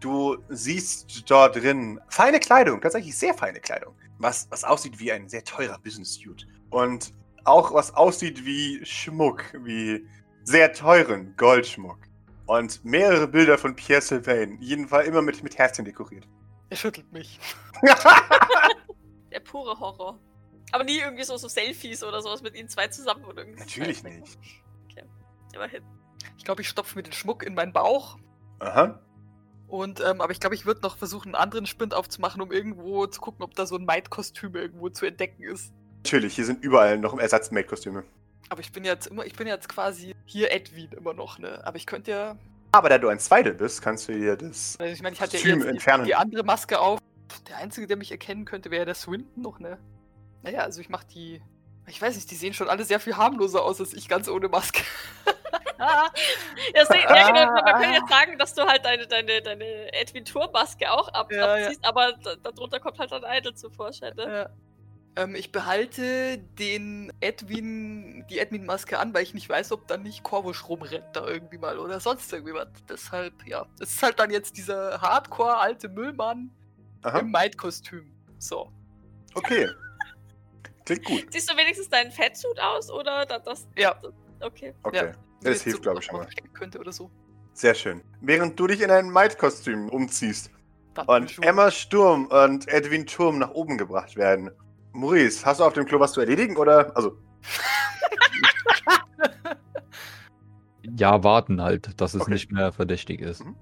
Du 0.00 0.36
siehst 0.48 1.28
dort 1.30 1.56
drin 1.56 2.00
feine 2.08 2.38
Kleidung, 2.40 2.80
tatsächlich 2.80 3.16
sehr 3.16 3.34
feine 3.34 3.60
Kleidung. 3.60 3.94
Was, 4.18 4.46
was 4.50 4.64
aussieht 4.64 4.98
wie 4.98 5.10
ein 5.12 5.28
sehr 5.28 5.44
teurer 5.44 5.78
Business-Suit. 5.78 6.46
Und 6.70 7.12
auch 7.48 7.72
was 7.72 7.94
aussieht 7.94 8.44
wie 8.44 8.84
Schmuck, 8.84 9.44
wie 9.64 10.06
sehr 10.44 10.72
teuren 10.72 11.34
Goldschmuck. 11.36 11.98
Und 12.46 12.84
mehrere 12.84 13.28
Bilder 13.28 13.58
von 13.58 13.76
Pierre 13.76 14.00
Sylvain, 14.00 14.58
jeden 14.60 14.88
Fall 14.88 15.04
immer 15.04 15.20
mit, 15.20 15.42
mit 15.42 15.58
Herzchen 15.58 15.84
dekoriert. 15.84 16.26
Er 16.70 16.76
schüttelt 16.76 17.12
mich. 17.12 17.38
Der 19.32 19.40
pure 19.40 19.78
Horror. 19.78 20.18
Aber 20.72 20.84
nie 20.84 20.98
irgendwie 20.98 21.24
so, 21.24 21.36
so 21.36 21.48
Selfies 21.48 22.02
oder 22.02 22.22
sowas 22.22 22.42
mit 22.42 22.54
ihnen 22.54 22.68
zwei 22.68 22.88
zusammen 22.88 23.24
oder 23.24 23.42
irgendwie. 23.42 23.60
Natürlich 23.60 24.02
nicht. 24.02 24.38
Immerhin. 25.54 25.82
Ich 26.36 26.44
glaube, 26.44 26.62
ich 26.62 26.68
stopfe 26.68 26.96
mir 26.96 27.02
den 27.02 27.12
Schmuck 27.12 27.42
in 27.42 27.54
meinen 27.54 27.72
Bauch. 27.72 28.18
Aha. 28.60 29.00
Und, 29.66 30.00
ähm, 30.00 30.20
aber 30.20 30.32
ich 30.32 30.40
glaube, 30.40 30.54
ich 30.54 30.66
würde 30.66 30.80
noch 30.80 30.96
versuchen, 30.96 31.34
einen 31.34 31.42
anderen 31.42 31.66
Spind 31.66 31.94
aufzumachen, 31.94 32.40
um 32.40 32.52
irgendwo 32.52 33.06
zu 33.06 33.20
gucken, 33.20 33.42
ob 33.44 33.54
da 33.54 33.66
so 33.66 33.76
ein 33.76 33.84
Maid-Kostüm 33.84 34.54
irgendwo 34.54 34.88
zu 34.88 35.06
entdecken 35.06 35.42
ist. 35.42 35.72
Natürlich, 36.08 36.34
hier 36.36 36.46
sind 36.46 36.64
überall 36.64 36.96
noch 36.96 37.18
Ersatz-Made-Kostüme. 37.18 38.02
Aber 38.48 38.60
ich 38.60 38.72
bin 38.72 38.82
jetzt 38.82 39.08
immer, 39.08 39.26
ich 39.26 39.34
bin 39.34 39.46
jetzt 39.46 39.68
quasi 39.68 40.14
hier 40.24 40.50
Edwin 40.50 40.90
immer 40.92 41.12
noch, 41.12 41.38
ne? 41.38 41.60
Aber 41.66 41.76
ich 41.76 41.84
könnte 41.84 42.10
ja. 42.12 42.36
Aber 42.72 42.88
da 42.88 42.96
du 42.96 43.08
ein 43.08 43.18
Zweidel 43.18 43.52
bist, 43.52 43.82
kannst 43.82 44.08
du 44.08 44.12
dir 44.12 44.34
das. 44.36 44.76
Also 44.80 44.90
ich 44.90 45.02
meine, 45.02 45.12
ich 45.14 45.20
hatte 45.20 45.36
ja 45.36 45.42
Kostüm 45.42 45.56
jetzt 45.58 45.64
die, 45.66 45.70
entfernen. 45.70 46.04
die 46.06 46.14
andere 46.14 46.44
Maske 46.44 46.80
auf. 46.80 46.98
Der 47.46 47.58
einzige, 47.58 47.86
der 47.86 47.98
mich 47.98 48.10
erkennen 48.10 48.46
könnte, 48.46 48.70
wäre 48.70 48.86
der 48.86 48.94
Swinton 48.94 49.42
noch, 49.42 49.58
ne? 49.58 49.76
Naja, 50.42 50.60
also 50.60 50.80
ich 50.80 50.88
mach 50.88 51.04
die. 51.04 51.42
Ich 51.86 52.00
weiß 52.00 52.14
nicht, 52.16 52.30
die 52.30 52.36
sehen 52.36 52.54
schon 52.54 52.70
alle 52.70 52.84
sehr 52.84 53.00
viel 53.00 53.14
harmloser 53.18 53.62
aus 53.62 53.78
als 53.78 53.92
ich 53.92 54.08
ganz 54.08 54.28
ohne 54.30 54.48
Maske. 54.48 54.82
ja, 55.78 56.84
se- 56.86 56.96
ja, 56.96 57.26
genau. 57.28 57.52
Man 57.52 57.64
kann 57.64 57.92
jetzt 57.92 58.08
sagen, 58.08 58.38
dass 58.38 58.54
du 58.54 58.62
halt 58.62 58.82
deine, 58.82 59.06
deine, 59.06 59.42
deine 59.42 59.92
Edwin 59.92 60.24
Tour-Maske 60.24 60.90
auch 60.90 61.08
ab, 61.08 61.30
Ja, 61.30 61.58
ja. 61.58 61.64
abziehst, 61.66 61.84
aber 61.84 62.14
da, 62.24 62.34
darunter 62.36 62.80
kommt 62.80 62.98
halt 62.98 63.12
ein 63.12 63.38
Idol 63.38 63.54
zu 63.54 63.68
Vorschein. 63.70 64.14
Ne? 64.16 64.22
Ja. 64.26 64.48
Ähm, 65.18 65.34
ich 65.34 65.50
behalte 65.50 66.38
den 66.38 67.12
Edwin, 67.18 68.24
die 68.30 68.38
Edwin-Maske 68.38 69.00
an, 69.00 69.12
weil 69.12 69.24
ich 69.24 69.34
nicht 69.34 69.48
weiß, 69.48 69.72
ob 69.72 69.88
dann 69.88 70.04
nicht 70.04 70.22
Korvusch 70.22 70.68
rumrennt 70.68 71.06
da 71.12 71.26
irgendwie 71.26 71.58
mal 71.58 71.80
oder 71.80 71.98
sonst 71.98 72.32
irgendwie 72.32 72.54
was. 72.54 72.68
Deshalb, 72.88 73.34
ja. 73.44 73.66
Es 73.80 73.94
ist 73.94 74.02
halt 74.02 74.20
dann 74.20 74.30
jetzt 74.30 74.56
dieser 74.56 75.00
Hardcore-alte 75.00 75.88
Müllmann 75.88 76.52
Aha. 77.02 77.18
im 77.18 77.32
Maid-Kostüm. 77.32 78.12
So. 78.38 78.70
Okay. 79.34 79.68
Klingt 80.86 81.04
gut. 81.04 81.26
Siehst 81.32 81.50
du 81.50 81.56
wenigstens 81.56 81.88
deinen 81.88 82.12
Fettsuit 82.12 82.60
aus 82.60 82.88
oder 82.88 83.26
da- 83.26 83.40
das? 83.40 83.66
Ja. 83.76 83.94
das 84.00 84.12
okay. 84.40 84.72
Okay. 84.84 85.06
Ja. 85.06 85.12
Das 85.42 85.62
hilft, 85.62 85.78
so 85.78 85.82
glaube 85.82 85.98
ich, 85.98 86.06
schon 86.06 86.20
mal. 86.20 86.28
könnte 86.52 86.78
oder 86.78 86.92
so. 86.92 87.10
Sehr 87.54 87.74
schön. 87.74 88.02
Während 88.20 88.58
du 88.60 88.68
dich 88.68 88.82
in 88.82 88.90
ein 88.92 89.10
Maid-Kostüm 89.10 89.88
umziehst 89.88 90.52
und. 91.08 91.42
Emma 91.42 91.72
Sturm 91.72 92.26
und 92.26 92.68
Edwin 92.68 93.04
Turm 93.04 93.38
nach 93.38 93.50
oben 93.50 93.78
gebracht 93.78 94.14
werden. 94.14 94.52
Maurice, 94.92 95.44
hast 95.44 95.60
du 95.60 95.64
auf 95.64 95.72
dem 95.74 95.84
Klo 95.86 96.00
was 96.00 96.12
zu 96.12 96.20
erledigen 96.20 96.56
oder? 96.56 96.94
Also, 96.96 97.16
Ja, 100.96 101.22
warten 101.22 101.60
halt, 101.62 102.00
dass 102.00 102.14
es 102.14 102.22
Okay. 102.22 102.32
nicht 102.32 102.52
mehr 102.52 102.72
verdächtig 102.72 103.20
ist. 103.20 103.44
Mhm. 103.44 103.56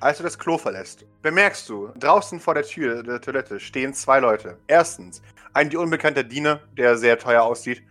Als 0.00 0.18
du 0.18 0.24
das 0.24 0.38
Klo 0.38 0.58
verlässt, 0.58 1.04
bemerkst 1.22 1.68
du, 1.68 1.88
draußen 1.96 2.40
vor 2.40 2.54
der 2.54 2.64
Tür 2.64 3.02
der 3.02 3.20
Toilette 3.20 3.60
stehen 3.60 3.94
zwei 3.94 4.18
Leute. 4.20 4.58
Erstens, 4.66 5.22
ein 5.52 5.70
dir 5.70 5.80
unbekannter 5.80 6.24
Diener, 6.24 6.60
der 6.76 6.96
sehr 6.96 7.18
teuer 7.18 7.42
aussieht. 7.42 7.82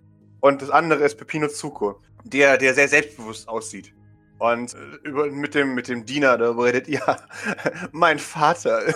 Und 0.42 0.62
das 0.62 0.70
andere 0.70 1.04
ist 1.04 1.18
Pepino 1.18 1.48
Zuko, 1.48 2.02
der, 2.24 2.58
der 2.58 2.74
sehr 2.74 2.88
selbstbewusst 2.88 3.48
aussieht. 3.48 3.94
Und 4.40 4.74
äh, 4.74 4.78
über, 5.08 5.28
mit, 5.28 5.54
dem, 5.56 5.76
mit 5.76 5.88
dem 5.88 6.06
Diener, 6.06 6.38
da 6.38 6.52
redet, 6.52 6.88
ja, 6.88 7.18
mein 7.92 8.20
Vater. 8.20 8.82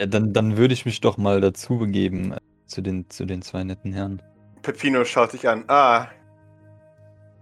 Ja, 0.00 0.06
dann, 0.06 0.32
dann 0.32 0.56
würde 0.56 0.72
ich 0.72 0.86
mich 0.86 1.02
doch 1.02 1.18
mal 1.18 1.42
dazu 1.42 1.76
begeben, 1.76 2.32
äh, 2.32 2.38
zu 2.64 2.80
den, 2.80 3.10
zu 3.10 3.26
den 3.26 3.42
zwei 3.42 3.64
netten 3.64 3.92
Herren. 3.92 4.22
Pepino 4.62 5.04
schaut 5.04 5.34
dich 5.34 5.46
an. 5.46 5.66
Ah. 5.68 6.08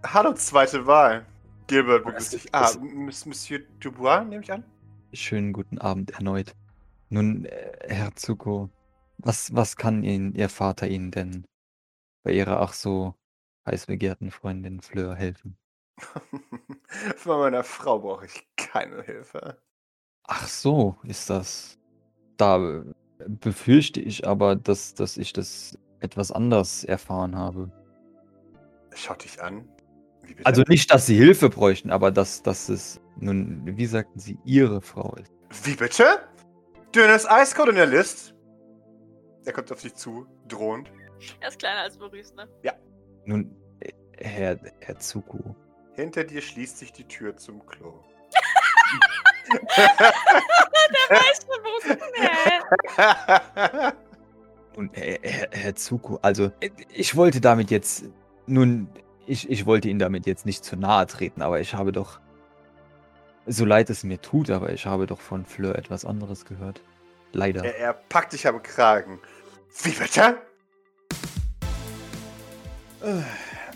Hallo, 0.05 0.33
zweite 0.33 0.85
Wahl. 0.85 1.25
Gilbert 1.67 2.01
Oh, 2.03 2.07
begrüßt 2.07 2.33
dich. 2.33 2.53
Ah, 2.53 2.69
Monsieur 2.77 3.61
Dubois, 3.79 4.25
nehme 4.25 4.43
ich 4.43 4.51
an? 4.51 4.65
Schönen 5.13 5.53
guten 5.53 5.77
Abend 5.77 6.11
erneut. 6.11 6.53
Nun, 7.07 7.45
äh, 7.45 7.77
Herr 7.87 8.13
Zuko, 8.17 8.69
was, 9.19 9.55
was 9.55 9.77
kann 9.77 10.03
Ihnen 10.03 10.35
Ihr 10.35 10.49
Vater 10.49 10.89
Ihnen 10.89 11.11
denn 11.11 11.45
bei 12.23 12.33
Ihrer 12.33 12.59
ach 12.59 12.73
so 12.73 13.15
heiß 13.67 13.85
begehrten 13.85 14.31
Freundin 14.31 14.81
Fleur 14.81 15.15
helfen? 15.15 15.57
Von 17.15 17.39
meiner 17.39 17.63
Frau 17.63 17.99
brauche 17.99 18.25
ich 18.25 18.45
keine 18.57 19.01
Hilfe. 19.03 19.61
Ach 20.23 20.47
so, 20.49 20.97
ist 21.03 21.29
das. 21.29 21.78
Da 22.39 22.83
befürchte 23.27 23.99
ich 23.99 24.25
aber, 24.25 24.55
dass, 24.55 24.93
dass 24.93 25.17
ich 25.17 25.33
das 25.33 25.77
etwas 25.99 26.31
anders 26.31 26.85
erfahren 26.85 27.35
habe. 27.35 27.69
Schaut 28.95 29.25
dich 29.25 29.41
an. 29.41 29.67
Wie 30.23 30.33
bitte? 30.33 30.45
Also 30.45 30.63
nicht, 30.67 30.89
dass 30.91 31.05
Sie 31.05 31.17
Hilfe 31.17 31.49
bräuchten, 31.49 31.91
aber 31.91 32.11
dass, 32.11 32.41
dass 32.41 32.69
es 32.69 33.01
nun, 33.17 33.61
wie 33.65 33.85
sagten 33.85 34.19
Sie, 34.19 34.37
Ihre 34.45 34.81
Frau 34.81 35.13
ist. 35.15 35.31
Wie 35.65 35.75
bitte? 35.75 36.05
Dünnes 36.95 37.27
Eiskolonialist? 37.27 38.33
Er 39.45 39.51
kommt 39.51 39.69
auf 39.71 39.81
dich 39.81 39.95
zu, 39.95 40.25
drohend. 40.47 40.91
Er 41.41 41.49
ist 41.49 41.59
kleiner 41.59 41.81
als 41.81 41.99
Maurice, 41.99 42.33
ne? 42.35 42.47
Nun, 43.25 43.53
äh, 43.81 43.91
Herr, 44.17 44.57
Herr 44.79 44.97
Zuko, 44.97 45.55
Hinter 45.93 46.23
dir 46.23 46.41
schließt 46.41 46.77
sich 46.77 46.93
die 46.93 47.03
Tür 47.03 47.35
zum 47.35 47.65
Klo. 47.65 47.99
Weißt 51.09 51.43
du, 51.43 51.49
wo 51.63 51.79
nee. 52.19 52.59
Und 54.75 54.91
Herr, 54.95 55.19
Herr, 55.21 55.47
Herr 55.51 55.75
Zuko, 55.75 56.19
also 56.21 56.51
äh, 56.59 56.69
ich 56.93 57.15
wollte 57.15 57.41
damit 57.41 57.71
jetzt, 57.71 58.05
nun, 58.45 58.87
ich, 59.25 59.49
ich 59.49 59.65
wollte 59.65 59.89
Ihnen 59.89 59.99
damit 59.99 60.25
jetzt 60.25 60.45
nicht 60.45 60.63
zu 60.63 60.75
nahe 60.75 61.05
treten, 61.07 61.41
aber 61.41 61.59
ich 61.59 61.73
habe 61.73 61.91
doch, 61.91 62.19
so 63.45 63.65
leid 63.65 63.89
es 63.89 64.03
mir 64.03 64.21
tut, 64.21 64.49
aber 64.49 64.71
ich 64.71 64.85
habe 64.85 65.07
doch 65.07 65.19
von 65.19 65.45
Fleur 65.45 65.75
etwas 65.75 66.05
anderes 66.05 66.45
gehört. 66.45 66.81
Leider. 67.31 67.63
er, 67.63 67.77
er 67.77 67.93
packt 67.93 68.33
dich 68.33 68.47
am 68.47 68.61
Kragen. 68.63 69.19
Wie 69.83 69.91
bitte? 69.91 70.37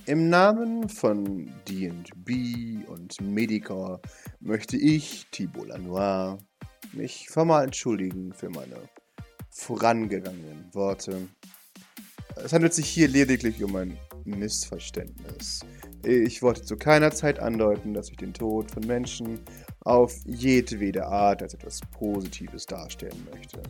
Im 0.06 0.30
Namen 0.30 0.89
von 0.89 1.49
D&B 1.70 2.86
und 2.88 3.22
Medicor 3.22 4.01
möchte 4.41 4.76
ich, 4.76 5.28
Thibault 5.32 5.70
Lanois, 5.70 6.38
mich 6.91 7.30
formal 7.30 7.64
entschuldigen 7.64 8.34
für 8.34 8.49
meine 8.49 8.89
vorangegangenen 9.49 10.70
Worte. 10.74 11.30
Es 12.36 12.51
handelt 12.51 12.74
sich 12.74 12.88
hier 12.88 13.08
lediglich 13.08 13.64
um 13.64 13.78
ein 13.78 13.97
Missverständnis. 14.26 15.62
Ich 16.04 16.41
wollte 16.41 16.64
zu 16.64 16.76
keiner 16.76 17.12
Zeit 17.12 17.39
andeuten, 17.39 17.93
dass 17.93 18.10
ich 18.10 18.18
den 18.18 18.34
Tod 18.34 18.72
von 18.72 18.86
Menschen 18.86 19.39
auf 19.86 20.14
jedwede 20.26 21.06
Art 21.06 21.41
als 21.41 21.54
etwas 21.54 21.80
Positives 21.91 22.66
darstellen 22.66 23.26
möchte. 23.32 23.62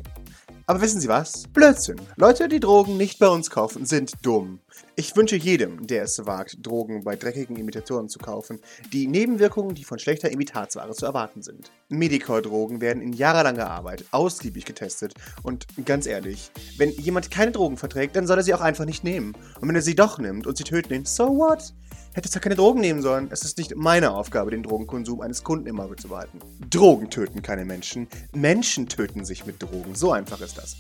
Aber 0.66 0.80
wissen 0.80 1.02
Sie 1.02 1.10
was? 1.10 1.48
Blödsinn. 1.48 2.00
Leute, 2.16 2.48
die 2.48 2.62
Drogen 2.62 2.96
nicht 2.96 3.20
bei 3.20 3.28
uns 3.28 3.50
kaufen, 3.50 3.86
sind 3.86 4.14
dumm. 4.22 4.60
Ich 4.96 5.16
wünsche 5.16 5.36
jedem, 5.36 5.86
der 5.88 6.04
es 6.04 6.26
wagt, 6.26 6.66
Drogen 6.66 7.04
bei 7.04 7.16
dreckigen 7.18 7.58
Imitatoren 7.58 8.08
zu 8.08 8.18
kaufen, 8.20 8.60
die 8.94 9.08
Nebenwirkungen, 9.08 9.76
die 9.76 9.84
von 9.84 10.00
schlechter 10.00 10.32
Imitatsware 10.32 10.94
zu 10.94 11.06
erwarten 11.06 11.42
sind. 11.42 11.70
Medicore-Drogen 11.90 12.80
werden 12.80 13.02
in 13.02 13.12
jahrelanger 13.12 13.70
Arbeit 13.70 14.06
ausgiebig 14.12 14.66
getestet 14.66 15.16
und 15.42 15.66
ganz 15.86 16.06
ehrlich, 16.06 16.52
wenn 16.78 16.92
jemand 16.92 17.30
keine 17.30 17.52
Drogen 17.52 17.78
verträgt, 17.78 18.16
dann 18.16 18.26
soll 18.26 18.38
er 18.38 18.44
sie 18.44 18.54
auch 18.54 18.62
einfach 18.62 18.86
nicht 18.86 19.04
nehmen. 19.04 19.36
Und 19.60 19.68
wenn 19.68 19.76
er 19.76 19.82
sie 19.82 19.96
doch 19.96 20.18
nimmt 20.18 20.48
und 20.48 20.58
sie 20.58 20.64
töten 20.64 20.94
ihn, 20.94 21.06
so 21.06 21.28
what? 21.38 21.74
Hättest 22.16 22.36
du 22.36 22.40
keine 22.40 22.56
Drogen 22.56 22.80
nehmen 22.80 23.02
sollen. 23.02 23.28
Es 23.32 23.44
ist 23.44 23.58
nicht 23.58 23.76
meine 23.76 24.12
Aufgabe, 24.12 24.52
den 24.52 24.62
Drogenkonsum 24.62 25.22
eines 25.22 25.44
Kunden 25.44 25.66
im 25.66 25.80
Auge 25.80 25.96
zu 25.96 26.10
behalten. 26.10 26.40
Drogen 26.70 27.10
töten 27.10 27.42
keine 27.42 27.66
Menschen. 27.66 28.08
Menschen 28.34 28.88
töten 28.88 29.26
sich 29.26 29.48
mit 29.48 29.62
Drogen. 29.62 29.96
So 29.96 30.12
einfach 30.12 30.40
ist 30.42 30.60
das. 30.60 30.76